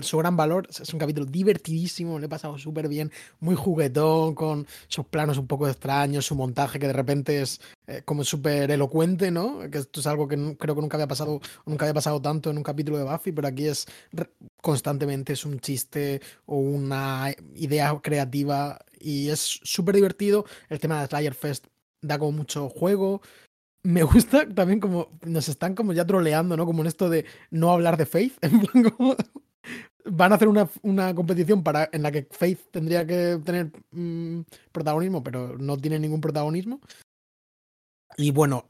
su 0.02 0.18
gran 0.18 0.36
valor 0.36 0.68
es 0.70 0.92
un 0.92 0.98
capítulo 1.00 1.26
divertidísimo, 1.26 2.18
le 2.18 2.26
he 2.26 2.28
pasado 2.28 2.58
súper 2.58 2.88
bien, 2.88 3.10
muy 3.40 3.54
juguetón, 3.54 4.34
con 4.34 4.66
sus 4.88 5.06
planos 5.06 5.38
un 5.38 5.46
poco 5.46 5.68
extraños, 5.68 6.26
su 6.26 6.34
montaje 6.34 6.78
que 6.78 6.86
de 6.86 6.92
repente 6.92 7.42
es 7.42 7.60
eh, 7.86 8.02
como 8.04 8.24
súper 8.24 8.70
elocuente, 8.70 9.30
¿no? 9.30 9.68
Que 9.70 9.78
esto 9.78 10.00
es 10.00 10.06
algo 10.06 10.28
que 10.28 10.56
creo 10.58 10.74
que 10.74 10.80
nunca 10.80 10.96
había 10.96 11.08
pasado, 11.08 11.40
nunca 11.64 11.84
había 11.84 11.94
pasado 11.94 12.20
tanto 12.20 12.50
en 12.50 12.58
un 12.58 12.62
capítulo 12.62 12.98
de 12.98 13.04
Buffy, 13.04 13.32
pero 13.32 13.48
aquí 13.48 13.66
es 13.66 13.86
constantemente 14.60 15.32
es 15.32 15.44
un 15.44 15.60
chiste 15.60 16.20
o 16.46 16.56
una 16.56 17.32
idea 17.54 17.98
creativa 18.02 18.78
y 18.98 19.28
es 19.28 19.60
súper 19.62 19.96
divertido. 19.96 20.44
El 20.68 20.80
tema 20.80 21.00
de 21.00 21.06
Slayer 21.06 21.34
Fest 21.34 21.66
da 22.02 22.18
como 22.18 22.32
mucho 22.32 22.68
juego, 22.68 23.20
me 23.86 24.02
gusta 24.02 24.48
también 24.48 24.80
como 24.80 25.08
nos 25.22 25.48
están 25.48 25.74
como 25.76 25.92
ya 25.92 26.04
troleando, 26.04 26.56
¿no? 26.56 26.66
Como 26.66 26.82
en 26.82 26.88
esto 26.88 27.08
de 27.08 27.24
no 27.50 27.70
hablar 27.70 27.96
de 27.96 28.06
Faith. 28.06 28.36
En 28.42 28.60
plan, 28.60 28.90
como 28.90 29.16
van 30.04 30.32
a 30.32 30.34
hacer 30.36 30.48
una, 30.48 30.68
una, 30.82 31.14
competición 31.14 31.62
para, 31.62 31.88
en 31.92 32.02
la 32.02 32.10
que 32.10 32.26
Faith 32.30 32.70
tendría 32.70 33.06
que 33.06 33.40
tener 33.44 33.72
mm, 33.90 34.40
protagonismo, 34.72 35.22
pero 35.22 35.56
no 35.58 35.76
tiene 35.76 35.98
ningún 35.98 36.20
protagonismo. 36.20 36.80
Y 38.16 38.30
bueno, 38.32 38.66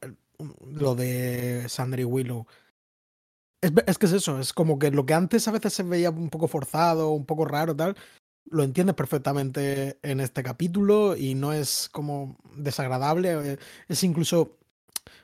lo 0.70 0.94
de 0.94 1.66
Sandra 1.68 2.00
y 2.00 2.04
Willow. 2.04 2.46
Es, 3.62 3.72
es, 3.86 3.98
que 3.98 4.06
es 4.06 4.12
eso, 4.12 4.38
es 4.38 4.52
como 4.52 4.78
que 4.78 4.90
lo 4.90 5.06
que 5.06 5.14
antes 5.14 5.48
a 5.48 5.52
veces 5.52 5.72
se 5.72 5.82
veía 5.82 6.10
un 6.10 6.28
poco 6.28 6.46
forzado, 6.46 7.10
un 7.10 7.24
poco 7.24 7.46
raro, 7.46 7.74
tal, 7.74 7.96
lo 8.44 8.62
entiendes 8.62 8.94
perfectamente 8.94 9.98
en 10.02 10.20
este 10.20 10.42
capítulo 10.42 11.16
y 11.16 11.34
no 11.34 11.52
es 11.52 11.88
como 11.90 12.36
desagradable, 12.54 13.52
eh, 13.52 13.58
es 13.88 14.04
incluso 14.04 14.58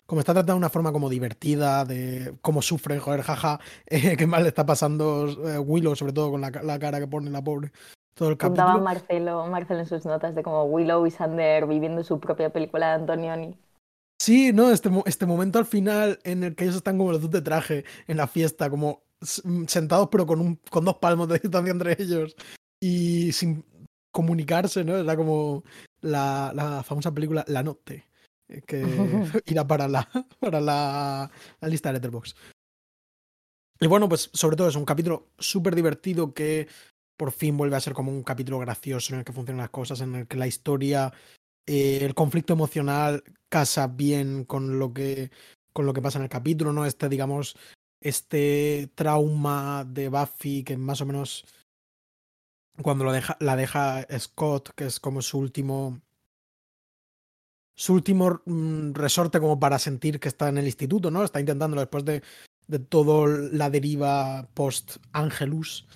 como 0.06 0.20
está 0.20 0.32
tratado 0.32 0.54
de 0.54 0.58
una 0.58 0.68
forma 0.68 0.92
como 0.92 1.08
divertida, 1.08 1.84
de 1.84 2.34
cómo 2.42 2.62
sufre, 2.62 2.98
joder, 2.98 3.22
jaja, 3.22 3.60
eh, 3.86 4.16
qué 4.16 4.26
mal 4.26 4.42
le 4.42 4.48
está 4.48 4.66
pasando 4.66 5.28
eh, 5.48 5.58
Willow, 5.58 5.96
sobre 5.96 6.12
todo 6.12 6.32
con 6.32 6.40
la, 6.40 6.50
cara 6.50 7.00
que 7.00 7.06
pone 7.06 7.30
la 7.30 7.42
pobre. 7.42 7.72
Todo 8.14 8.28
el 8.30 8.36
capítulo. 8.36 8.80
Marcelo, 8.80 9.46
Marcelo 9.46 9.80
en 9.80 9.86
sus 9.86 10.04
notas 10.04 10.34
de 10.34 10.42
como 10.42 10.64
Willow 10.64 11.06
y 11.06 11.10
Sander 11.10 11.66
viviendo 11.66 12.04
su 12.04 12.20
propia 12.20 12.50
película 12.50 12.88
de 12.88 12.92
Antonioni. 12.94 13.56
Sí, 14.20 14.52
no, 14.52 14.70
este, 14.70 14.90
este 15.06 15.26
momento 15.26 15.58
al 15.58 15.64
final 15.64 16.18
en 16.22 16.44
el 16.44 16.54
que 16.54 16.64
ellos 16.64 16.76
están 16.76 16.98
como 16.98 17.12
los 17.12 17.22
dos 17.22 17.30
de 17.30 17.40
traje 17.40 17.84
en 18.06 18.18
la 18.18 18.26
fiesta, 18.26 18.68
como 18.68 19.02
mm, 19.44 19.64
sentados 19.64 20.08
pero 20.12 20.26
con, 20.26 20.40
un, 20.40 20.60
con 20.70 20.84
dos 20.84 20.96
palmos 20.96 21.28
de 21.28 21.38
distancia 21.42 21.72
entre 21.72 21.96
ellos 21.98 22.36
y 22.78 23.32
sin 23.32 23.64
comunicarse, 24.12 24.84
¿no? 24.84 24.98
Era 24.98 25.16
como 25.16 25.64
la, 26.02 26.52
la 26.54 26.82
famosa 26.82 27.12
película 27.12 27.44
La 27.48 27.62
Noche 27.62 28.11
que 28.60 28.82
irá 29.46 29.66
para 29.66 29.88
la, 29.88 30.08
para 30.38 30.60
la, 30.60 31.30
la 31.60 31.68
lista 31.68 31.88
de 31.88 31.94
Letterboxd. 31.94 32.36
Y 33.80 33.86
bueno, 33.86 34.08
pues 34.08 34.30
sobre 34.32 34.56
todo 34.56 34.68
es 34.68 34.76
un 34.76 34.84
capítulo 34.84 35.30
súper 35.38 35.74
divertido 35.74 36.32
que 36.34 36.68
por 37.16 37.32
fin 37.32 37.56
vuelve 37.56 37.76
a 37.76 37.80
ser 37.80 37.94
como 37.94 38.12
un 38.12 38.22
capítulo 38.22 38.58
gracioso 38.58 39.12
en 39.12 39.20
el 39.20 39.24
que 39.24 39.32
funcionan 39.32 39.62
las 39.62 39.70
cosas, 39.70 40.00
en 40.00 40.14
el 40.14 40.26
que 40.28 40.36
la 40.36 40.46
historia, 40.46 41.12
eh, 41.66 41.98
el 42.02 42.14
conflicto 42.14 42.52
emocional 42.52 43.24
casa 43.48 43.86
bien 43.86 44.44
con 44.44 44.78
lo 44.78 44.92
que 44.92 45.30
con 45.72 45.86
lo 45.86 45.94
que 45.94 46.02
pasa 46.02 46.18
en 46.18 46.24
el 46.24 46.30
capítulo, 46.30 46.72
¿no? 46.72 46.84
Este, 46.84 47.08
digamos, 47.08 47.56
este 48.00 48.90
trauma 48.94 49.86
de 49.88 50.08
Buffy 50.08 50.64
que 50.64 50.76
más 50.76 51.00
o 51.00 51.06
menos 51.06 51.44
cuando 52.82 53.04
lo 53.04 53.12
deja, 53.12 53.36
la 53.40 53.56
deja 53.56 54.06
Scott, 54.18 54.70
que 54.74 54.86
es 54.86 55.00
como 55.00 55.22
su 55.22 55.38
último 55.38 56.00
su 57.74 57.94
último 57.94 58.42
mm, 58.44 58.92
resorte 58.92 59.40
como 59.40 59.58
para 59.58 59.78
sentir 59.78 60.20
que 60.20 60.28
está 60.28 60.48
en 60.48 60.58
el 60.58 60.66
instituto, 60.66 61.10
¿no? 61.10 61.24
Está 61.24 61.40
intentándolo 61.40 61.80
después 61.80 62.04
de, 62.04 62.22
de 62.66 62.78
toda 62.78 63.28
la 63.52 63.70
deriva 63.70 64.48
post-Angelus. 64.54 65.86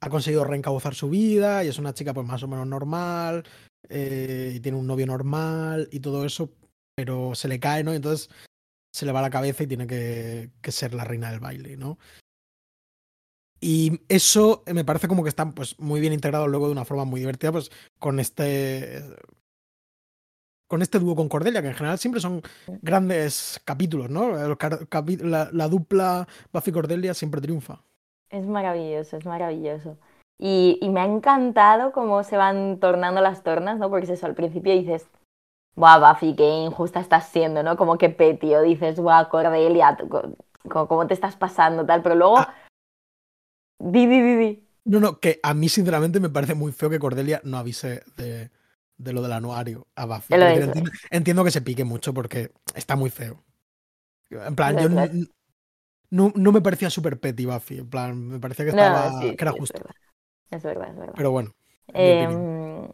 Ha 0.00 0.10
conseguido 0.10 0.44
reencauzar 0.44 0.94
su 0.94 1.08
vida 1.08 1.64
y 1.64 1.68
es 1.68 1.78
una 1.78 1.94
chica 1.94 2.14
pues 2.14 2.26
más 2.26 2.42
o 2.42 2.48
menos 2.48 2.66
normal, 2.66 3.44
eh, 3.88 4.52
y 4.56 4.60
tiene 4.60 4.78
un 4.78 4.86
novio 4.86 5.06
normal 5.06 5.88
y 5.90 6.00
todo 6.00 6.24
eso, 6.24 6.52
pero 6.94 7.34
se 7.34 7.48
le 7.48 7.60
cae, 7.60 7.84
¿no? 7.84 7.92
Y 7.92 7.96
entonces 7.96 8.28
se 8.92 9.06
le 9.06 9.12
va 9.12 9.22
la 9.22 9.30
cabeza 9.30 9.64
y 9.64 9.66
tiene 9.66 9.86
que, 9.86 10.50
que 10.60 10.72
ser 10.72 10.94
la 10.94 11.04
reina 11.04 11.30
del 11.30 11.40
baile, 11.40 11.76
¿no? 11.76 11.98
Y 13.60 14.00
eso 14.08 14.62
me 14.72 14.84
parece 14.84 15.08
como 15.08 15.22
que 15.22 15.30
está 15.30 15.50
pues, 15.50 15.78
muy 15.78 16.00
bien 16.00 16.12
integrado 16.12 16.46
luego 16.46 16.66
de 16.66 16.72
una 16.72 16.84
forma 16.84 17.04
muy 17.04 17.20
divertida, 17.20 17.52
pues 17.52 17.70
con 17.98 18.20
este 18.20 19.02
con 20.68 20.82
este 20.82 20.98
dúo 20.98 21.14
con 21.14 21.28
Cordelia, 21.28 21.62
que 21.62 21.68
en 21.68 21.74
general 21.74 21.98
siempre 21.98 22.20
son 22.20 22.42
grandes 22.82 23.60
capítulos, 23.64 24.10
¿no? 24.10 24.32
La, 24.32 25.48
la 25.52 25.68
dupla 25.68 26.26
Buffy 26.52 26.72
Cordelia 26.72 27.14
siempre 27.14 27.40
triunfa. 27.40 27.80
Es 28.30 28.46
maravilloso, 28.46 29.16
es 29.16 29.24
maravilloso. 29.24 29.96
Y, 30.38 30.78
y, 30.82 30.90
me 30.90 31.00
ha 31.00 31.06
encantado 31.06 31.92
cómo 31.92 32.22
se 32.22 32.36
van 32.36 32.78
tornando 32.78 33.22
las 33.22 33.42
tornas, 33.42 33.78
¿no? 33.78 33.88
Porque 33.88 34.04
es 34.04 34.10
eso, 34.10 34.26
al 34.26 34.34
principio 34.34 34.72
dices, 34.74 35.06
¡buah, 35.76 35.98
Buffy, 35.98 36.34
qué 36.34 36.46
injusta 36.46 37.00
estás 37.00 37.28
siendo, 37.28 37.62
¿no? 37.62 37.76
Como 37.76 37.96
que 37.96 38.10
petio, 38.10 38.60
dices, 38.60 39.00
¡buah, 39.00 39.28
Cordelia, 39.30 39.96
cómo 40.68 41.06
te 41.06 41.14
estás 41.14 41.36
pasando, 41.36 41.86
tal! 41.86 42.02
Pero 42.02 42.16
luego... 42.16 42.38
Ah. 42.38 42.54
Di, 43.78 44.06
di, 44.06 44.20
di, 44.22 44.36
di. 44.36 44.68
No, 44.84 45.00
no, 45.00 45.20
que 45.20 45.38
a 45.42 45.52
mí 45.52 45.68
sinceramente 45.68 46.20
me 46.20 46.30
parece 46.30 46.54
muy 46.54 46.72
feo 46.72 46.88
que 46.88 46.98
Cordelia 46.98 47.40
no 47.44 47.58
avise 47.58 48.02
de, 48.16 48.50
de 48.98 49.12
lo 49.12 49.22
del 49.22 49.32
anuario 49.32 49.86
a 49.94 50.06
Buffy. 50.06 50.34
Entiendo, 51.10 51.44
que 51.44 51.50
se 51.50 51.62
pique 51.62 51.84
mucho 51.84 52.14
porque 52.14 52.52
está 52.74 52.96
muy 52.96 53.10
feo. 53.10 53.42
En 54.30 54.56
plan, 54.56 54.76
yo 54.78 54.88
no, 56.10 56.32
no, 56.34 56.52
me 56.52 56.60
parecía 56.60 56.90
súper 56.90 57.18
petty 57.18 57.46
Buffy. 57.46 57.78
En 57.78 57.90
plan, 57.90 58.28
me 58.28 58.38
parecía 58.38 58.64
que, 58.64 58.70
estaba, 58.70 59.20
que 59.20 59.36
era 59.38 59.52
justo. 59.52 59.78
Es 60.50 60.62
verdad. 60.62 60.88
es 60.90 60.96
verdad, 60.96 61.14
Pero 61.16 61.30
bueno. 61.30 61.54
Em, 61.92 62.88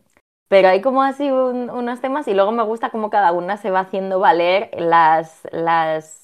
pero 0.49 0.69
hay 0.69 0.83
como 0.83 1.03
así 1.03 1.31
unos 1.31 2.01
temas 2.01 2.29
y 2.29 2.35
luego 2.35 2.53
me 2.53 2.63
gusta 2.63 2.91
cómo 2.91 3.09
cada 3.09 3.33
una 3.33 3.57
se 3.57 3.71
va 3.71 3.81
haciendo 3.81 4.19
valer 4.19 4.71
las, 4.77 5.41
las 5.51 6.22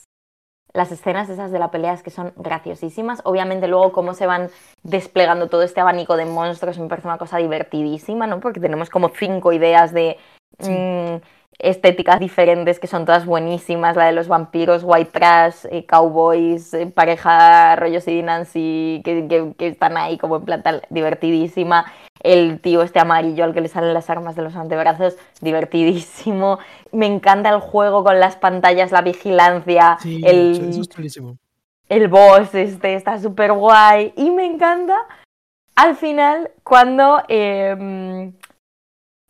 las 0.73 0.93
escenas 0.93 1.29
esas 1.29 1.51
de 1.51 1.59
la 1.59 1.71
pelea 1.71 1.95
es 1.95 2.03
que 2.03 2.11
son 2.11 2.33
graciosísimas. 2.37 3.21
Obviamente 3.25 3.69
luego 3.69 3.93
cómo 3.93 4.15
se 4.15 4.27
van 4.27 4.51
desplegando 4.83 5.49
todo 5.49 5.63
este 5.63 5.81
abanico 5.81 6.17
de 6.17 6.27
monstruos 6.27 6.79
me 6.79 6.89
parece 6.89 7.09
una 7.09 7.19
cosa 7.19 7.39
divertidísima, 7.39 8.27
¿no? 8.27 8.41
Porque 8.41 8.61
tenemos 8.61 8.91
como 8.91 9.09
cinco 9.09 9.53
ideas 9.53 9.93
de 9.93 10.19
mm, 10.59 11.17
estéticas 11.59 12.21
diferentes 12.21 12.79
que 12.79 12.87
son 12.87 13.05
todas 13.05 13.27
buenísimas, 13.27 13.97
la 13.97 14.07
de 14.07 14.13
los 14.13 14.29
vampiros, 14.29 14.83
white 14.85 15.11
trash, 15.11 15.67
eh, 15.71 15.85
cowboys, 15.87 16.73
eh, 16.73 16.87
pareja 16.87 17.75
rollos 17.75 18.07
y 18.07 18.23
Nancy 18.23 19.03
que, 19.05 19.27
que, 19.27 19.53
que, 19.59 19.67
están 19.69 19.97
ahí 19.97 20.19
como 20.19 20.37
en 20.37 20.45
planta 20.45 20.83
divertidísima, 20.89 21.93
el 22.23 22.61
tío 22.61 22.83
este 22.83 23.01
amarillo 23.01 23.43
al 23.43 23.55
que 23.55 23.61
le 23.61 23.69
salen 23.69 23.93
las 23.93 24.09
armas 24.09 24.37
de 24.37 24.43
los 24.43 24.55
antebrazos, 24.55 25.17
divertidísimo, 25.41 26.61
me 26.93 27.07
encanta 27.07 27.49
el 27.49 27.61
juego 27.61 28.05
con 28.05 28.21
las 28.21 28.37
pantallas, 28.37 28.93
la 28.93 29.03
vigilancia, 29.03 29.99
Sí, 30.01 30.21
el, 30.25 30.71
eso 30.71 30.81
es 30.81 30.89
chulísimo. 30.89 31.39
el 31.89 32.07
boss 32.07 32.55
este 32.55 32.95
está 32.95 33.19
súper 33.19 33.53
guay 33.53 34.13
y 34.17 34.31
me 34.31 34.47
encanta 34.47 34.97
al 35.75 35.97
final 35.97 36.53
cuando 36.63 37.23
eh, 37.29 38.31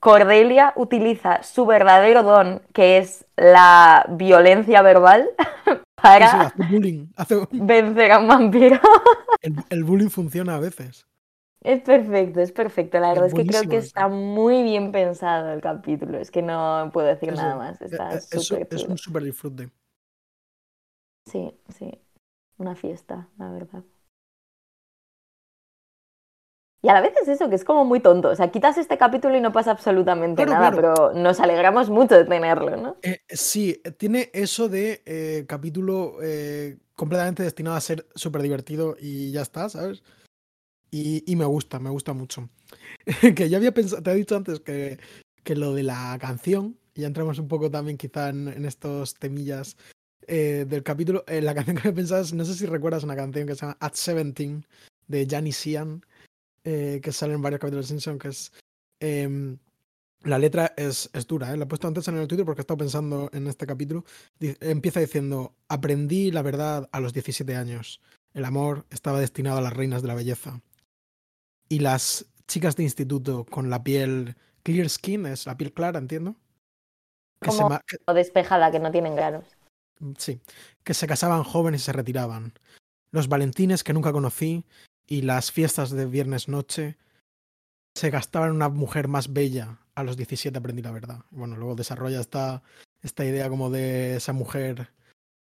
Cordelia 0.01 0.73
utiliza 0.77 1.43
su 1.43 1.67
verdadero 1.67 2.23
don, 2.23 2.63
que 2.73 2.99
es 2.99 3.27
la 3.37 4.07
violencia 4.11 4.83
verbal, 4.83 5.31
para 6.03 6.27
Sí, 6.27 6.39
sí, 6.39 6.43
hace 6.43 6.63
bullying. 6.63 7.09
hace- 7.17 7.47
vencer 7.51 8.13
a 8.13 8.19
un 8.19 8.29
vampiro. 8.29 8.81
el, 9.43 9.65
el 9.71 9.83
bullying 9.85 10.11
funciona 10.11 10.55
a 10.55 10.61
veces. 10.61 11.07
Es 11.63 11.83
perfecto, 11.83 12.41
es 12.41 12.53
perfecto. 12.53 12.99
La 13.01 13.11
verdad 13.11 13.27
es 13.27 13.35
que 13.35 13.47
creo 13.47 13.69
que 13.69 13.77
está 13.77 14.09
muy 14.09 14.63
bien 14.63 14.93
pensado 14.93 15.53
el 15.53 15.61
capítulo. 15.61 16.19
Es 16.19 16.31
que 16.31 16.43
no 16.43 16.91
puedo 16.93 17.07
decir 17.09 17.33
Eso, 17.33 17.35
nada 17.35 17.57
más. 17.57 17.81
eh, 17.91 18.01
Está 18.09 18.17
eh, 18.17 18.23
es, 18.31 18.51
súper 18.51 18.69
es 18.71 18.89
un 18.89 18.99
super 18.99 19.23
disfrute. 19.23 19.71
Sí, 21.27 21.57
sí. 21.69 21.93
Una 22.59 22.75
fiesta, 22.75 23.29
la 23.39 23.51
verdad. 23.53 23.85
Y 26.83 26.89
a 26.89 26.95
la 26.95 27.01
vez 27.01 27.13
es 27.21 27.29
eso, 27.29 27.49
que 27.49 27.57
es 27.57 27.65
como 27.65 27.85
muy 27.85 28.01
tonto. 28.01 28.29
O 28.29 28.37
sea, 28.37 28.51
quitas 28.51 28.79
este 28.79 28.97
capítulo 28.99 29.37
y 29.37 29.41
no 29.41 29.53
pasa 29.53 29.73
absolutamente 29.73 30.45
Claro, 30.45 30.61
nada, 30.61 30.71
claro. 30.71 30.95
pero 30.95 31.21
nos 31.21 31.41
alegramos 31.41 31.91
mucho 31.91 32.15
de 32.15 32.25
tenerlo, 32.25 32.77
¿no? 32.77 32.97
Eh, 33.03 33.21
sí, 33.29 33.81
tiene 33.97 34.31
eso 34.33 34.69
de 34.69 35.03
eh, 35.05 35.45
capítulo 35.49 36.19
eh, 36.23 36.79
completamente 36.95 37.43
destinado 37.43 37.77
a 37.77 37.81
ser 37.81 38.07
súper 38.15 38.43
divertido 38.43 38.97
y 39.01 39.33
ya 39.33 39.43
está, 39.43 39.69
¿sabes? 39.69 40.03
Y, 40.91 41.25
y 41.31 41.37
me 41.37 41.45
gusta, 41.45 41.81
me 41.81 41.91
gusta 41.91 42.13
mucho. 42.13 42.49
que 43.37 43.49
yo 43.51 43.57
había 43.57 43.73
pensado, 43.73 44.03
te 44.03 44.13
he 44.13 44.15
dicho 44.15 44.37
antes 44.37 44.61
que, 44.61 44.99
que 45.43 45.57
lo 45.57 45.75
de 45.75 45.83
la 45.83 46.17
canción, 46.21 46.79
y 46.95 47.03
ya 47.03 47.09
entramos 47.09 47.39
un 47.39 47.49
poco 47.49 47.71
también 47.71 47.97
quizá 47.97 48.29
en, 48.29 48.49
en 48.49 48.65
estos 48.65 49.15
temillas 49.15 49.77
eh, 50.31 50.67
del 50.69 50.83
capítulo, 50.83 51.25
eh, 51.27 51.41
la 51.41 51.55
canción 51.55 51.77
que 51.77 51.89
me 51.89 51.95
pensabas, 51.95 52.33
no 52.35 52.45
sé 52.45 52.55
si 52.55 52.67
recuerdas 52.67 53.03
una 53.03 53.17
canción 53.17 53.47
que 53.47 53.55
se 53.55 53.63
llama 53.63 53.79
At 53.81 53.95
17 53.95 54.63
de 55.07 55.27
Gianni 55.27 55.53
Sian, 55.53 56.05
eh, 56.69 57.01
que 57.03 57.13
sale 57.13 57.33
en 57.35 57.41
varios 57.43 57.61
capítulos 57.61 57.87
de 57.87 57.89
Simpson, 57.89 58.19
que 58.19 58.29
es... 58.29 58.53
em, 59.01 59.59
la 60.25 60.39
letra 60.39 60.75
es, 60.77 61.09
es 61.13 61.27
dura, 61.29 61.53
¿eh? 61.53 61.57
la 61.57 61.65
he 61.65 61.67
puesto 61.69 61.87
antes 61.87 62.07
en 62.09 62.17
el 62.19 62.27
Twitter 62.27 62.45
porque 62.45 62.61
he 62.61 62.65
estado 62.65 62.79
pensando 62.79 63.31
en 63.33 63.47
este 63.47 63.67
capítulo. 63.67 64.05
Empieza 64.41 64.99
diciendo, 65.01 65.55
aprendí 65.69 66.33
la 66.33 66.43
verdad 66.43 66.89
a 66.91 66.99
los 67.01 67.13
17 67.13 67.55
años. 67.55 68.01
El 68.35 68.45
amor 68.45 68.85
estaba 68.91 69.21
destinado 69.21 69.59
a 69.59 69.63
las 69.63 69.73
reinas 69.73 70.03
de 70.03 70.09
la 70.09 70.15
belleza. 70.17 70.61
Y 71.69 71.79
las 71.79 72.27
chicas 72.49 72.75
de 72.77 72.83
instituto 72.83 73.45
con 73.45 73.71
la 73.71 73.85
piel 73.85 74.35
clear 74.65 74.89
skin, 74.91 75.25
es 75.27 75.47
la 75.47 75.57
piel 75.57 75.73
clara, 75.73 75.99
entiendo. 76.01 76.35
Que 77.41 77.51
Como- 77.51 77.79
O 78.07 78.13
despejada, 78.13 78.71
que 78.73 78.81
no 78.81 78.91
tienen 78.91 79.15
granos. 79.15 79.45
sí, 80.19 80.41
que 80.83 80.95
se 80.95 81.07
casaban 81.07 81.45
jóvenes 81.45 81.83
y 81.83 81.85
se 81.85 81.93
retiraban. 81.93 82.53
Los 83.13 83.29
valentines 83.29 83.85
que 83.85 83.93
nunca 83.93 84.13
conocí 84.13 84.65
y 85.09 85.23
las 85.23 85.51
fiestas 85.51 85.91
de 85.91 86.07
viernes 86.07 86.47
noche 86.49 86.97
se 87.97 88.11
gastaban 88.11 88.51
en 88.51 88.57
una 88.57 88.69
mujer 88.69 89.09
más 89.09 89.33
bella. 89.33 89.81
A 89.97 90.05
los 90.05 90.17
17 90.17 90.57
aprendí 90.59 90.83
la 90.83 90.93
verdad. 90.93 91.25
Bueno, 91.31 91.57
luego 91.57 91.75
desarrolla 91.75 92.21
esta, 92.21 92.63
esta 93.03 93.25
idea 93.25 93.49
como 93.49 93.71
de 93.71 94.17
esa 94.17 94.33
mujer 94.33 94.91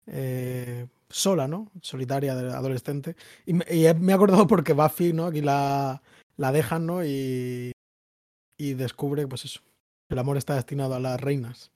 eh, 0.06 0.86
sola, 1.10 1.48
¿no? 1.48 1.70
Solitaria, 1.82 2.32
adolescente. 2.32 3.16
Y 3.44 3.52
me, 3.54 3.64
y 3.70 3.86
he- 3.86 3.94
me 3.94 4.12
he 4.12 4.14
acordado 4.14 4.46
porque 4.46 4.72
Buffy, 4.72 5.12
¿no? 5.12 5.26
Aquí 5.26 5.42
la, 5.42 6.00
la 6.36 6.52
dejan, 6.52 6.86
¿no? 6.86 7.04
Y, 7.04 7.72
y 8.58 8.74
descubre, 8.74 9.26
pues 9.26 9.44
eso, 9.44 9.60
que 10.08 10.14
el 10.14 10.18
amor 10.20 10.36
está 10.38 10.54
destinado 10.54 10.94
a 10.94 11.00
las 11.00 11.20
reinas. 11.20 11.70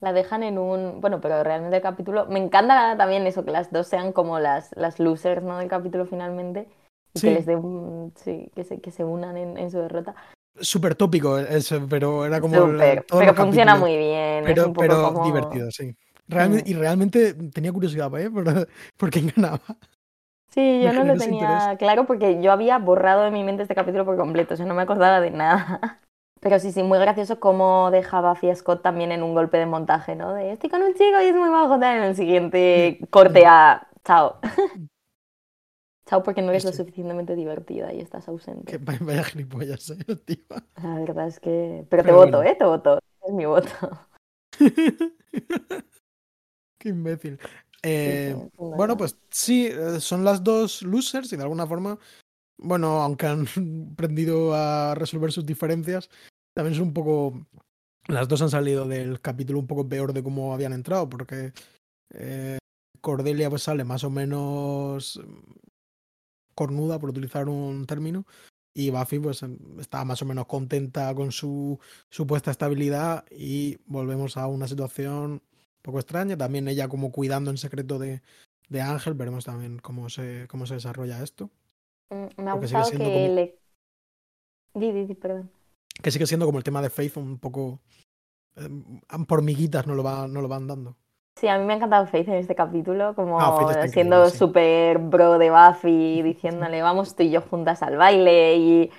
La 0.00 0.12
dejan 0.12 0.42
en 0.42 0.58
un. 0.58 1.00
Bueno, 1.00 1.20
pero 1.20 1.42
realmente 1.44 1.76
el 1.76 1.82
capítulo. 1.82 2.26
Me 2.26 2.38
encanta 2.38 2.96
también 2.96 3.26
eso, 3.26 3.44
que 3.44 3.50
las 3.50 3.70
dos 3.70 3.86
sean 3.86 4.12
como 4.12 4.38
las, 4.38 4.70
las 4.76 4.98
losers, 4.98 5.42
¿no? 5.42 5.58
Del 5.58 5.68
capítulo 5.68 6.06
finalmente. 6.06 6.68
Y 7.14 7.18
Sí. 7.20 7.28
que 7.28 7.34
les 7.34 7.46
dé 7.46 7.56
un. 7.56 8.12
Sí, 8.16 8.50
que 8.54 8.64
se, 8.64 8.80
que 8.80 8.90
se 8.90 9.04
unan 9.04 9.36
en, 9.36 9.58
en 9.58 9.70
su 9.70 9.78
derrota. 9.78 10.14
Súper 10.60 10.94
tópico, 10.94 11.38
eso, 11.38 11.86
pero 11.88 12.24
era 12.26 12.40
como... 12.40 12.54
todos 12.56 12.70
Pero 12.80 13.34
funciona 13.34 13.72
capítulos. 13.72 13.78
muy 13.78 13.96
bien. 13.96 14.38
es 14.38 14.44
Pero, 14.46 14.66
un 14.66 14.72
poco 14.72 14.80
pero 14.80 15.02
como- 15.12 15.24
divertido, 15.24 15.70
sí. 15.70 15.94
Realmente, 16.28 16.64
Mm. 16.64 16.68
Y 16.76 16.78
realmente 16.78 17.34
tenía 17.34 17.72
curiosidad, 17.72 18.16
¿eh? 18.18 18.30
Por, 18.30 18.44
por 18.96 19.10
quién 19.10 19.32
ganaba. 19.34 19.60
Sí, 20.48 20.80
yo 20.84 20.92
no 20.92 21.04
lo 21.04 21.16
tenía 21.16 21.48
interés. 21.58 21.78
claro 21.78 22.06
porque 22.06 22.40
yo 22.42 22.52
había 22.52 22.78
borrado 22.78 23.22
de 23.24 23.30
mi 23.30 23.42
mente 23.44 23.62
este 23.62 23.74
capítulo 23.74 24.04
por 24.04 24.16
completo, 24.16 24.54
o 24.54 24.56
sea, 24.56 24.66
no 24.66 24.74
me 24.74 24.82
acordaba 24.82 25.20
de 25.20 25.30
nada. 25.30 26.00
Pero 26.40 26.58
sí, 26.58 26.72
sí, 26.72 26.82
muy 26.82 26.98
gracioso 26.98 27.38
cómo 27.38 27.90
dejaba 27.90 28.32
a 28.32 28.54
Scott 28.54 28.82
también 28.82 29.12
en 29.12 29.22
un 29.22 29.34
golpe 29.34 29.58
de 29.58 29.66
montaje, 29.66 30.16
¿no? 30.16 30.32
De 30.32 30.52
estoy 30.52 30.70
con 30.70 30.82
un 30.82 30.94
chico 30.94 31.20
y 31.22 31.26
es 31.26 31.36
muy 31.36 31.50
bajo, 31.50 31.74
en 31.74 32.02
el 32.02 32.16
siguiente 32.16 32.98
corte 33.10 33.44
a 33.46 33.88
chao. 34.04 34.38
chao 36.06 36.22
porque 36.22 36.42
no 36.42 36.50
eres 36.50 36.64
lo 36.64 36.72
suficientemente 36.72 37.36
divertida 37.36 37.92
y 37.92 38.00
estás 38.00 38.26
ausente. 38.28 38.72
Que 38.72 38.78
vaya, 38.78 39.22
gilipollas, 39.22 39.90
¿eh? 39.90 40.16
tío. 40.24 40.44
La 40.82 40.94
verdad 40.94 41.28
es 41.28 41.38
que... 41.40 41.86
Pero 41.88 42.02
te 42.02 42.08
Pero 42.08 42.16
voto, 42.16 42.36
bueno. 42.38 42.50
¿eh? 42.50 42.56
Te 42.56 42.64
voto. 42.64 42.98
Es 43.26 43.32
mi 43.34 43.44
voto. 43.44 43.68
Qué 46.78 46.88
imbécil. 46.88 47.38
Eh, 47.82 48.34
sí, 48.36 48.50
bueno, 48.56 48.96
pues 48.96 49.18
sí, 49.30 49.66
eh, 49.66 50.00
son 50.00 50.24
las 50.24 50.42
dos 50.42 50.82
losers 50.82 51.32
y 51.32 51.36
de 51.36 51.42
alguna 51.42 51.66
forma, 51.66 51.98
bueno, 52.58 53.02
aunque 53.02 53.26
han 53.26 53.46
aprendido 53.92 54.54
a 54.54 54.94
resolver 54.94 55.32
sus 55.32 55.46
diferencias, 55.46 56.10
también 56.54 56.74
son 56.74 56.88
un 56.88 56.94
poco... 56.94 57.46
Las 58.08 58.28
dos 58.28 58.42
han 58.42 58.50
salido 58.50 58.88
del 58.88 59.20
capítulo 59.20 59.58
un 59.58 59.66
poco 59.66 59.88
peor 59.88 60.12
de 60.12 60.22
cómo 60.22 60.52
habían 60.54 60.72
entrado, 60.72 61.08
porque 61.08 61.52
eh, 62.14 62.58
Cordelia 63.00 63.50
pues 63.50 63.62
sale 63.62 63.84
más 63.84 64.02
o 64.04 64.10
menos 64.10 65.20
mm, 65.24 65.52
cornuda, 66.54 66.98
por 66.98 67.10
utilizar 67.10 67.48
un 67.48 67.86
término, 67.86 68.26
y 68.74 68.90
Buffy 68.90 69.18
pues 69.18 69.42
está 69.78 70.04
más 70.04 70.22
o 70.22 70.24
menos 70.24 70.46
contenta 70.46 71.14
con 71.14 71.30
su 71.32 71.78
supuesta 72.08 72.50
estabilidad 72.50 73.24
y 73.30 73.78
volvemos 73.86 74.36
a 74.36 74.46
una 74.46 74.66
situación 74.66 75.32
un 75.32 75.42
poco 75.82 75.98
extraña. 76.00 76.36
También 76.36 76.66
ella 76.68 76.88
como 76.88 77.12
cuidando 77.12 77.50
en 77.50 77.58
secreto 77.58 77.98
de, 77.98 78.22
de 78.68 78.80
Ángel, 78.80 79.14
veremos 79.14 79.44
también 79.44 79.78
cómo 79.78 80.08
se, 80.08 80.46
cómo 80.48 80.66
se 80.66 80.74
desarrolla 80.74 81.22
esto. 81.22 81.50
Mm, 82.10 82.42
Me 82.42 82.50
ha 82.50 82.54
porque 82.54 82.66
gustado 82.66 82.90
que 82.90 82.96
como- 82.96 83.08
le... 83.10 83.58
Di, 84.74 84.92
di, 84.92 85.06
di, 85.06 85.14
perdón. 85.14 85.50
Que 86.02 86.10
sigue 86.10 86.26
siendo 86.26 86.46
como 86.46 86.58
el 86.58 86.64
tema 86.64 86.80
de 86.82 86.90
Faith 86.90 87.16
un 87.16 87.38
poco... 87.38 87.80
em, 88.56 89.00
por 89.26 89.42
miguitas 89.42 89.86
no 89.86 89.94
lo, 89.94 90.02
va, 90.02 90.26
no 90.28 90.40
lo 90.40 90.48
van 90.48 90.66
dando. 90.66 90.96
Sí, 91.36 91.48
a 91.48 91.58
mí 91.58 91.64
me 91.64 91.72
ha 91.72 91.76
encantado 91.76 92.06
Faith 92.06 92.28
en 92.28 92.34
este 92.34 92.54
capítulo, 92.54 93.14
como 93.14 93.40
Ah, 93.40 93.86
siendo 93.88 94.28
sí. 94.28 94.36
súper 94.38 94.98
bro 94.98 95.38
de 95.38 95.50
Buffy, 95.50 96.22
diciéndole 96.22 96.82
vamos 96.82 97.14
tú 97.16 97.22
y 97.22 97.30
yo 97.30 97.40
juntas 97.40 97.82
al 97.82 97.96
baile 97.96 98.56
y, 98.56 98.90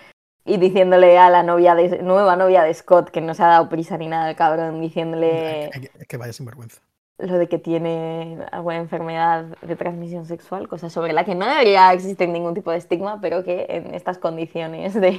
y 0.46 0.58
diciéndole 0.58 1.20
a 1.20 1.30
la 1.30 1.44
novia 1.44 1.76
de, 1.76 2.02
nueva 2.02 2.36
novia 2.36 2.64
de 2.64 2.74
Scott 2.74 3.10
que 3.12 3.22
no 3.22 3.36
se 3.36 3.44
ha 3.44 3.48
dado 3.48 3.70
prisa 3.70 3.98
ni 3.98 4.08
nada 4.08 4.30
el 4.30 4.36
cabrón, 4.36 4.82
diciéndole 4.82 5.66
Es 5.66 5.80
que- 5.82 5.92
es 6.00 6.08
que 6.08 6.18
vaya 6.18 6.34
sinvergüenza. 6.34 6.82
lo 7.20 7.38
de 7.38 7.48
que 7.48 7.60
tiene 7.60 8.40
alguna 8.52 8.78
enfermedad 8.78 9.46
de 9.62 9.76
transmisión 9.76 10.26
sexual, 10.26 10.68
cosa 10.68 10.90
sobre 10.90 11.14
la 11.14 11.24
que 11.26 11.36
no 11.36 11.46
debería 11.46 11.94
existir 11.94 12.28
ningún 12.30 12.56
tipo 12.56 12.72
de 12.72 12.78
estigma, 12.78 13.20
pero 13.22 13.44
que 13.44 13.68
en 13.70 13.94
estas 13.94 14.18
condiciones 14.18 14.96
de, 14.96 15.12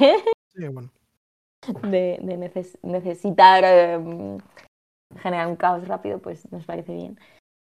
Sí, 0.56 0.66
bueno. 0.68 0.90
De, 1.82 2.18
de 2.22 2.38
neces- 2.38 2.78
necesitar 2.82 3.64
em, 3.64 4.38
generar 5.18 5.46
un 5.46 5.56
caos 5.56 5.86
rápido, 5.86 6.18
pues 6.18 6.50
nos 6.52 6.64
parece 6.64 6.94
bien. 6.94 7.18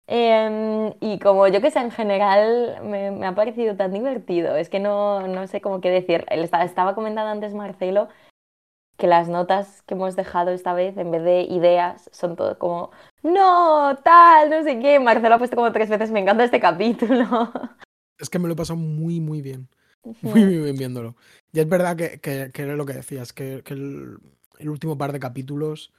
Em, 0.08 0.94
y 1.00 1.20
como 1.20 1.48
yo 1.48 1.62
que 1.62 1.72
sé, 1.72 1.80
en 1.80 1.92
general 1.92 2.80
me, 2.84 3.12
me 3.12 3.26
ha 3.28 3.36
parecido 3.36 3.76
tan 3.76 3.94
divertido, 3.94 4.56
es 4.56 4.70
que 4.70 4.80
no, 4.80 5.28
no 5.28 5.48
sé 5.48 5.62
cómo 5.62 5.80
qué 5.80 5.90
decir. 5.90 6.26
Estaba 6.30 6.96
comentando 6.96 7.32
antes 7.32 7.54
Marcelo 7.54 8.10
que 8.98 9.08
las 9.08 9.30
notas 9.30 9.82
que 9.84 9.96
hemos 9.96 10.16
dejado 10.16 10.52
esta 10.52 10.74
vez, 10.74 10.96
en 10.98 11.10
vez 11.12 11.24
de 11.24 11.42
ideas, 11.42 12.10
son 12.14 12.36
todo 12.36 12.60
como, 12.60 12.92
no, 13.24 13.96
tal, 14.04 14.50
no 14.50 14.64
sé 14.64 14.80
qué. 14.80 15.00
Marcelo 15.00 15.36
ha 15.36 15.38
puesto 15.40 15.56
como 15.56 15.72
tres 15.72 15.90
veces, 15.90 16.12
me 16.12 16.20
encanta 16.20 16.44
este 16.44 16.60
capítulo. 16.60 17.52
Es 18.20 18.30
que 18.30 18.38
me 18.38 18.48
lo 18.48 18.54
he 18.54 18.58
pasado 18.58 18.78
muy, 18.78 19.20
muy 19.20 19.42
bien. 19.42 19.68
Muy, 20.04 20.46
muy 20.46 20.58
bien 20.58 20.78
viéndolo. 20.78 21.16
Y 21.54 21.60
es 21.60 21.70
verdad 21.70 21.96
que, 21.96 22.20
que, 22.20 22.52
que 22.54 22.62
era 22.62 22.76
lo 22.76 22.86
que 22.86 22.94
decías, 22.94 23.34
que, 23.34 23.62
que 23.64 23.74
el, 23.74 24.18
el 24.58 24.70
último 24.70 24.98
par 24.98 25.12
de 25.12 25.20
capítulos 25.20 25.92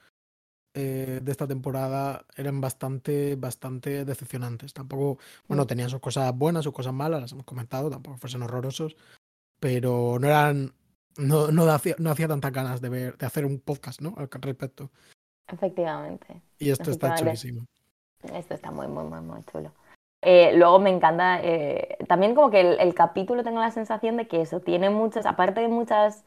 eh, 0.75 1.21
de 1.23 1.31
esta 1.33 1.47
temporada 1.47 2.25
eran 2.37 2.61
bastante, 2.61 3.37
bastante 3.37 4.05
decepcionantes. 4.05 4.73
Tampoco, 4.73 5.19
bueno, 5.47 5.65
Mm. 5.65 5.67
tenían 5.67 5.91
sus 5.91 6.01
cosas 6.01 6.35
buenas, 6.37 6.65
sus 6.65 6.73
cosas 6.73 6.95
malas, 6.95 7.21
las 7.21 7.33
hemos 7.33 7.45
comentado, 7.45 7.91
tampoco 7.91 8.17
fuesen 8.17 8.43
horrorosos, 8.43 8.97
pero 9.61 10.19
no 10.19 10.27
eran 10.27 10.73
no, 11.19 11.53
no, 11.53 11.65
hacía, 11.71 11.95
no 11.99 12.11
hacía 12.11 12.27
tantas 12.27 12.53
ganas 12.53 12.81
de 12.81 12.89
ver, 12.89 13.19
de 13.19 13.27
hacer 13.27 13.45
un 13.45 13.61
podcast, 13.61 14.01
¿no? 14.01 14.15
Al 14.17 14.29
respecto. 14.31 14.91
Efectivamente. 15.47 16.41
Y 16.59 16.71
esto 16.71 16.91
está 16.91 17.15
chulísimo. 17.17 17.67
Esto 18.33 18.55
está 18.55 18.71
muy, 18.71 18.87
muy, 18.89 19.05
muy, 19.05 19.21
muy 19.21 19.43
chulo. 19.45 19.73
Eh, 20.25 20.53
luego 20.55 20.79
me 20.79 20.91
encanta, 20.91 21.41
eh, 21.43 21.99
también 22.07 22.37
como 22.37 22.51
que 22.51 22.61
el, 22.61 22.95
capítulo 22.95 23.43
tengo 23.43 23.61
la 23.61 23.73
sensación 23.73 24.17
de 24.17 24.29
que 24.29 24.41
eso 24.41 24.61
tiene 24.61 24.89
muchas, 24.89 25.27
aparte 25.27 25.61
de 25.61 25.69
muchas 25.69 26.25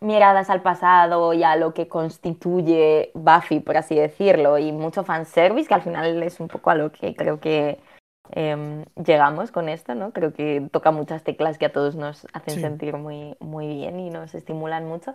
miradas 0.00 0.50
al 0.50 0.60
pasado 0.60 1.32
y 1.32 1.44
a 1.44 1.54
lo 1.54 1.72
que 1.72 1.86
constituye 1.86 3.12
Buffy, 3.14 3.60
por 3.60 3.76
así 3.76 3.94
decirlo, 3.94 4.58
y 4.58 4.72
mucho 4.72 5.04
fanservice, 5.04 5.68
que 5.68 5.74
al 5.74 5.82
final 5.82 6.20
es 6.22 6.40
un 6.40 6.48
poco 6.48 6.70
a 6.70 6.74
lo 6.74 6.90
que 6.90 7.14
creo 7.14 7.38
que 7.38 7.78
em, 8.32 8.84
llegamos 8.96 9.52
con 9.52 9.68
esto, 9.68 9.94
¿no? 9.94 10.12
Creo 10.12 10.32
que 10.32 10.68
toca 10.72 10.90
muchas 10.90 11.22
teclas 11.22 11.58
que 11.58 11.66
a 11.66 11.72
todos 11.72 11.94
nos 11.94 12.26
hacen 12.32 12.60
sentir 12.60 12.96
muy, 12.96 13.36
muy 13.38 13.68
bien 13.68 14.00
y 14.00 14.10
nos 14.10 14.34
estimulan 14.34 14.84
mucho. 14.84 15.14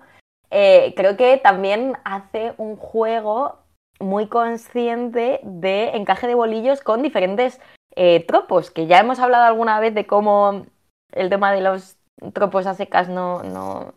Eh, 0.49 0.93
creo 0.95 1.17
que 1.17 1.37
también 1.37 1.97
hace 2.05 2.53
un 2.57 2.77
juego 2.77 3.59
muy 3.99 4.27
consciente 4.27 5.41
de 5.43 5.89
encaje 5.89 6.27
de 6.27 6.35
bolillos 6.35 6.81
con 6.81 7.01
diferentes 7.01 7.59
eh, 7.95 8.25
tropos, 8.25 8.71
que 8.71 8.87
ya 8.87 8.99
hemos 8.99 9.19
hablado 9.19 9.45
alguna 9.45 9.79
vez 9.79 9.93
de 9.93 10.07
cómo 10.07 10.65
el 11.11 11.29
tema 11.29 11.51
de 11.51 11.61
los 11.61 11.97
tropos 12.33 12.65
a 12.67 12.73
secas 12.73 13.09
no, 13.09 13.43
no, 13.43 13.93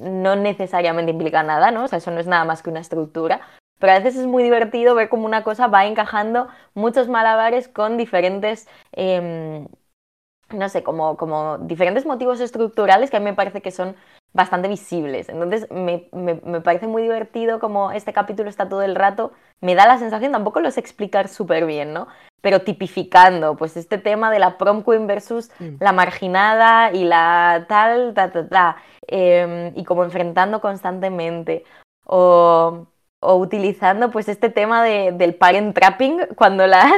no 0.00 0.36
necesariamente 0.36 1.12
implica 1.12 1.42
nada, 1.42 1.70
¿no? 1.70 1.84
O 1.84 1.88
sea, 1.88 1.98
eso 1.98 2.10
no 2.10 2.20
es 2.20 2.26
nada 2.26 2.44
más 2.44 2.62
que 2.62 2.70
una 2.70 2.80
estructura. 2.80 3.40
Pero 3.78 3.92
a 3.92 3.98
veces 3.98 4.16
es 4.16 4.26
muy 4.26 4.42
divertido 4.42 4.94
ver 4.94 5.08
cómo 5.08 5.24
una 5.24 5.42
cosa 5.42 5.66
va 5.66 5.86
encajando 5.86 6.48
muchos 6.74 7.08
malabares 7.08 7.66
con 7.68 7.96
diferentes, 7.96 8.68
em, 8.92 9.66
no 10.52 10.68
sé, 10.68 10.82
como, 10.82 11.16
como 11.16 11.58
diferentes 11.58 12.04
motivos 12.04 12.40
estructurales 12.40 13.10
que 13.10 13.16
a 13.16 13.20
mí 13.20 13.24
me 13.24 13.34
parece 13.34 13.62
que 13.62 13.70
son 13.70 13.96
bastante 14.32 14.68
visibles. 14.68 15.28
Entonces 15.28 15.70
me, 15.70 16.08
me, 16.12 16.60
parece 16.60 16.86
muy 16.86 17.02
divertido 17.02 17.58
como 17.58 17.90
este 17.92 18.12
capítulo 18.12 18.48
está 18.48 18.68
todo 18.68 18.82
el 18.82 18.94
rato, 18.94 19.32
me 19.60 19.74
da 19.74 19.86
la 19.86 19.98
sensación, 19.98 20.32
tampoco 20.32 20.60
lo 20.60 20.70
sé 20.70 20.80
explicar 20.80 21.28
súper 21.28 21.66
bien, 21.66 21.92
¿no? 21.92 22.06
Pero 22.40 22.62
tipificando, 22.62 23.56
pues 23.56 23.76
este 23.76 23.98
tema 23.98 24.30
de 24.30 24.38
la 24.38 24.56
prom 24.56 24.82
queen 24.82 25.06
versus 25.06 25.50
la 25.78 25.92
marginada 25.92 26.92
y 26.92 27.04
la 27.04 27.66
tal, 27.68 28.14
ta, 28.14 28.30
ta, 28.30 28.48
ta, 28.48 28.76
em, 29.06 29.72
y 29.76 29.84
como 29.84 30.04
enfrentando 30.04 30.60
constantemente. 30.60 31.64
O, 32.06 32.86
o 33.20 33.36
utilizando 33.36 34.10
pues 34.10 34.28
este 34.28 34.48
tema 34.48 34.82
de, 34.82 35.12
del 35.12 35.34
parent 35.34 35.74
trapping 35.74 36.20
cuando 36.36 36.66
las 36.66 36.90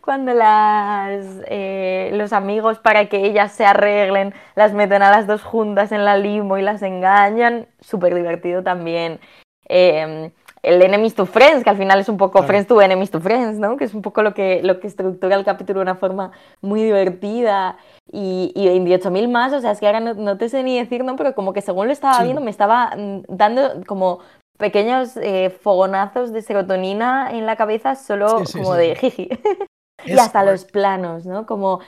cuando 0.00 0.34
las, 0.34 1.24
eh, 1.46 2.10
los 2.14 2.32
amigos 2.32 2.78
para 2.78 3.08
que 3.08 3.24
ellas 3.26 3.52
se 3.52 3.64
arreglen 3.64 4.34
las 4.54 4.72
meten 4.72 5.02
a 5.02 5.10
las 5.10 5.26
dos 5.26 5.42
juntas 5.42 5.92
en 5.92 6.04
la 6.04 6.16
limo 6.16 6.58
y 6.58 6.62
las 6.62 6.82
engañan, 6.82 7.66
súper 7.80 8.14
divertido 8.14 8.62
también. 8.62 9.20
Em, 9.66 10.30
el 10.62 10.82
enemies 10.82 11.14
to 11.14 11.26
friends, 11.26 11.62
que 11.62 11.70
al 11.70 11.76
final 11.76 12.00
es 12.00 12.08
un 12.08 12.16
poco 12.16 12.42
friends 12.42 12.66
to 12.66 12.80
enemies 12.80 13.10
to 13.10 13.20
friends, 13.20 13.58
¿no? 13.58 13.76
Que 13.76 13.84
es 13.84 13.94
un 13.94 14.00
poco 14.00 14.22
lo 14.22 14.32
que, 14.32 14.62
lo 14.62 14.80
que 14.80 14.86
estructura 14.86 15.36
el 15.36 15.44
capítulo 15.44 15.80
de 15.80 15.82
una 15.82 15.94
forma 15.94 16.32
muy 16.62 16.82
divertida. 16.82 17.76
Y, 18.10 18.52
y 18.54 18.66
28.000 18.66 19.28
más, 19.28 19.52
o 19.52 19.60
sea, 19.60 19.72
es 19.72 19.80
que 19.80 19.86
ahora 19.86 20.00
no, 20.00 20.38
te 20.38 20.48
sé 20.48 20.62
ni 20.62 20.78
decir, 20.78 21.04
¿no? 21.04 21.16
Pero 21.16 21.34
como 21.34 21.52
que 21.52 21.60
según 21.60 21.86
lo 21.86 21.92
estaba 21.92 22.22
viendo 22.22 22.40
me 22.40 22.50
estaba 22.50 22.94
mm, 22.96 23.24
dando 23.28 23.84
como 23.86 24.20
pequeños 24.58 25.16
eh, 25.16 25.50
fogonazos 25.50 26.32
de 26.32 26.42
serotonina 26.42 27.30
en 27.32 27.44
la 27.44 27.56
cabeza 27.56 27.94
solo 27.94 28.42
como 28.52 28.74
de 28.74 28.94
jiji. 28.94 29.28
y 30.04 30.12
hasta 30.12 30.44
los 30.44 30.64
planos, 30.64 31.26
¿no? 31.26 31.46
Como 31.46 31.80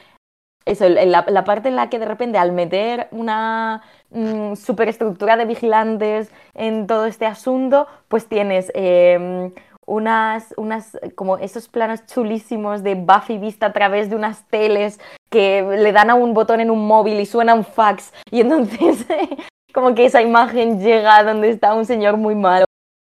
eso, 0.67 0.89
la, 0.89 1.25
la, 1.29 1.45
parte 1.45 1.69
en 1.69 1.77
la 1.77 1.89
que 1.89 2.01
de 2.01 2.07
repente 2.07 2.39
al 2.39 2.53
meter 2.53 3.07
una 3.13 3.83
mm, 4.11 4.55
superestructura 4.55 5.37
de 5.37 5.45
vigilantes 5.45 6.33
en 6.55 6.89
todo 6.89 7.07
este 7.07 7.25
asunto, 7.25 7.87
pues 8.09 8.27
tienes 8.27 8.73
em, 8.75 9.53
unas, 9.87 10.53
unas, 10.57 10.99
como 11.15 11.39
esos 11.39 11.69
planos 11.69 12.05
chulísimos 12.07 12.83
de 12.83 12.97
Buffy 12.97 13.39
vista 13.39 13.67
a 13.67 13.73
través 13.73 14.11
de 14.11 14.17
unas 14.17 14.47
teles 14.49 14.99
que 15.31 15.63
le 15.63 15.93
dan 15.93 16.11
a 16.11 16.17
un 16.17 16.35
botón 16.35 16.61
en 16.61 16.73
un 16.73 16.85
móvil 16.87 17.21
y 17.21 17.27
suena 17.27 17.55
un 17.55 17.65
fax. 17.65 18.13
Y 18.33 18.41
entonces 18.41 19.07
como 19.73 19.95
que 19.95 20.07
esa 20.07 20.21
imagen 20.21 20.81
llega 20.81 21.23
donde 21.23 21.51
está 21.51 21.75
un 21.75 21.85
señor 21.85 22.17
muy 22.17 22.35
malo 22.35 22.67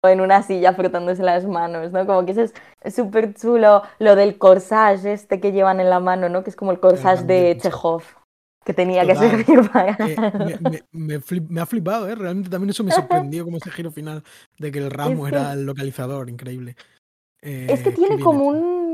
en 0.08 0.22
una 0.22 0.43
silla 0.43 0.74
frotándose 0.74 1.24
las 1.24 1.45
manos, 1.45 1.91
¿no? 1.91 2.06
Como 2.06 2.26
que 2.26 2.32
eso 2.32 2.41
es 2.82 2.95
súper 2.95 3.34
chulo, 3.34 3.84
lo 4.00 4.16
del 4.16 4.38
corsage 4.38 5.12
este 5.12 5.39
que 5.39 5.52
llevan 5.52 5.80
en 5.80 5.89
la 5.89 6.00
mano, 6.00 6.30
¿no? 6.30 6.43
Que 6.43 6.50
es 6.50 6.56
como 6.56 6.72
el 6.72 6.80
corsage 6.80 7.24
de 7.24 7.58
Chekhov, 7.62 8.04
que 8.64 8.74
tenía 8.74 9.06
que 9.06 9.16
servir 9.16 9.70
para... 9.70 9.97
Eh, 10.00 10.84
me, 10.91 11.62
ha 11.62 11.66
flipado, 11.66 12.08
¿eh? 12.08 12.16
Realmente 12.16 12.50
también 12.50 12.70
eso 12.70 12.84
me 12.84 12.91
sorprendió 12.91 13.43
como 13.43 13.58
ese 13.58 13.72
giro 13.72 13.91
final 13.91 14.24
de 14.58 14.72
que 14.72 14.80
el 14.80 14.91
ramo 14.91 15.28
era 15.28 15.52
el 15.54 15.66
localizador, 15.66 16.30
increíble. 16.30 16.78
es 17.41 17.82
que 17.82 17.89
eh, 17.89 17.93
tiene 17.93 18.20
como 18.20 18.45
un 18.45 18.89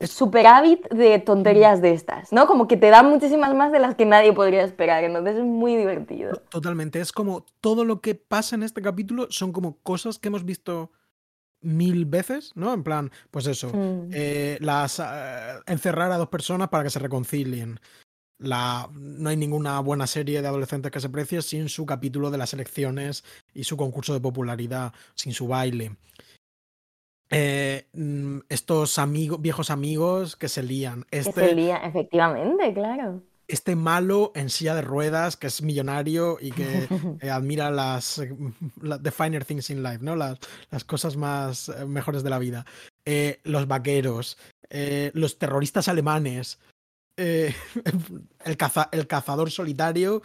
superávit 0.00 0.88
de 0.88 1.18
tonterías 1.18 1.82
de 1.82 1.92
estas, 1.92 2.32
¿no? 2.32 2.46
Como 2.46 2.66
que 2.66 2.76
te 2.76 2.88
dan 2.88 3.10
muchísimas 3.10 3.54
más 3.54 3.70
de 3.70 3.78
las 3.78 3.94
que 3.94 4.06
nadie 4.06 4.32
podría 4.32 4.64
esperar, 4.64 5.04
entonces 5.04 5.36
es 5.36 5.44
muy 5.44 5.76
divertido. 5.76 6.36
Totalmente, 6.48 7.00
es 7.00 7.12
como 7.12 7.44
todo 7.60 7.84
lo 7.84 8.00
que 8.00 8.14
pasa 8.14 8.56
en 8.56 8.62
este 8.62 8.80
capítulo 8.80 9.26
son 9.30 9.52
como 9.52 9.76
cosas 9.82 10.18
que 10.18 10.28
hemos 10.28 10.44
visto 10.44 10.90
mil 11.60 12.06
veces, 12.06 12.52
¿no? 12.54 12.72
En 12.72 12.82
plan, 12.82 13.10
pues 13.30 13.46
eso, 13.46 13.68
mm. 13.68 14.10
eh, 14.12 14.58
las 14.60 14.98
eh, 15.00 15.60
encerrar 15.66 16.10
a 16.12 16.16
dos 16.16 16.28
personas 16.28 16.68
para 16.68 16.84
que 16.84 16.90
se 16.90 16.98
reconcilien. 16.98 17.78
La, 18.38 18.88
no 18.94 19.28
hay 19.28 19.36
ninguna 19.36 19.80
buena 19.80 20.06
serie 20.06 20.40
de 20.40 20.48
adolescentes 20.48 20.90
que 20.90 21.00
se 21.00 21.10
precie 21.10 21.42
sin 21.42 21.68
su 21.68 21.84
capítulo 21.84 22.30
de 22.30 22.38
las 22.38 22.54
elecciones 22.54 23.22
y 23.52 23.64
su 23.64 23.76
concurso 23.76 24.14
de 24.14 24.20
popularidad, 24.20 24.94
sin 25.14 25.34
su 25.34 25.46
baile. 25.46 25.96
Eh, 27.30 27.86
mm, 27.92 28.40
estos 28.48 28.98
amigos, 28.98 29.40
viejos 29.40 29.70
amigos 29.70 30.36
que 30.36 30.48
se 30.48 30.62
lían. 30.62 31.06
Este, 31.10 31.32
que 31.32 31.48
se 31.48 31.54
lían, 31.54 31.84
efectivamente, 31.84 32.74
claro. 32.74 33.22
Este 33.46 33.76
malo 33.76 34.32
en 34.34 34.50
silla 34.50 34.74
de 34.74 34.82
ruedas 34.82 35.36
que 35.36 35.46
es 35.46 35.62
millonario 35.62 36.38
y 36.40 36.50
que 36.50 36.88
eh, 37.20 37.30
admira 37.30 37.70
las, 37.70 38.18
eh, 38.18 38.36
the 39.02 39.10
finer 39.10 39.44
things 39.44 39.70
in 39.70 39.82
life, 39.82 39.98
¿no? 40.00 40.16
Las, 40.16 40.38
las 40.70 40.84
cosas 40.84 41.16
más 41.16 41.72
mejores 41.86 42.22
de 42.22 42.30
la 42.30 42.38
vida. 42.38 42.66
los 43.44 43.66
vaqueros, 43.66 44.36
los 45.14 45.38
terroristas 45.38 45.88
alemanes, 45.88 46.58
el, 47.16 47.54
el 48.44 49.06
cazador 49.06 49.50
solitario. 49.50 50.22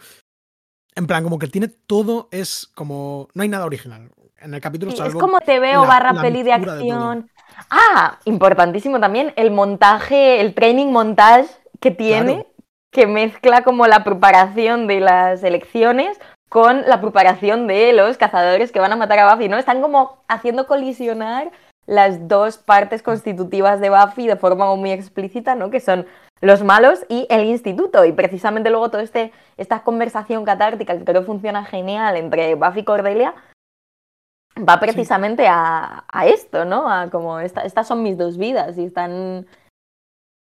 En 0.94 1.06
plan, 1.06 1.22
como 1.22 1.38
que 1.38 1.48
tiene 1.48 1.68
todo, 1.68 2.28
es 2.32 2.70
como. 2.74 3.28
No 3.34 3.42
hay 3.42 3.48
nada 3.48 3.66
original 3.66 4.10
en 4.40 4.54
el 4.54 4.60
capítulo 4.60 4.92
Es 4.92 5.14
como 5.14 5.40
te 5.40 5.58
veo 5.58 5.86
barra 5.86 6.20
peli 6.20 6.42
de 6.42 6.52
acción. 6.52 7.30
ah, 7.70 8.18
importantísimo 8.24 9.00
también 9.00 9.32
el 9.36 9.50
montaje, 9.50 10.40
el 10.40 10.54
training 10.54 10.88
montage 10.88 11.48
que 11.80 11.90
tiene, 11.90 12.46
que 12.92 13.06
mezcla 13.06 13.62
como 13.62 13.86
la 13.86 14.04
preparación 14.04 14.86
de 14.86 15.00
las 15.00 15.42
elecciones 15.42 16.18
con 16.48 16.82
la 16.82 17.00
preparación 17.00 17.66
de 17.66 17.92
los 17.92 18.16
cazadores 18.18 18.70
que 18.70 18.80
van 18.80 18.92
a 18.92 18.96
matar 18.96 19.18
a 19.18 19.34
Buffy, 19.34 19.48
¿no? 19.48 19.58
Están 19.58 19.82
como 19.82 20.22
haciendo 20.28 20.66
colisionar 20.66 21.50
las 21.86 22.28
dos 22.28 22.58
partes 22.58 23.02
constitutivas 23.02 23.80
de 23.80 23.90
Buffy 23.90 24.26
de 24.26 24.36
forma 24.36 24.74
muy 24.76 24.92
explícita, 24.92 25.54
¿no? 25.54 25.70
Que 25.70 25.80
son 25.80 26.06
los 26.40 26.62
malos 26.62 27.04
y 27.08 27.26
el 27.30 27.44
instituto. 27.44 28.04
Y 28.04 28.12
precisamente 28.12 28.70
luego 28.70 28.90
toda 28.90 29.02
este, 29.02 29.32
esta 29.56 29.82
conversación 29.82 30.44
catártica 30.44 30.96
que 30.96 31.04
creo 31.04 31.24
funciona 31.24 31.64
genial 31.64 32.16
entre 32.16 32.54
Buffy 32.54 32.80
y 32.80 32.84
Cordelia 32.84 33.34
va 34.56 34.80
precisamente 34.80 35.46
a, 35.48 36.04
esto, 36.26 36.64
¿no? 36.64 36.90
A 36.90 37.10
como 37.10 37.40
estas 37.40 37.86
son 37.86 38.02
mis 38.02 38.16
dos 38.16 38.38
vidas 38.38 38.78
y 38.78 38.84
están 38.84 39.46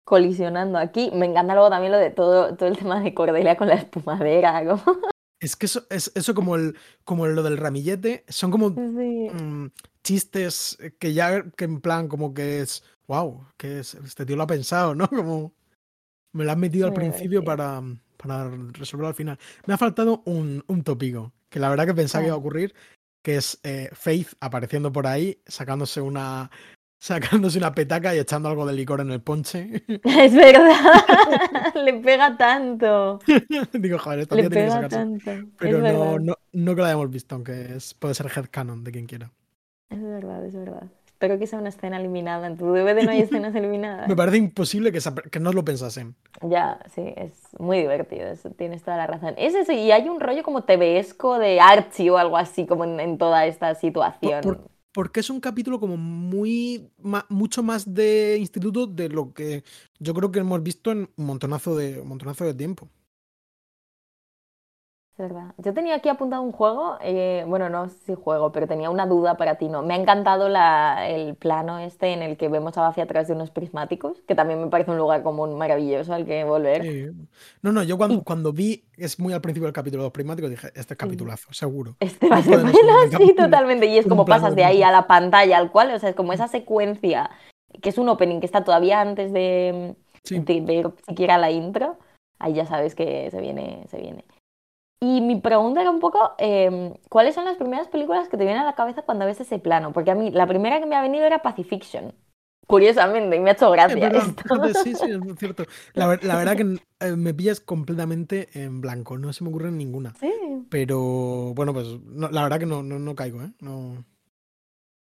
colisionando 0.04 0.78
aquí. 0.78 1.10
Me 1.12 1.26
encanta 1.26 1.54
luego 1.54 1.70
también 1.70 1.92
lo 1.92 1.98
de 1.98 2.10
todo, 2.10 2.56
todo 2.56 2.68
el 2.68 2.78
tema 2.78 3.00
de 3.00 3.14
Cordelia 3.14 3.56
con 3.56 3.68
la 3.68 3.74
espumadera. 3.74 4.62
Es 5.38 5.54
que 5.54 5.66
eso, 5.66 5.86
es, 5.90 6.10
eso 6.14 6.34
como, 6.34 6.56
el, 6.56 6.78
como 7.04 7.26
lo 7.26 7.42
del 7.42 7.58
ramillete, 7.58 8.24
son 8.26 8.50
como 8.50 8.70
mm, 8.70 9.70
chistes 10.02 10.78
que 10.98 11.12
ya, 11.12 11.50
que 11.50 11.66
en 11.66 11.82
plan, 11.82 12.08
como 12.08 12.32
que 12.32 12.62
es, 12.62 12.82
wow, 13.06 13.46
que 13.58 13.80
es, 13.80 13.94
este 13.96 14.24
tío 14.24 14.36
lo 14.36 14.44
ha 14.44 14.46
pensado, 14.46 14.94
¿no? 14.94 15.06
Como 15.10 15.52
me 16.32 16.44
lo 16.44 16.52
han 16.52 16.58
metido 16.58 16.86
al 16.86 16.94
principio 16.94 17.44
para, 17.44 17.82
para 18.16 18.50
resolverlo 18.72 19.08
al 19.08 19.14
final. 19.14 19.38
Me 19.66 19.74
ha 19.74 19.78
faltado 19.78 20.22
un, 20.24 20.64
un 20.68 20.82
tópico, 20.82 21.32
que 21.50 21.60
la 21.60 21.68
verdad 21.68 21.86
que 21.86 21.94
pensaba 21.94 22.22
que 22.22 22.28
iba 22.28 22.34
a 22.34 22.38
ocurrir, 22.38 22.74
que 23.26 23.34
es 23.34 23.58
eh, 23.64 23.90
Faith 23.92 24.34
apareciendo 24.38 24.92
por 24.92 25.04
ahí, 25.08 25.42
sacándose 25.46 26.00
una, 26.00 26.48
sacándose 27.00 27.58
una 27.58 27.74
petaca 27.74 28.14
y 28.14 28.20
echando 28.20 28.48
algo 28.48 28.64
de 28.64 28.72
licor 28.72 29.00
en 29.00 29.10
el 29.10 29.20
ponche. 29.20 29.82
Es 30.04 30.32
verdad, 30.32 31.74
le 31.74 31.94
pega 31.94 32.36
tanto. 32.36 33.18
Digo, 33.72 33.98
joder, 33.98 34.20
esto 34.20 34.36
tiene 34.36 34.48
que 34.48 34.70
sacarse. 34.70 35.44
Pero 35.58 35.80
no, 35.80 36.20
no, 36.20 36.36
no, 36.52 36.74
que 36.76 36.80
lo 36.80 36.84
hayamos 36.84 37.10
visto, 37.10 37.34
aunque 37.34 37.74
es, 37.74 37.94
puede 37.94 38.14
ser 38.14 38.30
headcanon 38.32 38.84
de 38.84 38.92
quien 38.92 39.06
quiera. 39.06 39.32
Es 39.90 40.00
verdad, 40.00 40.46
es 40.46 40.54
verdad. 40.54 40.86
Espero 41.16 41.38
que 41.38 41.46
sea 41.46 41.58
una 41.58 41.70
escena 41.70 41.96
eliminada. 41.96 42.46
En 42.46 42.58
tu 42.58 42.66
DVD 42.66 43.02
no 43.02 43.10
hay 43.10 43.20
escenas 43.22 43.54
eliminadas. 43.54 44.06
Me 44.06 44.14
parece 44.14 44.36
imposible 44.36 44.92
que, 44.92 45.00
que 45.30 45.40
no 45.40 45.50
lo 45.52 45.64
pensasen. 45.64 46.14
Ya, 46.42 46.78
sí, 46.94 47.14
es 47.16 47.32
muy 47.58 47.78
divertido, 47.78 48.26
eso, 48.26 48.50
tienes 48.50 48.82
toda 48.82 48.98
la 48.98 49.06
razón. 49.06 49.34
Es 49.38 49.54
eso, 49.54 49.72
y 49.72 49.90
hay 49.90 50.10
un 50.10 50.20
rollo 50.20 50.42
como 50.42 50.64
TVesco 50.64 51.38
de 51.38 51.58
Archie 51.58 52.10
o 52.10 52.18
algo 52.18 52.36
así, 52.36 52.66
como 52.66 52.84
en, 52.84 53.16
toda 53.16 53.46
esta 53.46 53.74
situación. 53.74 54.68
porque 54.92 55.20
es 55.20 55.30
un 55.30 55.40
capítulo 55.40 55.80
como 55.80 55.96
muy, 55.96 56.90
mucho 57.30 57.62
más 57.62 57.94
de 57.94 58.36
instituto 58.38 58.86
de 58.86 59.08
lo 59.08 59.32
que 59.32 59.64
yo 59.98 60.12
creo 60.12 60.30
que 60.30 60.40
hemos 60.40 60.62
visto 60.62 60.92
en 60.92 61.08
un 61.16 61.24
montonazo 61.24 61.76
de, 61.76 61.98
un 62.00 62.08
montonazo 62.08 62.44
de 62.44 62.52
tiempo. 62.52 62.90
Verdad. 65.18 65.54
Yo 65.58 65.74
tenía 65.74 65.96
aquí 65.96 66.08
apuntado 66.08 66.42
un 66.42 66.52
juego, 66.52 66.96
eh, 67.02 67.44
bueno, 67.46 67.68
no 67.68 67.88
sé 67.88 67.96
si 68.06 68.14
juego, 68.14 68.52
pero 68.52 68.66
tenía 68.66 68.90
una 68.90 69.06
duda 69.06 69.36
para 69.36 69.56
ti, 69.56 69.68
¿no? 69.68 69.82
Me 69.82 69.94
ha 69.94 69.96
encantado 69.96 70.48
la, 70.48 71.08
el 71.08 71.34
plano 71.34 71.78
este 71.78 72.12
en 72.12 72.22
el 72.22 72.36
que 72.36 72.48
vemos 72.48 72.76
a 72.78 72.86
a 72.86 73.06
través 73.06 73.28
de 73.28 73.34
unos 73.34 73.50
prismáticos, 73.50 74.22
que 74.28 74.34
también 74.34 74.60
me 74.60 74.68
parece 74.68 74.90
un 74.90 74.98
lugar 74.98 75.22
común 75.22 75.58
maravilloso 75.58 76.14
al 76.14 76.24
que 76.24 76.44
volver. 76.44 77.12
No, 77.62 77.72
no, 77.72 77.82
yo 77.82 77.98
cuando, 77.98 78.22
cuando 78.22 78.52
vi, 78.52 78.84
es 78.96 79.18
muy 79.18 79.32
al 79.32 79.40
principio 79.40 79.66
del 79.66 79.74
capítulo, 79.74 80.04
los 80.04 80.12
prismáticos, 80.12 80.50
dije, 80.50 80.68
este 80.74 80.94
es 80.94 80.98
capitulazo, 80.98 81.52
seguro. 81.52 81.96
Este 82.00 82.28
va 82.28 82.36
a 82.36 82.42
ser 82.42 82.60
bueno, 82.60 82.72
sí, 83.16 83.34
totalmente. 83.34 83.86
Y 83.86 83.98
es 83.98 84.06
como 84.06 84.24
pasas 84.24 84.54
de 84.54 84.64
ahí 84.64 84.82
a 84.82 84.92
la 84.92 85.06
pantalla, 85.06 85.58
al 85.58 85.72
cual, 85.72 85.90
o 85.92 85.98
sea, 85.98 86.10
es 86.10 86.14
como 86.14 86.32
esa 86.32 86.48
secuencia, 86.48 87.30
que 87.82 87.88
es 87.88 87.98
un 87.98 88.08
opening 88.08 88.40
que 88.40 88.46
está 88.46 88.64
todavía 88.64 89.00
antes 89.00 89.32
de, 89.32 89.96
de 90.30 90.60
ver 90.60 90.90
siquiera 91.06 91.38
la 91.38 91.50
intro, 91.50 91.98
ahí 92.38 92.54
ya 92.54 92.66
sabes 92.66 92.94
que 92.94 93.30
se 93.30 93.40
viene, 93.40 93.84
se 93.90 93.98
viene. 93.98 94.24
Y 95.00 95.20
mi 95.20 95.40
pregunta 95.40 95.82
era 95.82 95.90
un 95.90 96.00
poco, 96.00 96.32
em, 96.38 96.94
¿cuáles 97.10 97.34
son 97.34 97.44
las 97.44 97.56
primeras 97.56 97.88
películas 97.88 98.28
que 98.28 98.36
te 98.36 98.44
vienen 98.44 98.62
a 98.62 98.66
la 98.66 98.74
cabeza 98.74 99.02
cuando 99.02 99.26
ves 99.26 99.40
ese 99.40 99.58
plano? 99.58 99.92
Porque 99.92 100.10
a 100.10 100.14
mí 100.14 100.30
la 100.30 100.46
primera 100.46 100.80
que 100.80 100.86
me 100.86 100.96
ha 100.96 101.02
venido 101.02 101.24
era 101.24 101.42
Pacifiction. 101.42 102.14
Curiosamente, 102.66 103.36
y 103.36 103.40
me 103.40 103.50
ha 103.50 103.52
hecho 103.52 103.70
gracia. 103.70 104.10
sí, 104.82 104.94
sí, 104.94 105.06
es 105.10 105.38
cierto. 105.38 105.64
La, 105.94 106.08
verdad 106.08 106.56
que 106.56 106.80
eh, 107.00 107.14
me 107.14 107.32
pillas 107.32 107.60
completamente 107.60 108.48
en 108.54 108.80
blanco, 108.80 109.18
no 109.18 109.32
se 109.32 109.44
me 109.44 109.50
ocurre 109.50 109.70
ninguna. 109.70 110.14
Sí. 110.18 110.32
Pero 110.68 111.54
bueno, 111.54 111.72
pues 111.72 111.86
la 112.12 112.42
verdad 112.42 112.58
que 112.58 112.66
no, 112.66 112.82
no, 112.82 112.98
no 112.98 113.14
caigo, 113.14 113.42
¿eh? 113.42 113.52
No. 113.60 114.04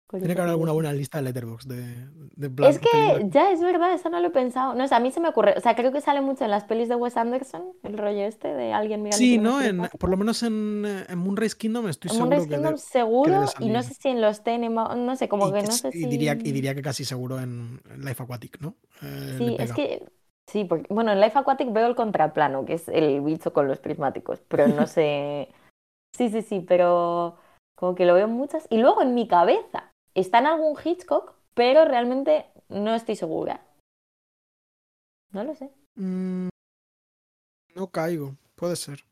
Tiene 0.10 0.36
que 0.36 0.40
haber 0.40 0.52
alguna 0.52 0.72
buena 0.72 0.94
lista 0.94 1.18
de 1.18 1.26
letterbox 1.26 1.68
de, 1.68 2.08
de 2.38 2.70
Es 2.70 2.80
que 2.80 3.28
ya 3.28 3.52
es 3.52 3.60
verdad, 3.60 3.94
eso 3.94 4.10
no 4.10 4.22
lo 4.22 4.28
he 4.28 4.32
pensado. 4.32 4.74
No 4.74 4.88
sé, 4.88 4.96
a 4.96 5.02
mí 5.02 5.12
se 5.12 5.20
me 5.20 5.28
ocurre. 5.28 5.56
O 5.58 5.60
sea, 5.60 5.76
creo 5.76 5.92
que 5.92 6.00
sale 6.00 6.22
mucho 6.22 6.46
en 6.46 6.52
las 6.52 6.64
pelis 6.64 6.88
de 6.88 6.96
Wes 6.96 7.18
Anderson, 7.18 7.74
el 7.84 7.98
rollo 7.98 8.22
este 8.22 8.54
de 8.54 8.72
alguien 8.72 9.04
mirando. 9.04 9.18
Sí, 9.18 9.38
¿no? 9.38 9.62
En, 9.62 9.82
por 10.00 10.10
lo 10.10 10.16
menos 10.16 10.44
en, 10.44 10.86
en 11.10 11.18
Moonrise 11.18 11.58
Kingdom 11.58 11.90
estoy 11.90 12.10
seguro. 12.10 12.30
Moonrise 12.30 12.56
Kingdom 12.56 12.78
seguro, 12.78 13.46
y 13.60 13.70
no 13.70 13.84
sé 13.84 13.96
si 13.96 14.08
en 14.08 14.22
los 14.22 14.44
Tenema, 14.44 14.96
no 14.96 15.18
sé, 15.18 15.28
como 15.28 15.52
que 15.52 15.64
no 15.64 15.72
sé 15.72 15.90
y 15.92 16.06
Diría, 16.06 16.34
y 16.36 16.54
diría 16.54 16.74
que 16.74 16.82
casi 16.82 17.04
seguro 17.04 17.40
en, 17.40 17.82
Life 17.98 18.24
Aquatic, 18.24 18.62
¿no? 18.62 18.76
Eh, 19.02 19.36
sí, 19.38 19.56
es 19.60 19.74
que. 19.74 20.06
Sí, 20.50 20.64
porque. 20.64 20.88
Bueno, 20.90 21.12
en 21.12 21.20
Life 21.20 21.38
Aquatic 21.38 21.74
veo 21.74 21.86
el 21.86 21.96
contraplano, 21.96 22.64
que 22.64 22.76
es 22.76 22.88
el 22.88 23.20
bicho 23.20 23.52
con 23.52 23.68
los 23.68 23.80
prismáticos, 23.80 24.42
pero 24.48 24.70
no 24.70 24.88
sé. 24.88 25.50
sí, 26.16 26.30
sí, 26.30 26.42
sí, 26.44 26.66
pero. 26.66 27.36
Como 27.76 27.94
que 27.94 28.06
lo 28.06 28.16
veo 28.16 28.28
muchas. 28.28 28.66
Y 28.72 28.78
luego 28.78 29.04
en 29.04 29.14
mi 29.14 29.28
cabeza 29.28 29.92
Está 30.18 30.40
en 30.40 30.48
algún 30.48 30.76
Hitchcock, 30.84 31.36
pero 31.54 31.86
realmente 31.86 32.48
no 32.70 32.96
estoy 32.96 33.16
segura. 33.16 33.64
No 35.32 35.44
lo 35.44 35.54
sé. 35.54 35.70
Mm, 35.94 36.48
no 37.76 37.92
caigo, 37.92 38.36
puede 38.56 38.76
ser. 38.76 39.06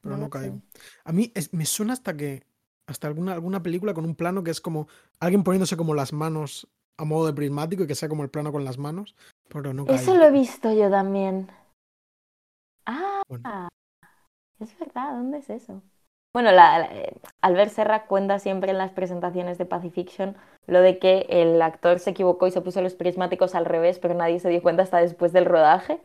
Pero 0.00 0.16
no, 0.16 0.30
caigo. 0.30 0.62
A 1.04 1.12
mí 1.12 1.30
me 1.52 1.66
suena 1.66 1.92
hasta 1.92 2.16
que. 2.16 2.42
Hasta 2.86 3.06
alguna, 3.06 3.34
alguna 3.34 3.62
película 3.62 3.92
con 3.92 4.06
un 4.06 4.14
plano 4.14 4.42
que 4.42 4.50
es 4.50 4.60
como 4.62 4.88
alguien 5.20 5.42
poniéndose 5.42 5.76
como 5.76 5.94
las 5.94 6.12
manos 6.14 6.68
a 6.96 7.04
modo 7.04 7.26
de 7.26 7.32
prismático 7.34 7.82
y 7.82 7.86
que 7.86 7.94
sea 7.94 8.08
como 8.08 8.22
el 8.22 8.30
plano 8.30 8.50
con 8.50 8.64
las 8.64 8.78
manos. 8.78 9.14
Pero 9.48 9.74
no 9.74 9.84
caigo. 9.84 10.00
Eso 10.00 10.16
lo 10.16 10.24
he 10.24 10.30
visto 10.30 10.72
yo 10.72 10.90
también. 10.90 11.50
Ah, 12.86 13.22
es 14.58 14.78
verdad, 14.78 15.16
¿dónde 15.16 15.38
es 15.38 15.50
eso? 15.50 15.82
Bueno, 16.34 16.50
la, 16.50 16.88
eh, 16.92 17.14
Albert 17.42 17.70
Serra 17.70 18.06
cuenta 18.06 18.40
siempre 18.40 18.72
en 18.72 18.78
las 18.78 18.90
presentaciones 18.90 19.56
de 19.56 19.66
Pacifiction 19.66 20.36
lo 20.66 20.80
de 20.80 20.98
que 20.98 21.26
el 21.28 21.62
actor 21.62 22.00
se 22.00 22.10
equivocó 22.10 22.48
y 22.48 22.50
se 22.50 22.60
puso 22.60 22.82
los 22.82 22.96
prismáticos 22.96 23.54
al 23.54 23.64
revés, 23.64 24.00
pero 24.00 24.14
nadie 24.14 24.40
se 24.40 24.48
dio 24.48 24.60
cuenta 24.60 24.82
hasta 24.82 24.98
después 24.98 25.32
del 25.32 25.44
rodaje. 25.44 26.00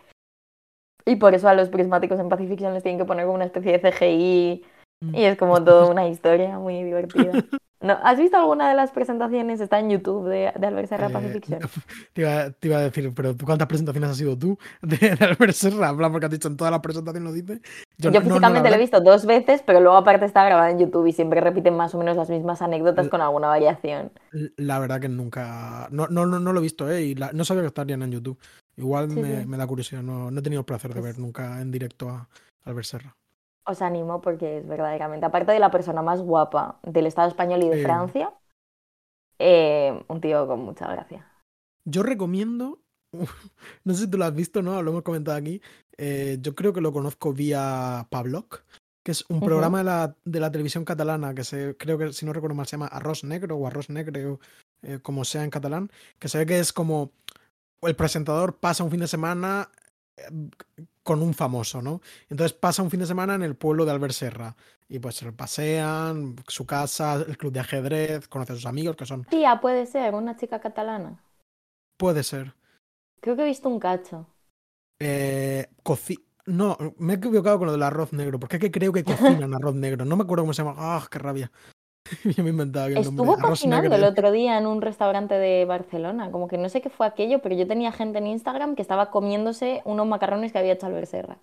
Y 1.06 1.16
por 1.16 1.34
eso 1.34 1.50
a 1.50 1.56
los 1.56 1.70
prismáticos 1.70 2.20
en 2.20 2.30
Pacifiction 2.30 2.76
les 2.76 2.84
tienen 2.84 3.00
que 3.00 3.06
poner 3.06 3.26
como 3.26 3.36
una 3.36 3.46
especie 3.46 3.72
de 3.72 3.80
CGI. 3.80 4.66
Y 5.02 5.24
es 5.24 5.38
como 5.38 5.64
toda 5.64 5.90
una 5.90 6.08
historia 6.08 6.60
muy 6.60 6.84
divertida. 6.84 7.32
No, 7.82 7.98
¿Has 8.04 8.20
visto 8.20 8.36
alguna 8.36 8.68
de 8.68 8.76
las 8.76 8.92
presentaciones? 8.92 9.62
Está 9.62 9.80
en 9.80 9.90
YouTube 9.90 10.28
de, 10.28 10.52
de 10.54 10.68
Albert 10.68 10.90
Serra 10.90 11.08
eh, 11.08 11.30
Fiction. 11.32 11.62
Te 12.14 12.22
iba, 12.22 12.52
te 12.52 12.68
iba, 12.68 12.78
a 12.78 12.82
decir, 12.82 13.14
pero 13.16 13.34
¿cuántas 13.46 13.70
presentaciones 13.70 14.10
has 14.10 14.18
sido 14.18 14.38
tú 14.38 14.58
de, 14.82 14.98
de 14.98 15.26
Albert 15.26 15.54
Serra? 15.54 15.96
Porque 16.12 16.26
has 16.26 16.32
dicho 16.32 16.50
en 16.50 16.58
todas 16.58 16.72
las 16.72 16.82
presentaciones 16.82 17.24
lo 17.24 17.32
dice. 17.32 17.62
Yo, 17.98 18.12
físicamente 18.12 18.70
lo 18.70 18.76
he 18.76 18.80
visto 18.80 19.00
dos 19.00 19.26
veces, 19.26 19.64
pero 19.66 19.80
luego 19.80 19.96
aparte 19.96 20.26
está 20.26 20.44
grabada 20.44 20.72
en 20.72 20.80
YouTube 20.80 21.08
y 21.08 21.14
siempre 21.14 21.40
repiten 21.40 21.78
más 21.78 21.96
o 21.96 22.00
menos 22.00 22.18
las 22.18 22.30
mismas 22.30 22.62
anécdotas 22.62 23.08
con 23.08 23.22
alguna 23.22 23.48
variación. 23.48 24.12
La 24.58 24.80
verdad 24.80 25.00
que 25.00 25.08
nunca. 25.08 25.88
No, 25.90 26.08
no, 26.08 26.26
no, 26.26 26.38
no 26.40 26.52
lo 26.52 26.60
he 26.60 26.64
visto, 26.64 26.92
¿eh? 26.92 27.06
Y 27.06 27.16
no 27.16 27.46
sabía 27.46 27.64
que 27.64 27.68
estarían 27.68 28.02
en 28.02 28.12
YouTube. 28.12 28.38
Igual 28.76 29.08
me, 29.08 29.46
me, 29.46 29.56
da 29.56 29.66
curiosidad. 29.66 30.04
No, 30.04 30.32
no 30.32 30.40
he 30.40 30.44
tenido 30.44 30.60
el 30.60 30.66
placer 30.66 30.94
de 30.94 31.00
pues 31.00 31.16
ver 31.16 31.20
nunca 31.20 31.62
en 31.62 31.72
directo 31.72 32.10
a 32.10 32.28
Albert 32.66 32.88
Serra 32.88 33.16
os 33.70 33.82
animo 33.82 34.22
porque 34.22 34.58
es 34.58 34.68
verdaderamente, 34.68 35.26
aparte 35.26 35.52
de 35.52 35.60
la 35.60 35.72
persona 35.72 36.02
más 36.02 36.22
guapa 36.22 36.80
del 36.84 37.06
Estado 37.06 37.28
español 37.28 37.64
y 37.64 37.70
de 37.70 37.84
Francia, 37.84 38.34
eh, 39.38 40.04
un 40.08 40.20
tío 40.20 40.48
con 40.48 40.62
mucha 40.62 40.88
gracia. 40.92 41.26
Yo 41.86 42.04
recomiendo, 42.04 42.80
no 43.84 43.94
sé 43.94 44.06
si 44.06 44.10
tú 44.10 44.18
lo 44.18 44.26
has 44.26 44.36
visto, 44.36 44.62
¿no? 44.62 44.82
Lo 44.82 44.92
hemos 44.92 45.04
comentado 45.04 45.38
aquí. 45.38 45.62
Eh, 45.98 46.38
yo 46.42 46.56
creo 46.56 46.74
que 46.74 46.82
lo 46.82 46.92
conozco 46.92 47.34
vía 47.34 48.08
Pavlok, 48.10 48.64
que 49.04 49.12
es 49.12 49.26
un 49.30 49.40
programa 49.40 49.80
de 49.80 49.84
la, 49.84 50.16
de 50.26 50.40
la, 50.40 50.52
televisión 50.52 50.84
catalana 50.86 51.34
que 51.34 51.44
se, 51.44 51.78
creo 51.78 51.98
que, 51.98 52.14
si 52.14 52.26
no 52.26 52.34
recuerdo 52.34 52.56
mal, 52.56 52.66
se 52.66 52.72
llama 52.72 52.88
Arroz 52.88 53.24
Negro 53.24 53.56
o 53.58 53.68
Arroz 53.68 53.90
Negro, 53.90 54.40
eh, 54.82 55.00
como 55.02 55.26
sea 55.26 55.44
en 55.44 55.50
catalán, 55.50 55.92
que 56.20 56.28
se 56.28 56.38
ve 56.38 56.46
que 56.46 56.60
es 56.60 56.74
como 56.74 57.12
el 57.82 57.96
presentador 57.96 58.58
pasa 58.58 58.84
un 58.84 58.92
fin 58.92 59.00
de 59.00 59.08
semana 59.08 59.70
con 61.04 61.22
un 61.22 61.34
famoso, 61.34 61.82
¿no? 61.82 62.02
Entonces 62.30 62.54
pasa 62.54 62.84
un 62.84 62.92
fin 62.92 63.00
de 63.00 63.06
semana 63.06 63.36
en 63.36 63.44
el 63.44 63.56
pueblo 63.56 63.86
de 63.86 63.92
Albert 63.92 64.14
Serra 64.14 64.56
y 64.88 65.00
pues 65.00 65.16
se 65.16 65.32
pasean, 65.32 66.36
su 66.48 66.66
casa, 66.66 67.16
el 67.16 67.38
club 67.38 67.54
de 67.54 67.60
ajedrez, 67.60 68.28
conoce 68.28 68.54
a 68.54 68.56
sus 68.56 68.66
amigos 68.66 68.96
que 68.96 69.06
son... 69.06 69.24
Tía, 69.26 69.60
puede 69.62 69.86
ser, 69.86 70.14
una 70.14 70.36
chica 70.36 70.60
catalana. 70.60 71.24
Puede 71.98 72.24
ser. 72.24 72.54
Creo 73.22 73.36
que 73.36 73.44
he 73.44 73.46
visto 73.46 73.70
un 73.70 73.80
cacho. 73.80 74.26
Eh, 75.00 75.68
no, 76.46 76.78
me 76.98 77.14
he 77.14 77.16
equivocado 77.18 77.60
con 77.60 77.68
lo 77.68 77.74
del 77.74 77.84
arroz 77.84 78.12
negro, 78.14 78.40
porque 78.40 78.58
es 78.58 78.62
que 78.62 78.72
creo 78.72 78.92
que 78.92 79.04
cocinan 79.44 79.54
arroz 79.54 79.76
negro. 79.76 80.06
No 80.06 80.16
me 80.16 80.24
acuerdo 80.24 80.44
cómo 80.44 80.54
se 80.54 80.64
llama. 80.64 80.76
¡Ah, 80.78 81.08
qué 81.10 81.20
rabia! 81.20 81.52
Yo 82.36 82.44
me 82.44 82.50
inventaba 82.50 82.88
el 82.88 82.98
Estuvo 82.98 83.38
cocinando 83.38 83.96
el 83.96 84.04
otro 84.04 84.32
día 84.32 84.58
en 84.58 84.66
un 84.66 84.82
restaurante 84.82 85.36
de 85.36 85.66
Barcelona. 85.66 86.32
Como 86.32 86.48
que 86.48 86.58
no 86.58 86.70
sé 86.70 86.82
qué 86.82 86.90
fue 86.90 87.06
aquello, 87.06 87.42
pero 87.42 87.56
yo 87.56 87.68
tenía 87.68 87.92
gente 87.92 88.18
en 88.18 88.28
Instagram 88.28 88.76
que 88.76 88.82
estaba 88.82 89.12
comiéndose 89.12 89.82
unos 89.86 90.08
macarrones 90.08 90.52
que 90.52 90.60
había 90.60 90.74
hecho 90.74 90.88
Albert 90.88 91.08
Serra. 91.08 91.38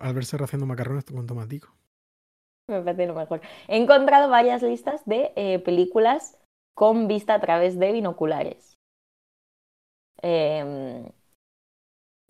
Albert 0.00 0.26
Serra 0.26 0.44
haciendo 0.44 0.66
macarrones 0.66 1.04
con 1.04 1.26
tomatico. 1.26 1.74
Me 2.68 2.80
parece 2.82 3.06
lo 3.06 3.14
mejor. 3.14 3.40
He 3.68 3.76
encontrado 3.76 4.28
varias 4.28 4.62
listas 4.62 5.04
de 5.04 5.32
eh, 5.36 5.58
películas 5.58 6.38
con 6.74 7.08
vista 7.08 7.34
a 7.34 7.40
través 7.40 7.78
de 7.78 7.92
binoculares. 7.92 8.78
Em, 10.22 11.10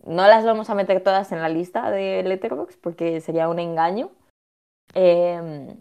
no 0.03 0.27
las 0.27 0.43
vamos 0.45 0.69
a 0.69 0.75
meter 0.75 1.03
todas 1.03 1.31
en 1.31 1.41
la 1.41 1.49
lista 1.49 1.91
de 1.91 2.23
Letterboxd 2.23 2.79
porque 2.81 3.21
sería 3.21 3.49
un 3.49 3.59
engaño. 3.59 4.09
Eh, 4.95 5.75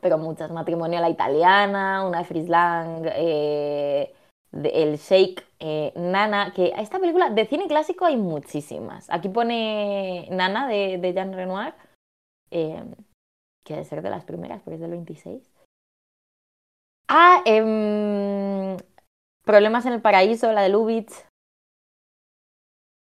pero 0.00 0.18
muchas. 0.18 0.50
Matrimonio 0.50 0.98
a 0.98 1.02
la 1.02 1.10
italiana, 1.10 2.06
una 2.06 2.18
de 2.18 2.24
Frislang, 2.24 3.02
eh, 3.06 4.14
el 4.52 4.96
Shake, 4.96 5.44
eh, 5.58 5.92
Nana, 5.96 6.52
que 6.54 6.72
a 6.74 6.80
esta 6.80 6.98
película 6.98 7.30
de 7.30 7.46
cine 7.46 7.68
clásico 7.68 8.04
hay 8.04 8.16
muchísimas. 8.16 9.08
Aquí 9.10 9.28
pone 9.28 10.28
Nana 10.30 10.66
de, 10.66 10.98
de 10.98 11.12
Jean 11.12 11.32
Renoir, 11.32 11.74
eh, 12.50 12.84
que 13.64 13.74
debe 13.74 13.84
ser 13.84 14.02
de 14.02 14.10
las 14.10 14.24
primeras, 14.24 14.62
porque 14.62 14.76
es 14.76 14.80
del 14.80 14.90
26. 14.90 15.50
Ah, 17.08 17.42
em, 17.44 18.76
Problemas 19.44 19.84
en 19.86 19.94
el 19.94 20.00
Paraíso, 20.02 20.52
la 20.52 20.62
de 20.62 20.68
Lubitsch. 20.68 21.12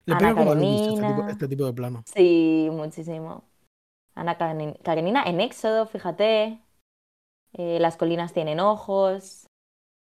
Le 0.06 0.14
Ana 0.14 0.34
pega 0.34 0.52
este, 0.52 1.30
este 1.30 1.48
tipo 1.48 1.64
de 1.64 1.72
plano. 1.72 2.02
Sí, 2.06 2.68
muchísimo. 2.70 3.44
Ana 4.14 4.36
Karenina 4.36 5.22
en 5.24 5.40
Éxodo, 5.40 5.86
fíjate. 5.86 6.60
Eh, 7.54 7.78
las 7.80 7.96
colinas 7.96 8.32
tienen 8.32 8.60
ojos. 8.60 9.46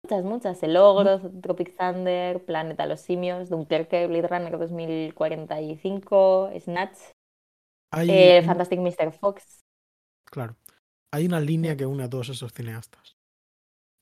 Muchas, 0.04 0.24
muchas. 0.24 0.62
El 0.62 0.76
Ogro, 0.76 1.20
Tropic 1.40 1.76
Thunder, 1.76 2.44
Planeta 2.44 2.86
los 2.86 3.00
Simios, 3.00 3.50
Dunkerque, 3.50 4.06
Blade 4.06 4.26
Runner 4.26 4.58
2045, 4.58 6.50
Snatch, 6.58 6.98
eh, 8.08 8.42
Fantastic 8.42 8.80
Mr. 8.80 9.12
Fox. 9.12 9.60
Claro. 10.24 10.56
Hay 11.12 11.26
una 11.26 11.40
línea 11.40 11.76
que 11.76 11.86
une 11.86 12.04
a 12.04 12.10
todos 12.10 12.30
esos 12.30 12.52
cineastas. 12.52 13.16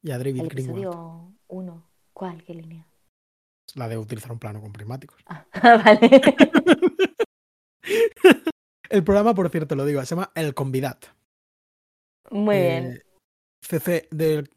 Y 0.02 0.12
a 0.12 0.18
David 0.18 0.40
El 0.40 0.48
Greenwald. 0.48 1.36
1. 1.48 1.90
¿Cuál? 2.14 2.42
¿Qué 2.44 2.54
línea? 2.54 2.86
La 3.74 3.88
de 3.88 3.98
utilizar 3.98 4.32
un 4.32 4.38
plano 4.38 4.60
con 4.60 4.72
prismáticos. 4.72 5.22
Ah, 5.26 5.44
vale. 5.84 6.22
El 8.88 9.04
programa, 9.04 9.34
por 9.34 9.50
cierto, 9.50 9.76
lo 9.76 9.84
digo, 9.84 10.00
se 10.00 10.14
llama 10.14 10.32
El 10.34 10.54
Convidat. 10.54 11.04
Muy 12.30 12.56
bien. 12.56 13.02
CC, 13.70 14.08
del 14.10 14.50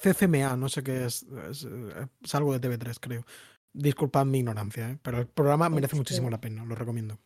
CCMA, 0.00 0.56
no 0.56 0.68
sé 0.68 0.82
qué 0.82 1.04
es, 1.04 1.24
es, 1.50 1.64
eh, 1.64 2.06
es 2.22 2.34
algo 2.34 2.56
de 2.56 2.60
TV3, 2.60 2.98
creo. 3.00 3.24
Disculpad 3.72 4.24
mi 4.26 4.38
ignorancia, 4.38 4.90
¿eh? 4.90 4.98
pero 5.02 5.18
el 5.18 5.26
programa 5.26 5.68
merece 5.68 5.96
muchísimo 5.96 6.30
la 6.30 6.40
pena, 6.40 6.64
lo 6.64 6.74
recomiendo. 6.74 7.18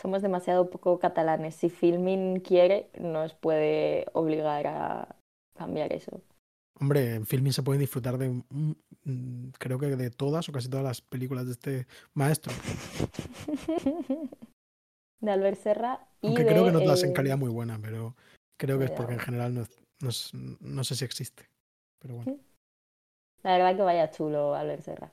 Somos 0.00 0.22
demasiado 0.22 0.70
poco 0.70 0.98
catalanes. 0.98 1.56
Si 1.56 1.70
Filmin 1.70 2.40
quiere, 2.40 2.90
nos 3.00 3.34
puede 3.34 4.06
obligar 4.12 4.66
a 4.66 5.16
cambiar 5.56 5.92
eso. 5.92 6.20
Hombre, 6.80 7.14
en 7.16 7.26
filming 7.26 7.52
se 7.52 7.64
pueden 7.64 7.80
disfrutar 7.80 8.18
de, 8.18 8.28
mm, 8.28 9.48
creo 9.58 9.78
que 9.80 9.96
de 9.96 10.10
todas 10.10 10.48
o 10.48 10.52
casi 10.52 10.68
todas 10.68 10.84
las 10.84 11.00
películas 11.00 11.46
de 11.46 11.52
este 11.52 11.86
maestro. 12.14 12.52
De 15.20 15.32
Albert 15.32 15.58
Serra 15.60 16.06
y 16.20 16.28
Aunque 16.28 16.44
de, 16.44 16.50
creo 16.50 16.64
que 16.64 16.70
no 16.70 16.80
todas 16.80 17.02
en 17.02 17.12
calidad 17.12 17.36
muy 17.36 17.50
buena, 17.50 17.76
pero 17.82 18.14
creo 18.56 18.78
que 18.78 18.84
es 18.84 18.90
porque 18.92 19.14
en 19.14 19.18
general 19.18 19.52
no, 19.54 19.62
es- 19.62 19.76
no, 20.00 20.10
no 20.60 20.84
sé 20.84 20.94
si 20.94 21.04
existe. 21.04 21.48
Pero 22.00 22.14
bueno. 22.16 22.36
La 23.42 23.52
verdad 23.56 23.76
que 23.76 23.82
vaya 23.82 24.10
chulo 24.10 24.54
Albert 24.54 24.82
Serra. 24.82 25.10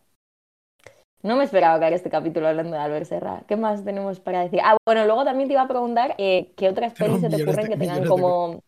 No 1.24 1.36
me 1.38 1.44
esperaba 1.44 1.80
que 1.80 1.96
este 1.96 2.10
capítulo 2.10 2.48
hablando 2.48 2.74
de 2.76 2.82
Albert 2.84 3.08
Serra. 3.08 3.44
¿Qué 3.48 3.56
más 3.56 3.84
tenemos 3.84 4.20
para 4.20 4.42
decir? 4.42 4.60
Ah, 4.64 4.78
bueno, 4.86 5.06
luego 5.06 5.24
también 5.26 5.48
te 5.50 5.54
iba 5.54 5.64
a 5.64 5.68
preguntar 5.68 6.14
eh, 6.20 6.54
qué 6.56 6.70
otras 6.70 6.94
pelis 6.94 7.22
se 7.22 7.30
te 7.30 7.42
ocurren 7.42 7.66
de- 7.66 7.72
que 7.72 7.78
tengan 7.78 8.02
de 8.02 8.08
como... 8.08 8.60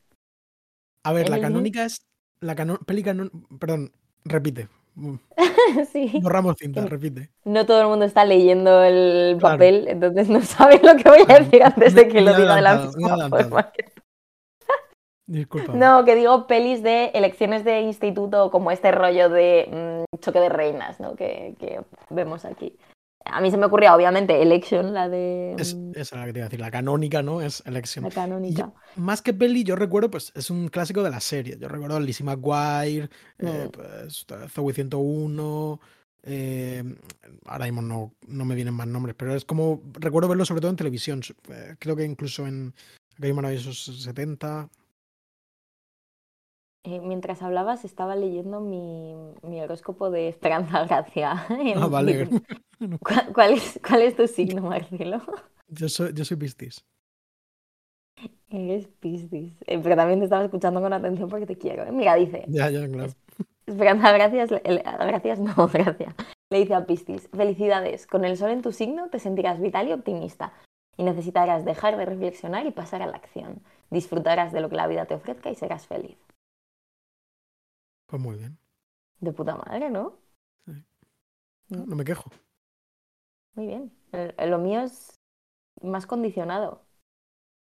A 1.03 1.13
ver, 1.13 1.29
la 1.29 1.39
canónica 1.39 1.85
es. 1.85 2.01
La 2.39 2.55
cano- 2.55 2.79
peli 2.85 3.03
canon- 3.03 3.31
Perdón, 3.59 3.91
repite. 4.25 4.67
Sí. 5.91 6.19
Borramos 6.21 6.55
cinta, 6.57 6.85
repite. 6.85 7.29
No 7.45 7.65
todo 7.65 7.81
el 7.81 7.87
mundo 7.87 8.05
está 8.05 8.25
leyendo 8.25 8.83
el 8.83 9.35
Claro. 9.39 9.55
papel, 9.55 9.87
entonces 9.89 10.29
no 10.29 10.41
sabe 10.41 10.79
lo 10.81 10.95
que 10.95 11.09
voy 11.09 11.19
a 11.27 11.39
decir 11.39 11.61
antes 11.63 11.93
Me- 11.93 12.03
de 12.03 12.07
que 12.09 12.21
lo 12.21 12.33
diga 12.35 12.55
de 12.55 12.61
la 12.61 12.75
misma 12.85 13.29
forma 13.29 13.71
que 13.71 13.83
Disculpa. 15.27 15.73
No, 15.73 16.05
que 16.05 16.15
digo 16.15 16.47
pelis 16.47 16.81
de 16.83 17.07
elecciones 17.13 17.63
de 17.65 17.81
instituto, 17.81 18.49
como 18.49 18.71
este 18.71 18.91
rollo 18.91 19.29
de 19.29 20.05
mm, 20.11 20.19
choque 20.19 20.39
de 20.39 20.49
reinas, 20.49 20.99
¿no? 20.99 21.15
Que, 21.15 21.55
que 21.59 21.81
vemos 22.09 22.45
aquí. 22.45 22.77
A 23.25 23.41
mí 23.41 23.51
se 23.51 23.57
me 23.57 23.65
ocurría, 23.65 23.93
obviamente, 23.93 24.41
Election, 24.41 24.93
la 24.93 25.09
de 25.09 25.53
Es, 25.59 25.75
mm, 25.75 25.91
esa 25.95 26.01
es 26.01 26.11
la 26.13 26.25
que 26.27 26.31
te 26.33 26.39
iba 26.39 26.45
a 26.45 26.49
decir. 26.49 26.61
La 26.61 26.71
canónica, 26.71 27.21
¿no? 27.21 27.41
Es 27.41 27.61
Election. 27.65 28.05
la 28.05 28.11
canónica. 28.11 28.71
Más 28.95 29.21
que 29.21 29.33
peli, 29.33 29.65
yo 29.65 29.75
recuerdo, 29.75 30.09
pues 30.09 30.31
es 30.33 30.49
un 30.49 30.69
clásico 30.69 31.03
de 31.03 31.09
la 31.09 31.19
serie. 31.19 31.57
Yo 31.59 31.67
recuerdo 31.67 31.97
a 31.97 31.99
Lizzie 31.99 32.25
McGuire, 32.25 33.09
eh, 33.39 33.65
Mm. 33.67 33.71
pues, 33.71 34.25
Zoe 34.49 34.73
101. 34.73 35.79
eh, 36.29 36.83
ahora 37.45 37.65
mismo 37.65 37.81
no, 37.81 38.13
no 38.27 38.43
me 38.45 38.55
vienen 38.55 38.73
más 38.73 38.87
nombres, 38.87 39.15
pero 39.17 39.33
es 39.35 39.43
como. 39.45 39.81
Recuerdo 39.93 40.27
verlo 40.29 40.45
sobre 40.45 40.61
todo 40.61 40.71
en 40.71 40.77
televisión. 40.77 41.21
eh, 41.49 41.75
creo 41.79 41.95
que 41.97 42.03
incluso 42.05 42.47
en 42.47 42.73
aquellos 43.17 43.35
maravillosos 43.35 44.03
70. 44.03 44.69
Eh, 46.89 47.01
mientras 47.01 47.41
hablabas, 47.41 47.83
estaba 47.83 48.15
leyendo 48.15 48.61
mi, 48.61 49.13
mi 49.43 49.59
horóscopo 49.59 50.09
de 50.09 50.29
Esperanza 50.29 50.85
Gracia. 50.85 51.45
Ah, 51.75 51.87
vale. 51.87 52.29
¿Cuál, 53.03 53.33
cuál 53.33 53.53
es, 53.53 53.77
¿Cuál 53.85 54.03
es 54.03 54.15
tu 54.15 54.25
signo, 54.25 54.61
Marcelo? 54.61 55.21
yo, 55.67 55.89
soy, 55.89 56.13
yo 56.13 56.23
soy 56.23 56.37
Piscis. 56.37 56.85
Eres 58.49 58.87
Piscis. 59.01 59.51
Eh, 59.65 59.79
pero 59.83 59.97
también 59.97 60.19
te 60.19 60.25
estaba 60.25 60.45
escuchando 60.45 60.79
con 60.81 60.93
atención 60.93 61.27
porque 61.29 61.45
te 61.45 61.57
quiero. 61.57 61.83
¿eh? 61.83 61.91
Mira, 61.91 62.15
dice. 62.15 62.45
Ya, 62.47 62.69
ya, 62.69 62.87
claro. 62.87 63.11
Esperanza, 63.65 64.13
gracias. 64.13 64.51
el- 64.63 64.81
gracias, 64.81 65.39
no, 65.39 65.53
gracias. 65.67 66.15
Le 66.49 66.59
dice 66.59 66.73
a 66.73 66.85
Piscis, 66.85 67.27
felicidades, 67.35 68.07
con 68.07 68.23
el 68.23 68.37
sol 68.37 68.51
en 68.51 68.61
tu 68.61 68.71
signo 68.71 69.09
te 69.09 69.19
sentirás 69.19 69.59
vital 69.59 69.89
y 69.89 69.91
optimista 69.91 70.53
y 70.95 71.03
necesitarás 71.03 71.65
dejar 71.65 71.97
de 71.97 72.05
reflexionar 72.05 72.65
y 72.65 72.71
pasar 72.71 73.01
a 73.01 73.07
la 73.07 73.17
acción. 73.17 73.61
Disfrutarás 73.89 74.53
de 74.53 74.61
lo 74.61 74.69
que 74.69 74.77
la 74.77 74.87
vida 74.87 75.05
te 75.05 75.15
ofrezca 75.15 75.49
y 75.51 75.55
serás 75.55 75.85
feliz. 75.85 76.17
Pues 78.07 78.21
muy 78.21 78.35
bien. 78.37 78.57
De 79.19 79.31
puta 79.31 79.55
madre, 79.55 79.89
¿no? 79.89 80.17
No 81.69 81.95
me 81.95 82.05
quejo. 82.05 82.31
Muy 83.55 83.67
bien. 83.67 83.91
El- 84.11 84.33
el- 84.37 84.49
lo 84.51 84.57
mío 84.57 84.81
es 84.81 85.19
más 85.81 86.07
condicionado. 86.07 86.81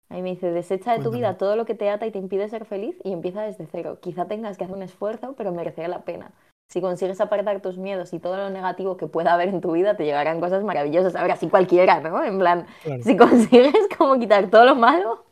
Ahí 0.10 0.22
me 0.22 0.30
dice, 0.30 0.52
desecha 0.52 0.94
de 0.96 1.04
tu 1.04 1.12
vida 1.12 1.38
todo 1.38 1.56
lo 1.58 1.66
que 1.66 1.76
te 1.76 1.90
ata 1.90 2.06
y 2.06 2.12
te 2.12 2.20
impide 2.20 2.48
ser 2.48 2.66
feliz 2.66 2.96
y 3.04 3.12
empieza 3.12 3.42
desde 3.42 3.68
cero. 3.70 4.00
Quizá 4.02 4.26
tengas 4.28 4.58
que 4.58 4.64
hacer 4.64 4.76
un 4.76 4.84
esfuerzo, 4.84 5.34
pero 5.36 5.52
merecerá 5.52 5.88
la 5.90 6.06
pena. 6.06 6.32
Si 6.70 6.80
consigues 6.80 7.20
apartar 7.20 7.62
tus 7.62 7.78
miedos 7.78 8.14
y 8.14 8.20
todo 8.20 8.38
lo 8.38 8.50
negativo 8.50 8.96
que 8.98 9.08
pueda 9.08 9.34
haber 9.34 9.50
en 9.50 9.60
tu 9.62 9.72
vida, 9.72 9.98
te 9.98 10.06
llegarán 10.06 10.40
cosas 10.40 10.64
maravillosas. 10.64 11.16
Ahora 11.16 11.36
sí 11.36 11.50
cualquiera, 11.50 12.00
¿no? 12.02 12.24
En 12.24 12.38
plan, 12.40 12.68
Claro. 12.84 13.04
si 13.04 13.18
consigues 13.18 13.74
como 13.98 14.18
quitar 14.20 14.50
todo 14.50 14.66
lo 14.66 14.76
malo, 14.76 15.26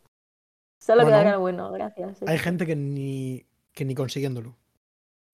solo 0.82 1.04
Bueno, 1.04 1.18
quedará 1.18 1.32
lo 1.34 1.40
bueno. 1.42 1.72
Gracias. 1.72 2.22
Hay 2.24 2.38
gente 2.40 2.66
que 2.66 2.76
ni, 2.76 3.46
que 3.74 3.86
ni 3.86 3.96
consiguiéndolo. 3.96 4.56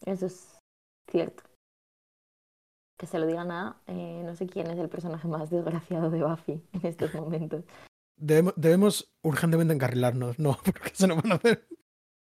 Eso 0.05 0.25
es 0.25 0.57
cierto. 1.09 1.43
Que 2.99 3.07
se 3.07 3.17
lo 3.19 3.25
digan 3.25 3.51
a, 3.51 3.81
eh, 3.87 4.21
no 4.25 4.35
sé 4.35 4.47
quién 4.47 4.67
es 4.69 4.77
el 4.77 4.89
personaje 4.89 5.27
más 5.27 5.49
desgraciado 5.49 6.09
de 6.09 6.23
Buffy 6.23 6.61
en 6.73 6.85
estos 6.85 7.13
momentos. 7.15 7.63
Debemos, 8.17 8.53
debemos 8.55 9.11
urgentemente 9.23 9.73
encarrilarnos. 9.73 10.37
No, 10.39 10.57
porque 10.65 10.91
se 10.93 11.07
nos 11.07 11.21
van 11.21 11.31
a 11.31 11.35
hacer. 11.35 11.67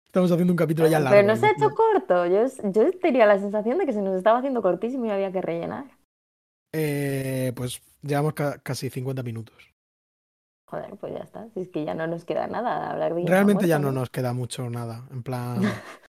Estamos 0.07 0.31
haciendo 0.31 0.53
un 0.53 0.57
capítulo 0.59 0.89
ya 0.89 1.01
largo. 1.01 1.17
Pero 1.17 1.27
no 1.29 1.37
se 1.37 1.47
ha 1.47 1.51
hecho 1.53 1.71
corto. 1.75 2.27
Yo, 2.27 2.45
yo 2.71 2.99
tenía 3.01 3.25
la 3.27 3.39
sensación 3.39 3.79
de 3.79 3.87
que 3.87 3.93
se 3.95 4.03
nos 4.03 4.15
estaba 4.17 4.39
haciendo 4.39 4.61
cortísimo 4.61 5.07
y 5.07 5.11
había 5.11 5.33
que 5.33 5.41
rellenar. 5.41 5.87
Eh, 6.75 7.53
pues 7.57 7.81
llevamos 8.03 8.35
ca- 8.35 8.59
casi 8.59 8.91
50 8.91 9.23
minutos. 9.23 9.73
Joder, 10.69 10.97
pues 10.97 11.13
ya 11.15 11.21
está. 11.21 11.49
Si 11.51 11.61
es 11.61 11.69
que 11.71 11.85
ya 11.85 11.95
no 11.95 12.07
nos 12.07 12.25
queda 12.27 12.47
nada 12.47 12.91
hablar 12.91 13.15
de 13.15 13.25
Realmente 13.27 13.67
ya 13.67 13.79
no 13.79 13.91
nos 13.93 14.11
queda 14.11 14.33
mucho 14.35 14.69
nada. 14.71 15.07
En 15.11 15.23
plan. 15.23 15.61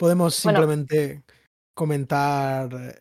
Podemos 0.00 0.42
Bueno. 0.42 0.58
simplemente 0.60 1.22
comentar 1.74 2.72
eh, 2.72 2.98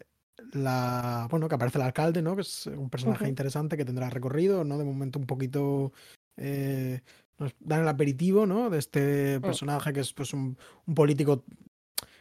la. 0.52 1.28
Bueno, 1.32 1.47
que 1.47 1.56
aparece 1.56 1.78
el 1.78 1.86
alcalde, 1.86 2.22
¿no? 2.22 2.36
Que 2.36 2.41
es 2.41 2.66
un 2.68 2.89
personaje 2.89 3.30
interesante 3.30 3.78
que 3.78 3.86
tendrá 3.86 4.10
recorrido, 4.10 4.66
¿no? 4.66 4.78
De 4.78 4.84
momento 4.84 5.18
un 5.18 5.26
poquito. 5.26 5.93
eh, 6.41 7.02
nos 7.38 7.54
dan 7.60 7.82
el 7.84 7.88
aperitivo, 7.88 8.45
¿no? 8.45 8.70
De 8.70 8.80
este 8.80 9.39
Mm. 9.39 9.41
personaje 9.41 9.93
que 9.93 10.02
es 10.02 10.12
pues 10.14 10.34
un, 10.34 10.58
un 10.88 10.93
político 10.95 11.43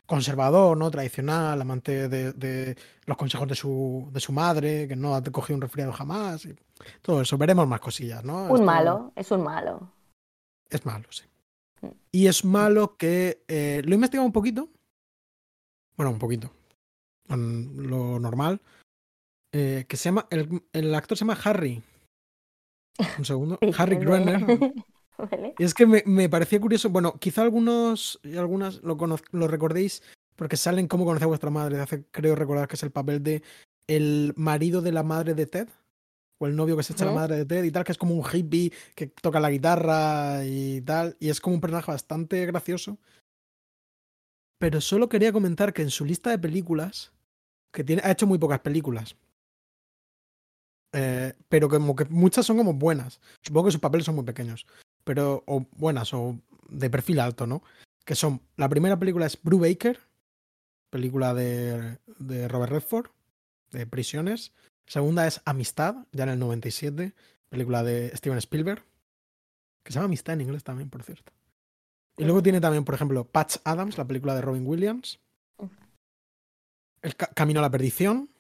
conservador, 0.07 0.77
¿no? 0.77 0.91
Tradicional, 0.91 1.61
amante 1.61 2.09
de, 2.09 2.33
de 2.33 2.77
los 3.07 3.17
consejos 3.17 3.47
de 3.49 3.55
su, 3.57 4.09
de 4.13 4.21
su 4.21 4.33
madre, 4.33 4.87
que 4.89 4.97
no 4.97 5.15
ha 5.15 5.23
cogido 5.25 5.57
un 5.57 5.63
resfriado 5.63 5.93
jamás. 5.93 6.45
y 6.47 6.55
todo 7.03 7.21
eso. 7.23 7.37
Veremos 7.37 7.67
más 7.69 7.81
cosillas, 7.81 8.23
¿no? 8.25 8.45
Un 8.45 8.51
Esto- 8.55 8.63
malo, 8.65 9.13
es 9.17 9.31
un 9.33 9.43
malo. 9.43 9.93
es 10.71 10.87
malo, 10.87 11.07
sí. 11.11 11.25
Y 12.13 12.27
es 12.27 12.45
malo 12.45 12.97
que 12.97 13.45
eh, 13.49 13.83
lo 13.85 13.93
he 13.93 13.95
investigado 13.95 14.27
un 14.27 14.33
poquito. 14.33 14.69
Bueno, 15.97 16.11
un 16.13 16.19
poquito. 16.19 16.51
con 17.29 17.89
lo 17.89 18.19
normal. 18.19 18.61
eh, 19.53 19.85
que 19.89 19.97
se 19.97 20.05
llama. 20.05 20.27
El, 20.31 20.63
el 20.73 20.95
actor 20.95 21.17
se 21.17 21.25
llama 21.25 21.39
Harry. 21.45 21.83
Un 23.19 23.25
segundo. 23.25 23.59
Harry 23.79 23.97
Gruner. 23.97 24.45
Vale. 25.19 25.55
Y 25.59 25.65
es 25.65 25.75
que 25.75 25.85
me, 25.87 26.03
me 26.07 26.29
parecía 26.29 26.61
curioso. 26.61 26.91
Bueno, 26.91 27.15
quizá 27.19 27.43
algunos 27.43 28.21
y 28.23 28.37
algunas 28.37 28.83
lo, 28.83 28.97
conoz- 28.97 29.25
lo 29.33 29.49
recordéis 29.49 30.03
porque 30.37 30.57
salen 30.57 30.87
cómo 30.87 31.05
conoce 31.05 31.25
a 31.25 31.29
vuestra 31.29 31.51
madre. 31.51 31.81
Hace, 31.81 32.05
creo 32.13 32.37
recordar 32.37 32.69
que 32.69 32.77
es 32.77 32.83
el 32.85 32.93
papel 32.93 33.23
de 33.25 33.43
el 33.89 34.33
marido 34.37 34.81
de 34.81 34.93
la 34.93 35.03
madre 35.03 35.35
de 35.35 35.47
Ted. 35.47 35.69
O 36.41 36.47
el 36.47 36.55
novio 36.55 36.77
que 36.77 36.83
se 36.85 36.93
echa 36.93 37.05
la 37.05 37.13
madre 37.13 37.37
de 37.37 37.45
Ted 37.45 37.65
y 37.65 37.71
tal, 37.73 37.85
que 37.85 37.93
es 37.93 37.99
como 37.99 38.15
un 38.15 38.25
hippie 38.25 38.73
que 38.95 39.09
toca 39.09 39.41
la 39.41 39.51
guitarra 39.51 40.45
y 40.45 40.81
tal. 40.83 41.17
Y 41.19 41.31
es 41.31 41.41
como 41.41 41.55
un 41.55 41.61
personaje 41.61 41.91
bastante 41.91 42.47
gracioso. 42.47 42.99
Pero 44.59 44.81
solo 44.81 45.09
quería 45.09 45.33
comentar 45.33 45.73
que 45.73 45.83
en 45.83 45.91
su 45.91 46.05
lista 46.05 46.31
de 46.31 46.39
películas, 46.39 47.13
que 47.73 47.85
tiene, 47.85 48.03
ha 48.05 48.11
hecho 48.13 48.27
muy 48.27 48.39
pocas 48.39 48.61
películas. 48.61 49.17
eh, 50.93 51.35
pero 51.49 51.69
como 51.69 51.95
que 51.95 52.05
muchas 52.07 52.47
son 52.47 52.57
como 52.57 52.73
buenas. 52.75 53.21
Supongo 53.43 53.67
que 53.67 53.73
sus 53.73 53.81
papeles 53.81 54.07
son 54.07 54.15
muy 54.15 54.25
pequeños. 54.25 54.67
Pero, 55.05 55.43
o 55.47 55.67
buenas, 55.77 56.13
o 56.15 56.39
de 56.69 56.91
perfil 56.91 57.21
alto, 57.21 57.47
¿no? 57.47 57.63
Que 58.05 58.15
son, 58.15 58.41
la 58.57 58.69
primera 58.69 58.99
película 58.99 59.27
es 59.27 59.39
Brubaker, 59.43 59.99
película 60.91 61.35
de, 61.35 61.99
de 62.19 62.49
Robert 62.49 62.73
Redford, 62.73 63.11
de 63.71 63.87
prisiones. 63.87 64.53
Segunda 64.89 65.27
es 65.27 65.41
Amistad, 65.45 66.07
ya 66.13 66.25
en 66.25 66.31
el 66.31 66.39
97, 66.39 67.13
película 67.49 67.83
de 67.83 68.11
Steven 68.17 68.39
Spielberg, 68.39 68.83
que 69.85 69.93
se 69.93 69.97
llama 69.99 70.07
Amistad 70.07 70.35
en 70.35 70.41
inglés 70.43 70.65
también, 70.65 70.89
por 70.91 71.03
cierto. 71.03 71.33
Y 72.17 72.25
luego 72.25 72.43
tiene 72.43 72.61
también, 72.61 72.85
por 72.85 72.95
ejemplo, 72.95 73.25
Patch 73.25 73.59
Adams, 73.65 73.97
la 73.99 74.07
película 74.07 74.35
de 74.35 74.41
Robin 74.41 74.67
Williams. 74.67 75.21
El 77.03 77.15
Ca- 77.17 77.31
Camino 77.35 77.61
a 77.61 77.63
la 77.63 77.71
Perdición. 77.71 78.31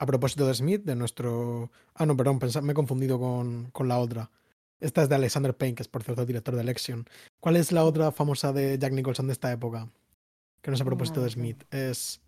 A 0.00 0.06
propósito 0.06 0.46
de 0.46 0.54
Smith, 0.54 0.84
de 0.84 0.94
nuestro. 0.94 1.70
Ah, 1.94 2.06
no, 2.06 2.16
perdón, 2.16 2.38
me 2.62 2.70
he 2.72 2.74
confundido 2.74 3.18
con, 3.18 3.70
con 3.72 3.88
la 3.88 3.98
otra. 3.98 4.30
Esta 4.80 5.02
es 5.02 5.08
de 5.08 5.16
Alexander 5.16 5.56
Payne, 5.56 5.74
que 5.74 5.82
es 5.82 5.88
por 5.88 6.04
cierto 6.04 6.24
director 6.24 6.54
de 6.54 6.60
Election. 6.60 7.04
¿Cuál 7.40 7.56
es 7.56 7.72
la 7.72 7.84
otra 7.84 8.12
famosa 8.12 8.52
de 8.52 8.78
Jack 8.78 8.92
Nicholson 8.92 9.26
de 9.26 9.32
esta 9.32 9.50
época? 9.52 9.88
que 10.62 10.70
no 10.70 10.74
es 10.76 10.80
a 10.80 10.84
propósito 10.84 11.18
No 11.20 11.24
de. 11.24 11.30
Smith. 11.30 11.64
Es. 11.72 12.20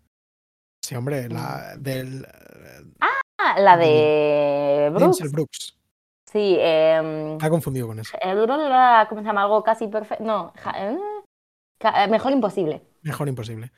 Sí, 0.81 0.95
hombre, 0.95 1.29
la 1.29 1.77
del. 1.77 2.25
Ah, 2.99 3.20
la 3.57 3.77
de 3.77 4.89
Brooks. 4.93 5.17
Denzel 5.17 5.29
Brooks. 5.29 5.77
Sí, 6.31 6.55
em, 6.59 7.37
ha 7.41 7.49
confundido 7.49 7.87
con 7.87 7.99
eso. 7.99 8.17
el 8.21 8.37
duro 8.37 8.55
era, 8.65 9.05
¿cómo 9.09 9.21
se 9.21 9.27
llama? 9.27 9.43
Algo 9.43 9.63
casi 9.63 9.87
perfecto. 9.87 10.23
No, 10.23 10.53
eh, 10.75 10.97
eh, 11.81 12.07
mejor 12.09 12.31
imposible. 12.31 12.81
Mejor 13.01 13.27
imposible. 13.27 13.71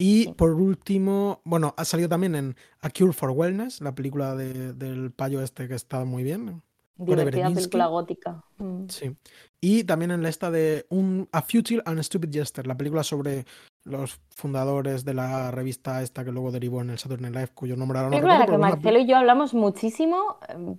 Y 0.00 0.24
Sí. 0.24 0.32
por 0.34 0.52
último, 0.52 1.40
bueno, 1.44 1.74
ha 1.76 1.84
salido 1.84 2.08
también 2.08 2.34
en 2.36 2.56
A 2.80 2.88
Cure 2.90 3.12
for 3.12 3.30
Wellness, 3.30 3.80
la 3.80 3.94
película 3.94 4.34
de- 4.36 4.72
del 4.72 5.10
payo 5.10 5.42
este 5.42 5.66
que 5.68 5.74
está 5.74 6.04
muy 6.04 6.22
bien. 6.22 6.62
Divertida 6.96 7.50
película 7.50 7.86
gótica. 7.86 8.42
Mm. 8.56 8.86
Sí. 8.88 9.16
Y 9.60 9.84
también 9.84 10.10
en 10.12 10.22
la 10.22 10.28
esta 10.28 10.50
de 10.50 10.86
un, 10.88 11.28
A 11.32 11.42
Futile 11.42 11.82
and 11.84 12.00
Stupid 12.02 12.30
Jester, 12.32 12.66
la 12.66 12.76
película 12.76 13.02
sobre 13.04 13.44
los 13.88 14.20
fundadores 14.30 15.04
de 15.04 15.14
la 15.14 15.50
revista 15.50 16.02
esta 16.02 16.24
que 16.24 16.32
luego 16.32 16.50
derivó 16.52 16.80
en 16.82 16.90
el 16.90 16.98
Saturday 16.98 17.22
Night 17.30 17.34
Live, 17.34 17.54
cuyo 17.54 17.76
nombre 17.76 17.98
ahora 17.98 18.10
no 18.10 18.16
recuerdo. 18.16 18.38
que 18.38 18.42
es 18.44 18.48
una 18.58 18.68
Marcelo 18.70 18.98
y 18.98 19.06
yo 19.06 19.16
hablamos 19.16 19.54
muchísimo 19.54 20.38
eh, 20.48 20.76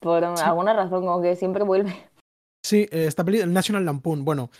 por 0.00 0.36
Sí. 0.36 0.44
alguna 0.44 0.72
razón, 0.74 1.00
como 1.06 1.20
que 1.22 1.36
siempre 1.36 1.64
vuelve. 1.64 1.94
Sí, 2.64 2.88
eh, 2.90 3.06
esta 3.06 3.24
peli, 3.24 3.38
el 3.40 3.52
National 3.52 3.84
Lampoon. 3.84 4.24
Bueno, 4.24 4.50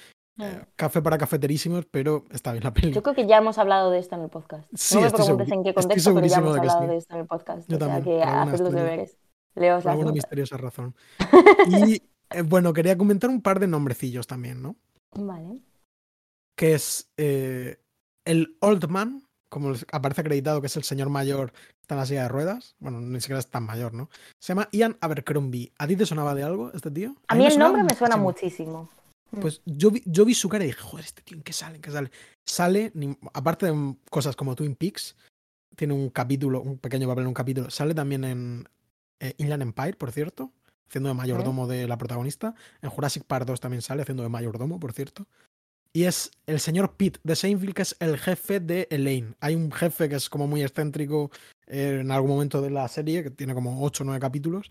eh, 0.40 0.64
café 0.76 1.02
para 1.02 1.18
cafeterísimos, 1.18 1.84
pero 1.90 2.24
está 2.30 2.52
bien 2.52 2.64
la 2.64 2.72
peli. 2.72 2.92
Yo 2.92 3.02
creo 3.02 3.14
que 3.14 3.26
ya 3.26 3.38
hemos 3.38 3.58
hablado 3.58 3.90
de 3.90 3.98
esto 3.98 4.14
en 4.14 4.22
el 4.22 4.28
podcast. 4.28 4.68
Sí, 4.74 4.94
no 4.94 5.00
me 5.02 5.10
preguntes 5.10 5.50
en 5.50 5.64
qué 5.64 5.74
contexto, 5.74 6.14
pero 6.14 6.26
ya 6.26 6.38
hemos 6.38 6.54
de 6.54 6.60
que 6.60 6.68
hablado 6.68 6.82
sí. 6.82 6.86
de 6.88 6.96
esto 6.96 7.14
en 7.14 7.20
el 7.20 7.26
podcast. 7.26 7.68
Yo 7.68 7.76
o 7.76 7.78
sea 7.80 7.88
también, 7.88 8.04
que 8.04 8.20
por 8.20 8.28
alguna 8.28 8.42
haces 8.42 8.60
los 8.60 8.72
deberes. 8.72 9.18
Leos 9.54 9.82
Por 9.82 9.92
alguna 9.92 10.12
misteriosa 10.12 10.56
razón. 10.56 10.94
Y 11.68 12.02
eh, 12.30 12.42
bueno, 12.42 12.72
quería 12.72 12.96
comentar 12.96 13.30
un 13.30 13.42
par 13.42 13.58
de 13.58 13.66
nombrecillos 13.66 14.26
también, 14.26 14.62
¿no? 14.62 14.76
Vale. 15.16 15.62
Que 16.58 16.74
es 16.74 17.08
eh, 17.16 17.80
el 18.24 18.56
Old 18.60 18.88
Man, 18.88 19.22
como 19.48 19.74
aparece 19.92 20.22
acreditado 20.22 20.60
que 20.60 20.66
es 20.66 20.76
el 20.76 20.82
señor 20.82 21.08
mayor 21.08 21.52
que 21.52 21.82
está 21.82 21.94
en 21.94 22.00
la 22.00 22.06
silla 22.06 22.22
de 22.22 22.28
ruedas. 22.28 22.74
Bueno, 22.80 23.00
ni 23.00 23.20
siquiera 23.20 23.38
es 23.38 23.46
tan 23.46 23.62
mayor, 23.62 23.94
¿no? 23.94 24.10
Se 24.40 24.48
llama 24.48 24.68
Ian 24.72 24.98
Abercrombie. 25.00 25.72
¿A 25.78 25.86
ti 25.86 25.94
te 25.94 26.04
sonaba 26.04 26.34
de 26.34 26.42
algo 26.42 26.72
este 26.74 26.90
tío? 26.90 27.14
A 27.28 27.36
mí 27.36 27.46
el 27.46 27.58
nombre 27.58 27.84
me 27.84 27.94
suena 27.94 28.16
muchísimo. 28.16 28.82
muchísimo. 28.82 28.98
Mm. 29.30 29.40
Pues 29.40 29.62
yo 29.66 29.92
vi, 29.92 30.02
yo 30.04 30.24
vi 30.24 30.34
su 30.34 30.48
cara 30.48 30.64
y 30.64 30.68
dije, 30.68 30.80
joder, 30.80 31.04
este 31.04 31.22
tío, 31.22 31.36
¿en 31.36 31.44
qué 31.44 31.52
sale? 31.52 31.76
¿En 31.76 31.82
qué 31.82 31.90
sale? 31.92 32.10
Sale, 32.44 32.92
aparte 33.34 33.66
de 33.66 33.96
cosas 34.10 34.34
como 34.34 34.56
Twin 34.56 34.74
Peaks, 34.74 35.16
tiene 35.76 35.94
un 35.94 36.10
capítulo, 36.10 36.60
un 36.60 36.78
pequeño 36.78 37.06
papel 37.06 37.22
en 37.22 37.28
un 37.28 37.34
capítulo. 37.34 37.70
Sale 37.70 37.94
también 37.94 38.24
en 38.24 38.68
eh, 39.20 39.34
Inland 39.38 39.62
Empire, 39.62 39.94
por 39.94 40.10
cierto, 40.10 40.52
haciendo 40.88 41.08
de 41.08 41.14
mayordomo 41.14 41.66
de 41.68 41.86
la 41.86 41.98
protagonista. 41.98 42.54
En 42.82 42.90
Jurassic 42.90 43.24
Park 43.24 43.46
2 43.46 43.60
también 43.60 43.82
sale 43.82 44.02
haciendo 44.02 44.22
de 44.22 44.28
mayordomo, 44.28 44.80
por 44.80 44.92
cierto. 44.92 45.26
Y 45.92 46.04
es 46.04 46.30
el 46.46 46.60
señor 46.60 46.96
Pete 46.96 47.18
de 47.24 47.34
Seinfeld, 47.34 47.74
que 47.74 47.82
es 47.82 47.96
el 48.00 48.18
jefe 48.18 48.60
de 48.60 48.86
Elaine. 48.90 49.34
Hay 49.40 49.54
un 49.54 49.72
jefe 49.72 50.08
que 50.08 50.16
es 50.16 50.28
como 50.28 50.46
muy 50.46 50.62
excéntrico 50.62 51.30
eh, 51.66 51.98
en 52.00 52.10
algún 52.10 52.30
momento 52.30 52.60
de 52.60 52.70
la 52.70 52.86
serie, 52.88 53.22
que 53.22 53.30
tiene 53.30 53.54
como 53.54 53.82
8 53.84 54.02
o 54.02 54.06
9 54.06 54.20
capítulos. 54.20 54.70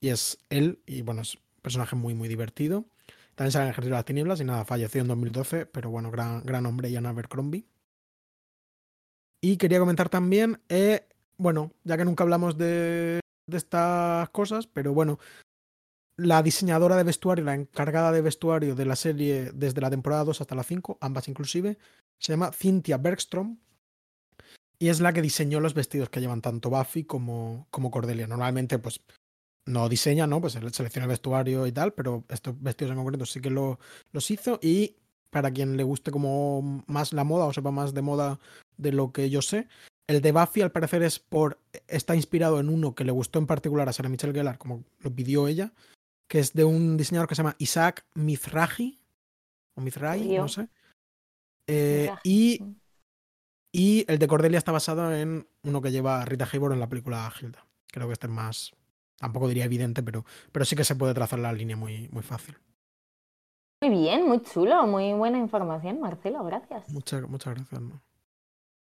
Y 0.00 0.08
es 0.08 0.38
él, 0.50 0.80
y 0.86 1.02
bueno, 1.02 1.22
es 1.22 1.34
un 1.34 1.42
personaje 1.62 1.96
muy, 1.96 2.14
muy 2.14 2.28
divertido. 2.28 2.84
También 3.34 3.52
sale 3.52 3.64
en 3.66 3.70
Ejército 3.70 3.94
de 3.94 3.98
las 3.98 4.04
Tinieblas 4.04 4.40
y 4.40 4.44
nada, 4.44 4.64
falleció 4.64 5.00
en 5.00 5.08
2012, 5.08 5.66
pero 5.66 5.90
bueno, 5.90 6.10
gran, 6.10 6.42
gran 6.44 6.66
hombre, 6.66 6.90
Ian 6.90 7.06
Abercrombie. 7.06 7.64
Y 9.40 9.56
quería 9.56 9.78
comentar 9.78 10.08
también, 10.08 10.60
eh, 10.68 11.06
bueno, 11.36 11.72
ya 11.84 11.96
que 11.96 12.04
nunca 12.04 12.24
hablamos 12.24 12.58
de, 12.58 13.20
de 13.46 13.56
estas 13.56 14.28
cosas, 14.30 14.66
pero 14.66 14.92
bueno, 14.92 15.18
la 16.18 16.42
diseñadora 16.42 16.96
de 16.96 17.04
vestuario, 17.04 17.44
la 17.44 17.54
encargada 17.54 18.10
de 18.10 18.20
vestuario 18.20 18.74
de 18.74 18.84
la 18.84 18.96
serie 18.96 19.52
desde 19.54 19.80
la 19.80 19.88
temporada 19.88 20.24
2 20.24 20.40
hasta 20.40 20.56
la 20.56 20.64
5, 20.64 20.98
ambas 21.00 21.28
inclusive, 21.28 21.78
se 22.18 22.32
llama 22.32 22.50
Cynthia 22.52 22.98
Bergstrom 22.98 23.58
y 24.80 24.88
es 24.88 25.00
la 25.00 25.12
que 25.12 25.22
diseñó 25.22 25.60
los 25.60 25.74
vestidos 25.74 26.10
que 26.10 26.20
llevan 26.20 26.42
tanto 26.42 26.70
Buffy 26.70 27.04
como, 27.04 27.68
como 27.70 27.90
Cordelia. 27.90 28.26
Normalmente, 28.26 28.78
pues 28.80 29.00
no 29.64 29.88
diseña, 29.88 30.26
¿no? 30.26 30.40
Pues 30.40 30.54
selecciona 30.54 31.04
el 31.04 31.10
vestuario 31.10 31.66
y 31.66 31.72
tal, 31.72 31.92
pero 31.92 32.24
estos 32.28 32.60
vestidos 32.60 32.92
en 32.92 32.98
concreto 32.98 33.24
sí 33.24 33.40
que 33.40 33.50
lo, 33.50 33.78
los 34.12 34.30
hizo 34.30 34.58
y 34.60 34.96
para 35.30 35.52
quien 35.52 35.76
le 35.76 35.84
guste 35.84 36.10
como 36.10 36.82
más 36.86 37.12
la 37.12 37.22
moda 37.22 37.44
o 37.44 37.52
sepa 37.52 37.70
más 37.70 37.94
de 37.94 38.02
moda 38.02 38.40
de 38.76 38.92
lo 38.92 39.12
que 39.12 39.30
yo 39.30 39.42
sé, 39.42 39.68
el 40.08 40.22
de 40.22 40.32
Buffy 40.32 40.62
al 40.62 40.72
parecer 40.72 41.02
es 41.02 41.18
por 41.18 41.60
está 41.86 42.16
inspirado 42.16 42.58
en 42.60 42.70
uno 42.70 42.94
que 42.94 43.04
le 43.04 43.12
gustó 43.12 43.38
en 43.38 43.46
particular 43.46 43.88
a 43.88 43.92
Sarah 43.92 44.08
Michelle 44.08 44.32
Gellar, 44.32 44.58
como 44.58 44.84
lo 45.00 45.14
pidió 45.14 45.48
ella, 45.48 45.72
que 46.28 46.38
es 46.38 46.52
de 46.52 46.64
un 46.64 46.96
diseñador 46.96 47.28
que 47.28 47.34
se 47.34 47.42
llama 47.42 47.56
Isaac 47.58 48.06
Mizrahi 48.14 48.98
o 49.74 49.80
Mizrahi, 49.80 50.36
no 50.36 50.48
sé. 50.48 50.68
Eh, 51.66 52.10
y, 52.22 52.62
y 53.72 54.04
el 54.10 54.18
de 54.18 54.28
Cordelia 54.28 54.58
está 54.58 54.72
basado 54.72 55.14
en 55.14 55.48
uno 55.62 55.82
que 55.82 55.90
lleva 55.90 56.24
Rita 56.24 56.48
Hayworth 56.50 56.74
en 56.74 56.80
la 56.80 56.88
película 56.88 57.32
Hilda. 57.40 57.66
Creo 57.90 58.06
que 58.06 58.12
este 58.12 58.26
es 58.26 58.32
más, 58.32 58.72
tampoco 59.16 59.48
diría 59.48 59.64
evidente, 59.64 60.02
pero, 60.02 60.24
pero 60.52 60.64
sí 60.64 60.76
que 60.76 60.84
se 60.84 60.94
puede 60.94 61.14
trazar 61.14 61.38
la 61.38 61.52
línea 61.52 61.76
muy, 61.76 62.08
muy 62.10 62.22
fácil. 62.22 62.56
Muy 63.80 63.90
bien, 63.90 64.26
muy 64.26 64.42
chulo, 64.42 64.86
muy 64.86 65.12
buena 65.12 65.38
información, 65.38 66.00
Marcelo, 66.00 66.44
gracias. 66.44 66.88
Muchas, 66.90 67.22
muchas 67.28 67.54
gracias. 67.54 67.80
¿no? 67.80 68.02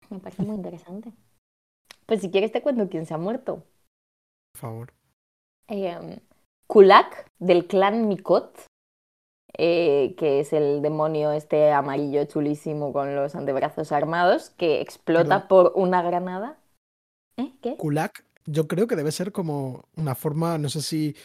Me 0.09 0.21
parece 0.21 0.43
muy 0.43 0.55
interesante. 0.55 1.13
Pues 2.07 2.21
si 2.21 2.31
quieres 2.31 2.53
te 2.53 2.63
cuento 2.63 2.89
quién 2.89 3.05
se 3.05 3.15
ha 3.15 3.19
muerto. 3.19 3.67
Por 4.53 4.61
favor. 4.61 4.93
Eh, 5.69 6.21
Kulak, 6.67 7.27
del 7.39 7.67
clan 7.67 8.09
Mikot, 8.09 8.67
eh, 9.57 10.15
que 10.19 10.41
es 10.41 10.53
el 10.53 10.83
demonio 10.83 11.33
este 11.33 11.71
amarillo 11.73 12.25
chulísimo 12.25 12.93
con 12.93 13.15
los 13.15 13.35
antebrazos 13.35 13.93
armados, 13.93 14.51
que 14.51 14.81
explota 14.81 15.47
Perdón. 15.49 15.49
por 15.49 15.73
una 15.77 16.03
granada. 16.03 16.59
¿Eh? 17.37 17.53
¿Qué? 17.63 17.77
Kulak, 17.77 18.25
yo 18.47 18.67
creo 18.67 18.87
que 18.87 18.97
debe 18.97 19.13
ser 19.13 19.33
como 19.33 19.85
una 19.97 20.15
forma, 20.15 20.59
no 20.59 20.69
sé 20.69 20.83
si 20.83 21.17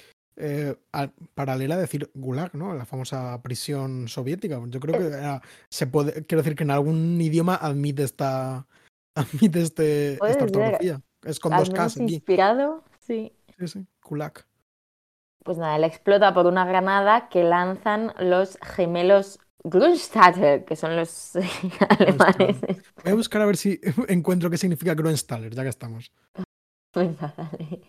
eh, 0.42 0.76
al- 0.94 1.12
paralela 1.36 1.76
a 1.76 1.80
decir 1.80 2.10
Gulag, 2.14 2.56
¿no? 2.56 2.74
La 2.74 2.86
famosa 2.86 3.42
prisión 3.42 4.08
soviética. 4.08 4.62
Yo 4.68 4.80
creo 4.80 4.98
que 4.98 5.08
era- 5.08 5.42
se 5.70 5.86
puede, 5.86 6.26
quiero 6.26 6.42
decir 6.44 6.56
que 6.56 6.64
en 6.64 6.72
algún 6.72 7.20
idioma 7.20 7.56
admite 7.56 8.04
esta, 8.04 8.66
admite 9.16 9.62
este, 9.62 10.14
esta 10.14 10.32
ser. 10.34 10.44
ortografía. 10.44 11.02
Es 11.24 11.40
con 11.42 11.52
Al 11.52 11.66
dos 11.66 11.98
aquí. 11.98 12.14
inspirado, 12.14 12.84
sí. 13.02 13.34
Sí, 13.58 13.68
sí, 13.68 13.86
Kulak. 14.02 14.46
Pues 15.50 15.58
nada, 15.58 15.78
él 15.78 15.84
explota 15.84 16.32
por 16.32 16.46
una 16.46 16.64
granada 16.64 17.28
que 17.28 17.44
lanzan 17.44 18.14
los 18.20 18.60
gemelos 18.62 19.40
Grunstatter, 19.64 20.64
que 20.64 20.76
son 20.76 20.96
los 20.96 21.36
alemanes. 21.90 22.62
Voy 23.04 23.12
a 23.12 23.16
buscar 23.16 23.42
a 23.42 23.48
ver 23.48 23.58
si 23.58 23.82
encuentro 24.10 24.52
qué 24.52 24.58
significa 24.60 24.94
Groenstaller, 24.94 25.56
ya 25.56 25.64
que 25.64 25.70
estamos. 25.70 26.12
Nada, 26.96 27.34
dale. 27.36 27.82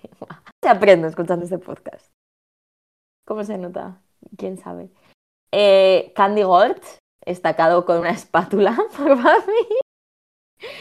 Se 0.63 0.71
aprende 0.71 1.09
escuchando 1.09 1.45
este 1.45 1.59
podcast. 1.59 2.11
¿Cómo 3.27 3.45
se 3.45 3.59
nota? 3.59 4.01
¿Quién 4.39 4.57
sabe? 4.57 4.89
Eh, 5.53 6.15
Candy 6.17 6.45
Gort, 6.45 6.83
estacado 7.27 7.85
con 7.85 7.99
una 7.99 8.13
espátula 8.13 8.75
por 8.97 9.17
Buffy. 9.17 9.81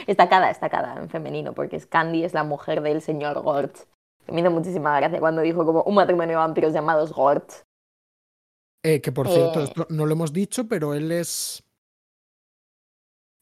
Estacada, 0.07 0.49
estacada 0.49 0.95
en 0.95 1.09
femenino, 1.09 1.53
porque 1.53 1.75
es 1.75 1.85
Candy 1.85 2.23
es 2.23 2.33
la 2.33 2.45
mujer 2.45 2.81
del 2.81 3.01
señor 3.01 3.41
Gort. 3.41 3.79
Me 4.31 4.41
hizo 4.41 4.51
muchísima 4.51 4.97
gracia 4.99 5.19
cuando 5.19 5.41
dijo 5.41 5.65
como 5.65 5.83
un 5.83 5.95
matrimonio 5.95 6.31
de 6.31 6.35
vampiros 6.37 6.73
llamados 6.73 7.11
Gort. 7.13 7.51
Eh, 8.83 9.01
que 9.01 9.11
por 9.11 9.27
cierto, 9.27 9.59
Eh. 9.59 9.63
esto 9.65 9.85
no 9.89 10.05
lo 10.05 10.13
hemos 10.13 10.31
dicho, 10.33 10.67
pero 10.67 10.93
él 10.93 11.11
es. 11.11 11.63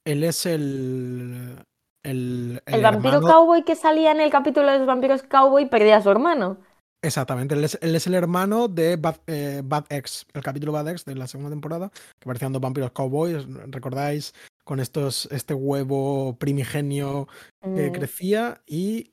Él 0.06 0.24
es 0.24 0.46
el. 0.46 1.64
El, 2.04 2.62
El, 2.66 2.82
vampiro 2.82 3.16
hermano- 3.16 3.28
cowboy 3.34 3.64
que 3.64 3.76
salía 3.76 4.12
en 4.12 4.22
el 4.22 4.30
capítulo 4.32 4.72
de 4.72 4.78
los 4.80 4.88
vampiros 4.88 5.24
cowboy 5.24 5.70
perdía 5.70 5.98
a 5.98 6.02
su 6.02 6.10
hermano. 6.10 6.58
Exactamente, 7.04 7.54
él 7.54 7.64
es, 7.66 7.78
él 7.82 7.96
es 7.96 8.08
el 8.08 8.14
hermano 8.16 8.68
de 8.70 8.96
Bad, 8.96 9.18
eh, 9.28 9.62
Bad 9.64 9.86
X, 9.90 10.26
el 10.34 10.42
capítulo 10.42 10.72
Bad 10.72 10.88
X 10.90 11.06
de 11.06 11.16
la 11.16 11.28
segunda 11.28 11.50
temporada, 11.52 11.92
que 12.20 12.26
parecían 12.26 12.54
dos 12.54 12.62
vampiros 12.62 12.92
cowboys, 12.92 13.46
¿recordáis? 13.68 14.34
Con 14.64 14.80
estos, 14.80 15.28
este 15.32 15.54
huevo 15.54 16.38
primigenio 16.40 17.28
que 17.62 17.90
Mm, 17.90 17.94
crecía 17.94 18.62
y 18.66 19.12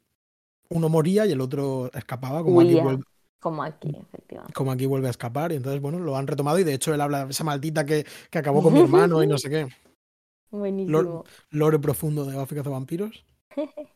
uno 0.70 0.88
moría 0.88 1.26
y 1.26 1.32
el 1.32 1.40
otro 1.40 1.90
escapaba, 1.92 2.42
como 2.42 2.60
aquí, 2.60 2.74
vuelve, 2.74 3.04
como 3.40 3.62
aquí, 3.62 3.96
efectivamente. 3.96 4.52
como 4.54 4.72
aquí 4.72 4.86
vuelve 4.86 5.08
a 5.08 5.10
escapar. 5.10 5.52
Y 5.52 5.56
entonces, 5.56 5.80
bueno, 5.80 5.98
lo 5.98 6.16
han 6.16 6.26
retomado 6.26 6.58
y 6.58 6.64
de 6.64 6.74
hecho 6.74 6.92
él 6.94 7.00
habla 7.00 7.26
de 7.26 7.30
esa 7.30 7.44
maldita 7.44 7.84
que, 7.84 8.06
que 8.30 8.38
acabó 8.38 8.62
con 8.62 8.72
mi 8.72 8.80
hermano 8.82 9.22
y 9.22 9.26
no 9.26 9.38
sé 9.38 9.50
qué. 9.50 9.68
Buenísimo. 10.50 11.24
Lore 11.50 11.78
profundo 11.78 12.24
de 12.24 12.36
Buffy 12.36 12.56
vampiros. 12.60 13.24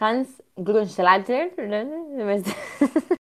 Hans 0.00 0.28
Grunschlager. 0.56 1.54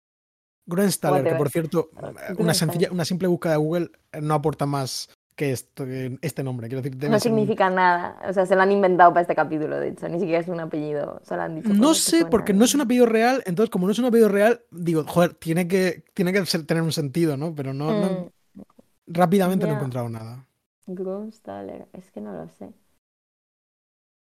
Groenstaller, 0.67 1.23
que 1.23 1.35
por 1.35 1.49
cierto, 1.49 1.89
una, 2.37 2.53
sencilla, 2.55 2.91
una 2.91 3.05
simple 3.05 3.27
búsqueda 3.27 3.53
de 3.53 3.59
Google 3.59 3.91
no 4.19 4.33
aporta 4.33 4.65
más 4.65 5.09
que 5.35 5.51
esto, 5.51 5.83
este 6.21 6.43
nombre. 6.43 6.67
Quiero 6.69 6.81
decir, 6.81 6.97
No 7.09 7.15
un- 7.15 7.19
significa 7.19 7.69
nada. 7.69 8.17
O 8.27 8.33
sea, 8.33 8.45
se 8.45 8.55
lo 8.55 8.61
han 8.61 8.71
inventado 8.71 9.11
para 9.11 9.21
este 9.21 9.35
capítulo, 9.35 9.77
de 9.79 9.89
hecho. 9.89 10.07
Ni 10.07 10.19
siquiera 10.19 10.39
es 10.39 10.47
un 10.47 10.59
apellido. 10.61 11.19
Solo 11.23 11.41
han 11.41 11.55
dicho. 11.55 11.73
No 11.73 11.93
sé, 11.93 12.25
porque 12.25 12.53
no 12.53 12.63
es 12.65 12.73
un 12.73 12.81
apellido 12.81 13.05
real, 13.05 13.43
entonces 13.45 13.69
como 13.69 13.85
no 13.85 13.91
es 13.91 13.99
un 13.99 14.05
apellido 14.05 14.29
real, 14.29 14.61
digo, 14.71 15.03
joder, 15.05 15.33
tiene 15.33 15.67
que, 15.67 16.03
tiene 16.13 16.31
que 16.31 16.45
ser- 16.45 16.65
tener 16.65 16.83
un 16.83 16.91
sentido, 16.93 17.35
¿no? 17.37 17.53
Pero 17.53 17.73
no, 17.73 17.91
no- 17.91 18.31
Mm, 18.55 18.61
rápidamente 19.07 19.65
no 19.67 19.73
he 19.73 19.75
encontrado 19.75 20.07
nada. 20.09 20.45
Grunstaller. 20.87 21.87
Es 21.93 22.09
que 22.11 22.21
no 22.21 22.31
lo 22.31 22.47
sé. 22.49 22.71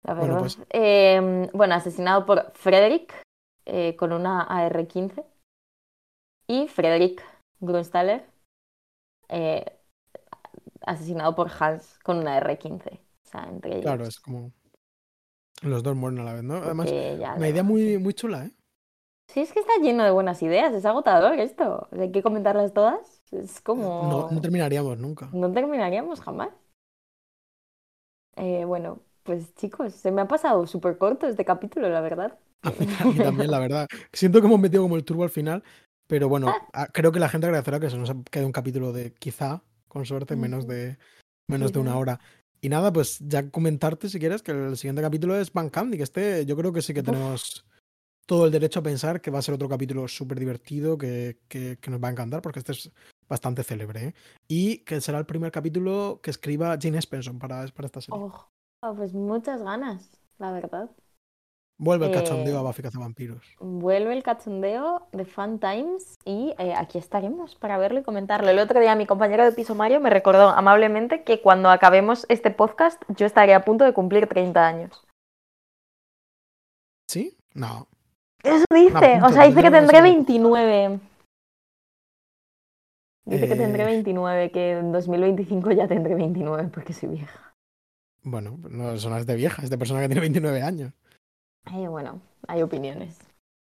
La 0.03 0.15
Bueno, 0.15 0.35
verdad. 0.35 0.39
pues- 0.41 0.59
Eh, 0.71 1.49
bueno, 1.55 1.75
asesinado 1.75 2.27
por 2.27 2.53
Frederick 2.55 3.15
eh, 3.67 3.95
con 3.97 4.12
una 4.12 4.43
AR-15 4.43 5.25
y 6.49 6.69
Frederick 6.69 7.23
Grunstaller 7.61 8.27
eh, 9.29 9.65
asesinado 10.87 11.35
por 11.35 11.51
Hans 11.59 11.99
con 12.03 12.18
una 12.18 12.37
AR-15. 12.37 12.99
O 13.01 13.26
sea, 13.26 13.45
entre 13.49 13.72
ellos. 13.72 13.82
Claro, 13.85 14.05
es 14.05 14.20
como. 14.20 14.53
Los 15.62 15.82
dos 15.82 15.97
mueren 15.97 16.20
a 16.20 16.24
la 16.24 16.35
vez, 16.35 16.43
¿no? 16.43 16.57
Además, 16.57 16.87
porque 16.87 17.16
una 17.18 17.37
no- 17.37 17.47
idea 17.47 17.62
muy, 17.62 17.99
muy 17.99 18.12
chula, 18.14 18.45
¿eh? 18.47 18.53
Sí, 19.28 19.41
es 19.41 19.53
que 19.53 19.61
está 19.61 19.72
lleno 19.80 20.05
de 20.05 20.11
buenas 20.11 20.43
ideas, 20.43 20.74
es 20.74 20.85
agotador 20.85 21.39
esto. 21.39 21.89
Hay 21.93 22.12
que 22.12 22.22
comentarlas 22.22 22.74
todas. 22.74 23.22
Es 23.30 23.61
como... 23.62 24.09
No, 24.09 24.30
no 24.30 24.41
terminaríamos 24.41 24.99
nunca. 24.99 25.30
No 25.32 25.51
terminaríamos 25.51 26.20
jamás. 26.20 26.51
Eh, 28.37 28.64
bueno, 28.64 29.01
pues 29.22 29.55
chicos, 29.55 29.95
se 29.95 30.11
me 30.11 30.22
ha 30.22 30.28
pasado 30.28 30.66
súper 30.66 30.99
corto 30.99 31.26
este 31.26 31.45
capítulo, 31.45 31.89
la 31.89 32.01
verdad. 32.01 32.39
A 32.62 32.70
mí, 32.70 32.76
a 33.01 33.05
mí 33.05 33.14
también, 33.16 33.51
la 33.51 33.59
verdad. 33.59 33.87
Siento 34.12 34.41
que 34.41 34.47
hemos 34.47 34.61
metido 34.61 34.82
como 34.82 34.97
el 34.97 35.05
turbo 35.05 35.22
al 35.22 35.30
final, 35.30 35.62
pero 36.07 36.28
bueno, 36.28 36.53
a- 36.72 36.87
creo 36.89 37.12
que 37.12 37.20
la 37.20 37.28
gente 37.28 37.47
agradecerá 37.47 37.80
que 37.80 37.91
se 37.91 37.97
nos 37.99 38.11
ha 38.11 38.16
quedado 38.30 38.47
un 38.47 38.53
capítulo 38.53 38.93
de 38.93 39.12
quizá, 39.14 39.62
con 39.95 40.05
suerte, 40.05 40.36
menos 40.36 40.66
de 40.66 40.99
menos 41.49 41.72
de 41.72 41.78
una 41.78 41.97
hora. 41.97 42.20
Y 42.61 42.68
nada, 42.68 42.92
pues 42.92 43.18
ya 43.20 43.51
comentarte 43.51 44.09
si 44.09 44.18
quieres 44.18 44.42
que 44.42 44.53
el 44.53 44.76
siguiente 44.76 45.01
capítulo 45.03 45.36
es 45.38 45.53
Van 45.53 45.70
Candy, 45.70 45.97
que 45.97 46.03
este 46.03 46.45
yo 46.45 46.57
creo 46.57 46.72
que 46.72 46.82
sí 46.82 46.92
que 46.92 47.01
Uf. 47.01 47.07
tenemos 47.07 47.66
todo 48.26 48.47
el 48.47 48.53
derecho 48.53 48.80
a 48.80 48.82
pensar 48.82 49.20
que 49.20 49.30
va 49.30 49.38
a 49.38 49.42
ser 49.42 49.55
otro 49.55 49.68
capítulo 49.68 50.09
súper 50.09 50.38
divertido, 50.40 50.97
que, 50.99 51.38
que- 51.49 51.78
que 51.80 51.90
nos 51.90 52.03
va 52.03 52.09
a 52.09 52.11
encantar, 52.11 52.40
porque 52.42 52.59
este 52.59 52.72
es 52.72 52.90
bastante 53.28 53.62
célebre. 53.62 54.05
¿eh? 54.09 54.14
Y 54.49 54.78
que 54.78 55.01
será 55.01 55.18
el 55.18 55.26
primer 55.26 55.53
capítulo 55.53 56.20
que 56.22 56.30
escriba 56.30 56.76
Jane 56.80 56.99
Espenson 56.99 57.38
para, 57.38 57.66
para 57.68 57.86
esta 57.86 58.01
serie. 58.01 58.20
Oh, 58.20 58.49
oh, 58.82 58.95
pues 58.97 59.12
muchas 59.12 59.62
ganas, 59.62 60.11
la 60.38 60.53
verdad. 60.53 60.90
Vuelve 61.77 62.07
el 62.07 62.12
cachondeo 62.12 62.55
eh, 62.55 62.59
a 62.59 62.62
Buffy 62.62 62.83
Cazavampiros. 62.83 63.57
Vuelve 63.59 64.12
el 64.12 64.22
cachondeo 64.22 65.09
de 65.12 65.25
Fun 65.25 65.59
Times 65.59 66.18
y 66.25 66.55
eh, 66.59 66.72
aquí 66.77 66.99
estaremos 66.99 67.57
para 67.57 67.79
verlo 67.79 67.99
y 67.99 68.05
comentarlo. 68.05 68.49
El 68.49 68.61
otro 68.61 68.79
día 68.79 68.95
mi 68.95 69.07
compañero 69.07 69.45
de 69.45 69.53
piso 69.53 69.75
Mario 69.75 70.01
me 70.01 70.11
recordó 70.11 70.51
amablemente 70.51 71.25
que 71.25 71.41
cuando 71.41 71.70
acabemos 71.70 72.27
este 72.29 72.53
podcast 72.53 73.03
yo 73.09 73.27
estaré 73.27 73.55
a 73.55 73.64
punto 73.64 73.85
de 73.85 73.93
cumplir 73.93 74.29
30 74.29 74.66
años. 74.66 75.05
¿Sí? 77.09 77.37
No. 77.55 77.89
Eso 78.45 78.64
dice, 78.72 79.20
o 79.22 79.29
sea, 79.31 79.47
dice 79.47 79.62
que 79.62 79.70
tendré 79.70 79.97
sí. 79.97 80.03
29. 80.03 81.01
Dice 83.27 83.49
que 83.49 83.57
tendré 83.57 83.83
Eh. 83.83 83.87
29, 83.87 84.51
que 84.53 84.72
en 84.72 84.93
2025 84.93 85.72
ya 85.72 85.89
tendré 85.89 86.14
29 86.14 86.68
porque 86.72 86.93
soy 86.93 87.09
vieja. 87.09 87.55
Bueno, 88.22 88.59
no, 88.70 88.93
eso 88.93 89.11
no 89.11 89.16
es 89.16 89.27
de 89.27 89.35
vieja, 89.35 89.62
es 89.62 89.70
de 89.70 89.79
persona 89.79 90.01
que 90.01 90.09
tiene 90.09 90.20
29 90.20 90.62
años. 90.62 90.93
Eh, 91.73 91.89
bueno, 91.89 92.21
hay 92.47 92.62
opiniones. 92.62 93.19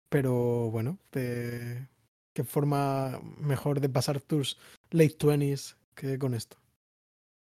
Pero 0.09 0.69
bueno, 0.71 0.97
qué 1.11 2.43
forma 2.43 3.19
mejor 3.37 3.79
de 3.79 3.89
pasar 3.89 4.19
tus 4.21 4.57
late 4.91 5.17
20s 5.17 5.75
que 5.95 6.17
con 6.19 6.33
esto. 6.33 6.57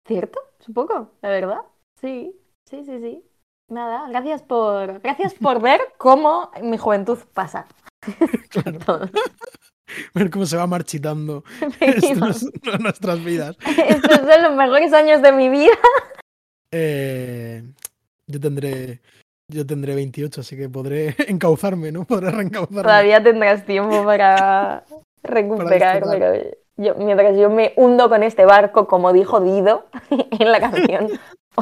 ¿Cierto? 0.07 0.39
Supongo, 0.59 1.11
la 1.21 1.29
verdad. 1.29 1.61
Sí, 1.99 2.35
sí, 2.69 2.83
sí, 2.85 2.99
sí. 2.99 3.23
Nada, 3.69 4.09
gracias 4.09 4.41
por, 4.43 4.99
gracias 4.99 5.33
por 5.33 5.61
ver 5.61 5.79
cómo 5.97 6.51
mi 6.61 6.77
juventud 6.77 7.17
pasa. 7.33 7.65
Claro, 8.49 9.09
ver 10.13 10.29
cómo 10.29 10.45
se 10.45 10.57
va 10.57 10.67
marchitando 10.67 11.43
estos- 11.79 12.45
nuestras 12.79 13.23
vidas. 13.23 13.55
Estos 13.87 14.17
son 14.17 14.43
los 14.43 14.55
mejores 14.55 14.93
años 14.93 15.21
de 15.23 15.31
mi 15.31 15.49
vida. 15.49 15.71
Eh, 16.71 17.63
yo 18.27 18.39
tendré 18.39 19.01
yo 19.51 19.65
tendré 19.65 19.95
28, 19.95 20.41
así 20.41 20.55
que 20.57 20.69
podré 20.69 21.15
encauzarme, 21.27 21.91
¿no? 21.91 22.05
Podré 22.05 22.31
reencauzarme. 22.31 22.81
Todavía 22.83 23.23
tendrás 23.23 23.65
tiempo 23.65 24.03
para 24.05 24.83
recuperar, 25.23 26.01
disfrutar. 26.03 26.19
pero 26.19 26.51
yo, 26.77 26.95
mientras 26.95 27.37
yo 27.37 27.49
me 27.49 27.73
hundo 27.75 28.09
con 28.09 28.23
este 28.23 28.45
barco, 28.45 28.87
como 28.87 29.13
dijo 29.13 29.39
Dido 29.39 29.87
en 30.39 30.51
la 30.51 30.59
canción 30.59 31.07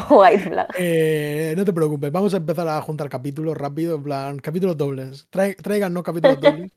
White 0.09 0.39
Flag. 0.39 0.67
Eh, 0.77 1.53
no 1.57 1.65
te 1.65 1.73
preocupes, 1.73 2.11
vamos 2.11 2.33
a 2.33 2.37
empezar 2.37 2.67
a 2.67 2.81
juntar 2.81 3.09
capítulos 3.09 3.57
rápido, 3.57 3.95
en 3.95 4.03
plan, 4.03 4.39
capítulos 4.39 4.77
dobles. 4.77 5.27
Trae- 5.29 5.55
traigan, 5.61 5.93
no 5.93 6.01
capítulos 6.01 6.39
dobles, 6.39 6.71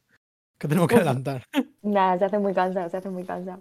que 0.59 0.67
tenemos 0.67 0.89
que 0.89 0.97
adelantar. 0.97 1.45
Nada, 1.83 2.19
se 2.19 2.25
hace 2.25 2.39
muy 2.39 2.53
cansado, 2.55 2.89
se 2.91 2.97
hace 2.97 3.11
muy 3.11 3.23
cansado. 3.25 3.61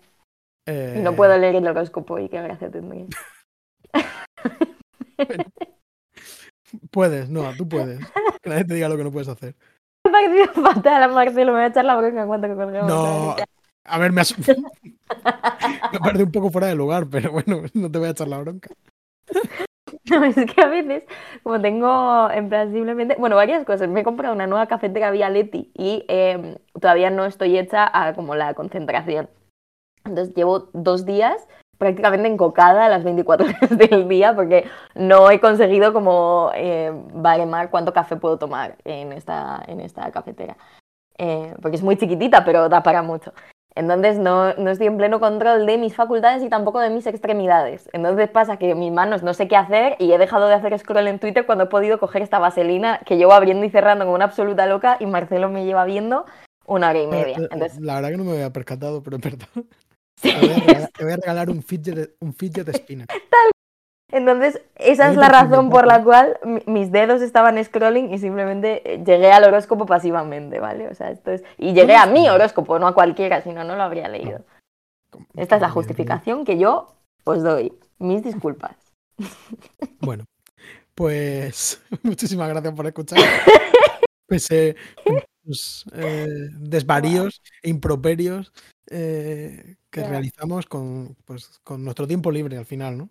Eh, 0.66 1.00
no 1.04 1.14
puedo 1.16 1.38
leer 1.38 1.56
el 1.56 1.68
horóscopo 1.68 2.18
y 2.18 2.30
qué 2.30 2.42
gracia 2.42 2.70
tendría. 2.72 3.06
Puedes, 6.92 7.30
no, 7.30 7.54
tú 7.58 7.68
puedes. 7.68 8.00
Que 8.42 8.50
nadie 8.50 8.66
te 8.66 8.74
diga 8.74 8.90
lo 8.90 8.98
que 8.98 9.04
no 9.04 9.12
puedes 9.12 9.28
hacer. 9.28 9.56
Me 10.04 10.10
ha 10.10 10.12
parecido 10.12 10.64
fatal 10.64 11.04
a 11.04 11.08
Marcelo, 11.08 11.54
me 11.54 11.60
voy 11.60 11.62
a 11.62 11.68
echar 11.68 11.86
la 11.86 11.96
bronca 11.96 12.22
en 12.22 12.28
cuanto 12.28 12.48
que 12.48 12.56
colguemos. 12.56 12.90
No, 12.90 13.36
a 13.86 13.98
ver, 13.98 14.12
me 14.12 14.22
has... 14.22 14.36
me 14.48 16.00
parece 16.00 16.24
un 16.24 16.32
poco 16.32 16.50
fuera 16.50 16.68
de 16.68 16.76
lugar, 16.76 17.08
pero 17.10 17.32
bueno, 17.32 17.62
no 17.74 17.92
te 17.92 18.00
voy 18.00 18.08
a 18.10 18.12
echar 18.12 18.28
la 18.28 18.40
bronca. 18.40 18.70
No, 20.10 20.24
es 20.26 20.36
que 20.36 20.62
a 20.62 20.68
veces, 20.68 21.04
como 21.44 21.62
tengo, 21.62 22.30
en 22.32 22.50
plan, 22.50 22.74
simplemente, 22.74 23.16
bueno, 23.18 23.38
varias 23.38 23.66
cosas. 23.66 23.88
Me 23.88 24.02
he 24.02 24.04
comprado 24.04 24.34
una 24.34 24.48
nueva 24.48 24.68
cafetera 24.68 25.12
Vialetti 25.12 25.72
y 25.74 26.04
eh, 26.10 26.58
todavía 26.80 27.10
no 27.10 27.26
estoy 27.26 27.58
hecha 27.58 27.90
a 27.94 28.14
como 28.14 28.36
la 28.36 28.54
concentración. 28.54 29.30
Entonces 30.04 30.36
llevo 30.36 30.70
dos 30.74 31.06
días 31.06 31.48
prácticamente 31.78 32.28
encocada 32.28 32.86
a 32.86 32.90
las 32.90 33.04
24 33.04 33.46
horas 33.48 33.78
del 33.78 34.08
día 34.08 34.36
porque 34.36 34.66
no 34.96 35.30
he 35.30 35.40
conseguido 35.40 35.94
como 35.94 36.52
eh, 36.56 36.92
baremar 37.14 37.70
cuánto 37.70 37.94
café 37.94 38.16
puedo 38.16 38.38
tomar 38.38 38.78
en 38.86 39.12
esta, 39.14 39.64
en 39.68 39.80
esta 39.80 40.12
cafetera. 40.12 40.58
Eh, 41.18 41.54
porque 41.62 41.78
es 41.78 41.84
muy 41.84 41.98
chiquitita, 41.98 42.44
pero 42.44 42.70
da 42.70 42.82
para 42.84 43.02
mucho. 43.04 43.34
Entonces 43.76 44.20
no, 44.20 44.54
no 44.54 44.70
estoy 44.70 44.88
en 44.88 44.98
pleno 44.98 45.20
control 45.20 45.66
de 45.66 45.78
mis 45.78 45.96
facultades 45.96 46.44
y 46.44 46.50
tampoco 46.50 46.80
de 46.80 46.92
mis 46.92 47.08
extremidades. 47.08 47.90
Entonces 47.94 48.30
pasa 48.30 48.58
que 48.58 48.76
mis 48.76 48.92
manos 48.92 49.24
no 49.24 49.34
sé 49.34 49.48
qué 49.48 49.56
hacer 49.56 49.96
y 50.00 50.12
he 50.12 50.18
dejado 50.18 50.48
de 50.48 50.54
hacer 50.54 50.78
scroll 50.78 51.08
en 51.08 51.20
Twitter 51.20 51.46
cuando 51.46 51.66
he 51.66 51.68
podido 51.68 52.00
coger 52.00 52.22
esta 52.22 52.40
vaselina 52.40 53.00
que 53.06 53.18
llevo 53.18 53.34
abriendo 53.34 53.66
y 53.66 53.70
cerrando 53.70 54.06
como 54.06 54.16
una 54.16 54.26
absoluta 54.26 54.68
loca 54.68 54.98
y 55.00 55.08
Marcelo 55.08 55.50
me 55.50 55.66
lleva 55.66 55.86
viendo 55.86 56.26
una 56.66 56.90
hora 56.90 57.02
y 57.02 57.08
media. 57.08 57.38
Entonces, 57.52 57.80
La 57.80 57.96
verdad 57.96 58.10
que 58.10 58.18
no 58.18 58.24
me 58.26 58.34
había 58.34 58.52
percatado, 58.52 59.02
pero 59.02 59.18
es 59.18 59.24
verdad. 59.24 59.48
Te 60.24 60.34
voy 60.40 60.50
a 60.50 60.56
regalar, 60.66 60.92
te 60.92 61.04
voy 61.04 61.14
a 61.14 61.18
regalar 61.18 61.50
un 61.50 61.62
fidget, 61.62 62.16
un 62.20 62.34
fidget 62.34 62.76
spinner. 62.76 63.08
Entonces, 64.12 64.62
esa 64.76 65.10
es 65.10 65.18
la 65.18 65.28
razón 65.28 65.72
por 65.72 65.88
la 65.88 66.04
cual 66.04 66.38
mi- 66.44 66.62
mis 66.68 66.92
dedos 66.92 67.22
estaban 67.24 67.64
scrolling 67.64 68.14
y 68.14 68.20
simplemente 68.20 68.94
eh, 68.94 69.04
llegué 69.04 69.32
al 69.32 69.44
horóscopo 69.44 69.88
pasivamente, 69.88 70.60
¿vale? 70.60 70.88
O 70.88 70.94
sea, 70.94 71.10
esto 71.10 71.32
es... 71.32 71.44
Y 71.58 71.74
llegué 71.74 71.96
a 71.96 72.06
mi 72.06 72.30
horóscopo, 72.30 72.78
no 72.78 72.86
a 72.86 72.94
cualquiera, 72.94 73.42
si 73.42 73.52
no, 73.52 73.64
no 73.64 73.76
lo 73.76 73.82
habría 73.82 74.08
leído. 74.10 74.46
Esta 75.36 75.56
es 75.56 75.62
la 75.64 75.70
justificación 75.72 76.46
que 76.46 76.60
yo 76.60 76.94
os 77.24 77.42
doy. 77.42 77.74
Mis 77.98 78.24
disculpas. 78.24 78.76
Bueno, 80.00 80.26
pues 80.94 81.82
muchísimas 82.04 82.50
gracias 82.50 82.74
por 82.76 82.86
escuchar. 82.86 83.20
Pese 84.28 84.76
a 85.08 85.24
tus 85.44 85.86
eh, 85.96 86.28
desvaríos 86.60 87.42
e 87.64 87.70
improperios 87.70 88.54
eh, 88.92 89.76
que 89.94 90.04
realizamos 90.10 90.66
con, 90.66 91.16
pues, 91.26 91.60
con 91.64 91.84
nuestro 91.84 92.08
tiempo 92.08 92.32
libre 92.32 92.58
al 92.58 92.66
final, 92.66 92.98
¿no? 92.98 93.10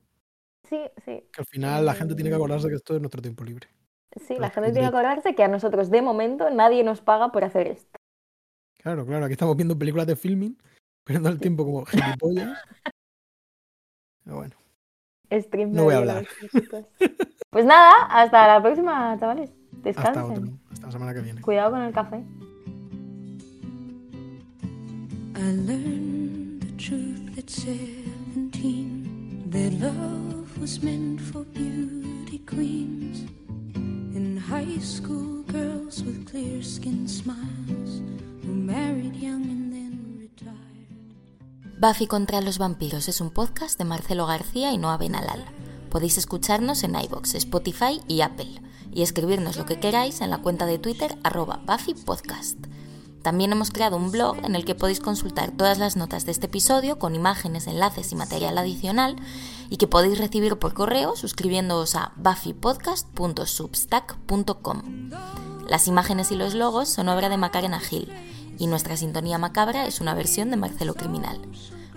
Sí, 0.69 0.81
sí. 1.05 1.23
Que 1.33 1.41
al 1.41 1.47
final 1.47 1.87
la 1.87 1.95
gente 1.95 2.15
tiene 2.15 2.31
que 2.31 2.37
acordarse 2.37 2.69
que 2.69 2.75
esto 2.75 2.95
es 2.97 3.01
nuestro 3.01 3.23
tiempo 3.23 3.45
libre. 3.45 3.69
Sí, 4.27 4.35
la 4.35 4.39
Pues, 4.51 4.53
gente 4.55 4.73
tiene 4.73 4.81
que 4.91 4.97
acordarse 4.97 5.35
que 5.35 5.45
a 5.45 5.49
nosotros 5.49 5.91
de 5.91 6.03
momento 6.03 6.51
nadie 6.51 6.83
nos 6.85 7.01
paga 7.01 7.31
por 7.31 7.45
hacer 7.45 7.67
esto. 7.69 7.99
Claro, 8.83 9.07
claro, 9.07 9.25
aquí 9.27 9.33
estamos 9.33 9.57
viendo 9.57 9.79
películas 9.79 10.07
de 10.09 10.17
filming, 10.17 10.59
perdiendo 11.05 11.29
el 11.29 11.39
tiempo 11.39 11.65
como 11.65 11.85
gilipollas. 11.87 12.59
Pero 14.25 14.37
bueno, 14.37 14.57
Stream 15.33 15.73
No 15.73 15.85
voy 15.85 15.95
a 15.95 15.99
hablar. 15.99 16.27
Pues 17.51 17.65
nada, 17.65 17.93
hasta 18.11 18.49
la 18.49 18.63
próxima, 18.63 19.17
chavales. 19.21 19.51
hasta 19.51 19.83
Descansen. 19.83 20.25
otro, 20.45 20.59
hasta 20.73 20.87
la 20.87 20.93
semana 20.93 21.15
que 21.15 21.21
viene. 21.21 21.41
Cuidado 21.43 21.71
con 21.73 21.83
el 21.83 21.93
café. 21.93 22.17
I 25.35 25.53
learned 25.67 26.52
truth 26.83 27.39
at 27.39 27.49
seventeen 27.49 29.47
that 29.51 29.73
love 29.75 30.59
was 30.61 30.83
meant 30.83 31.21
for 31.21 31.45
beauty 31.55 32.41
queens. 32.41 33.23
In 34.17 34.37
high 34.37 34.81
school, 34.81 35.45
girls 35.45 36.03
with 36.03 36.29
clear 36.29 36.61
skin 36.61 37.07
smiles 37.07 38.03
who 38.43 38.53
married 38.53 39.15
young 39.15 39.45
and 39.45 39.73
then 39.73 40.19
retired. 40.19 41.79
Buffy 41.79 42.09
contra 42.09 42.41
los 42.41 42.59
vampiros 42.59 43.07
es 43.07 43.21
un 43.21 43.31
podcast 43.31 43.79
de 43.79 43.85
Marcelo 43.85 44.27
García 44.27 44.73
y 44.73 44.79
Noa 44.79 44.97
Benalal. 44.97 45.45
Podéis 45.89 46.19
escucharnos 46.19 46.83
en 46.83 46.97
iBox, 46.97 47.37
Spotify 47.37 48.01
y 48.09 48.23
Apple 48.23 48.61
y 48.93 49.03
escribirnos 49.03 49.57
lo 49.57 49.67
que 49.67 49.79
queráis 49.79 50.21
en 50.21 50.31
la 50.31 50.39
cuenta 50.39 50.67
de 50.67 50.81
Twitter 50.81 51.17
arroba 51.23 51.61
Buffy 51.65 51.95
Podcast. 51.95 52.59
También 53.23 53.53
hemos 53.53 53.71
creado 53.71 53.97
un 53.97 54.11
blog 54.11 54.37
en 54.45 54.57
el 54.57 54.65
que 54.65 54.75
podéis 54.75 54.99
consultar 55.01 55.53
todas 55.53 55.79
las 55.79 55.97
notas 55.97 56.27
de 56.27 56.33
este 56.33 56.47
episodio 56.47 56.99
con 56.99 57.15
imágenes, 57.15 57.69
enlaces 57.69 58.11
y 58.13 58.17
material 58.17 58.59
adicional 58.59 59.15
y 59.71 59.77
que 59.77 59.87
podéis 59.87 60.19
recibir 60.19 60.59
por 60.59 60.75
correo 60.75 61.15
suscribiéndoos 61.17 61.95
a 61.95 62.13
buffypodcast.substack.com. 62.17 65.11
Las 65.69 65.87
imágenes 65.87 66.33
y 66.33 66.37
los 66.37 66.55
logos 66.55 66.89
son 66.89 67.09
obra 67.09 67.29
de 67.29 67.37
Macarena 67.37 67.79
Gil 67.81 68.11
y 68.59 68.67
nuestra 68.67 68.97
sintonía 68.97 69.39
macabra 69.39 69.87
es 69.87 70.01
una 70.01 70.15
versión 70.15 70.51
de 70.51 70.57
Marcelo 70.57 70.95
Criminal. 70.95 71.41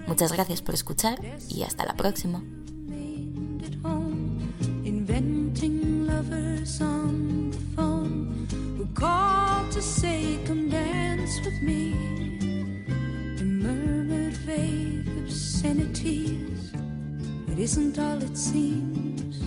Muchas 0.07 0.31
gracias 0.31 0.61
por 0.61 0.75
escuchar 0.75 1.19
y 1.49 1.63
hasta 1.63 1.85
la 1.85 1.95
próxima. 1.95 2.43
Dance 11.25 11.43
with 11.43 11.59
me. 11.61 11.93
And 13.39 13.59
murmured 13.59 14.37
vague 14.45 15.07
obscenities. 15.23 16.71
It 17.47 17.57
isn't 17.57 17.97
all 17.97 18.21
it 18.21 18.37
seems. 18.37 19.41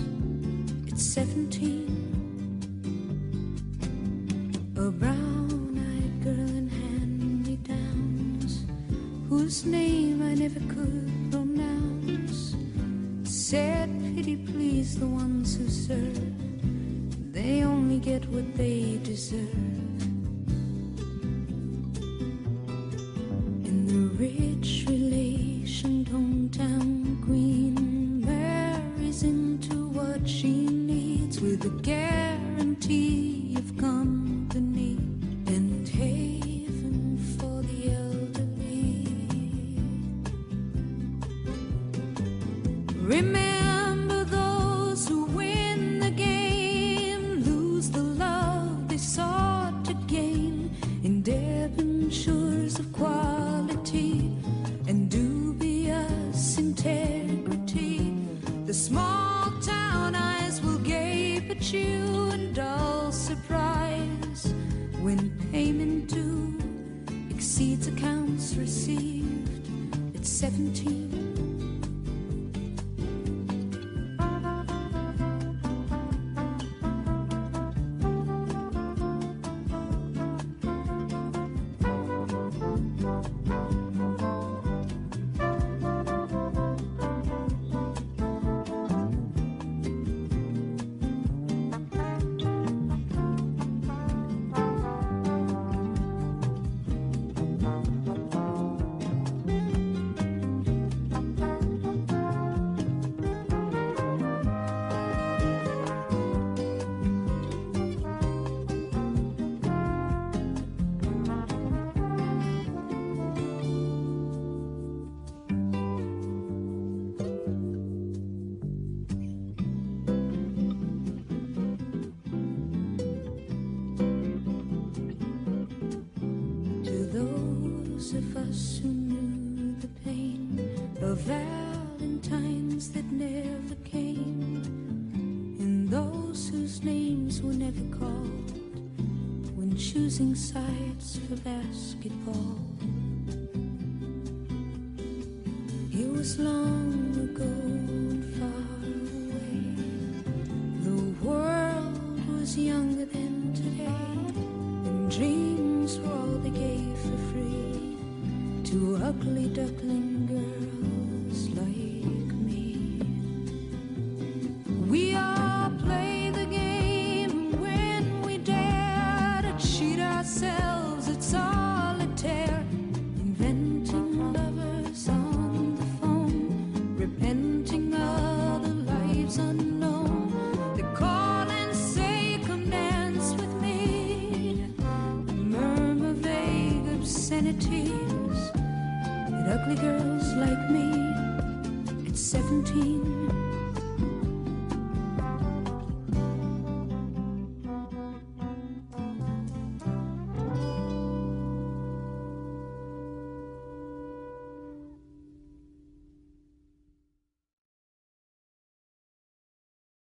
It's 0.91 1.03
17 1.03 1.95
a 4.75 4.91
brown-eyed 4.91 6.23
girl 6.23 6.49
in 6.59 6.67
hand-me-downs 6.69 8.65
whose 9.29 9.65
name 9.65 10.21
I 10.21 10.33
never 10.33 10.59
could 10.73 11.31
pronounce 11.31 12.55
said 13.23 13.89
pity 14.15 14.37
please 14.37 14.97
the 14.97 15.07
ones 15.07 15.57
who 15.57 15.69
serve. 15.69 17.33
They 17.33 17.63
only 17.63 17.99
get 17.99 18.25
what 18.29 18.55
they 18.55 18.99
deserve 19.03 19.88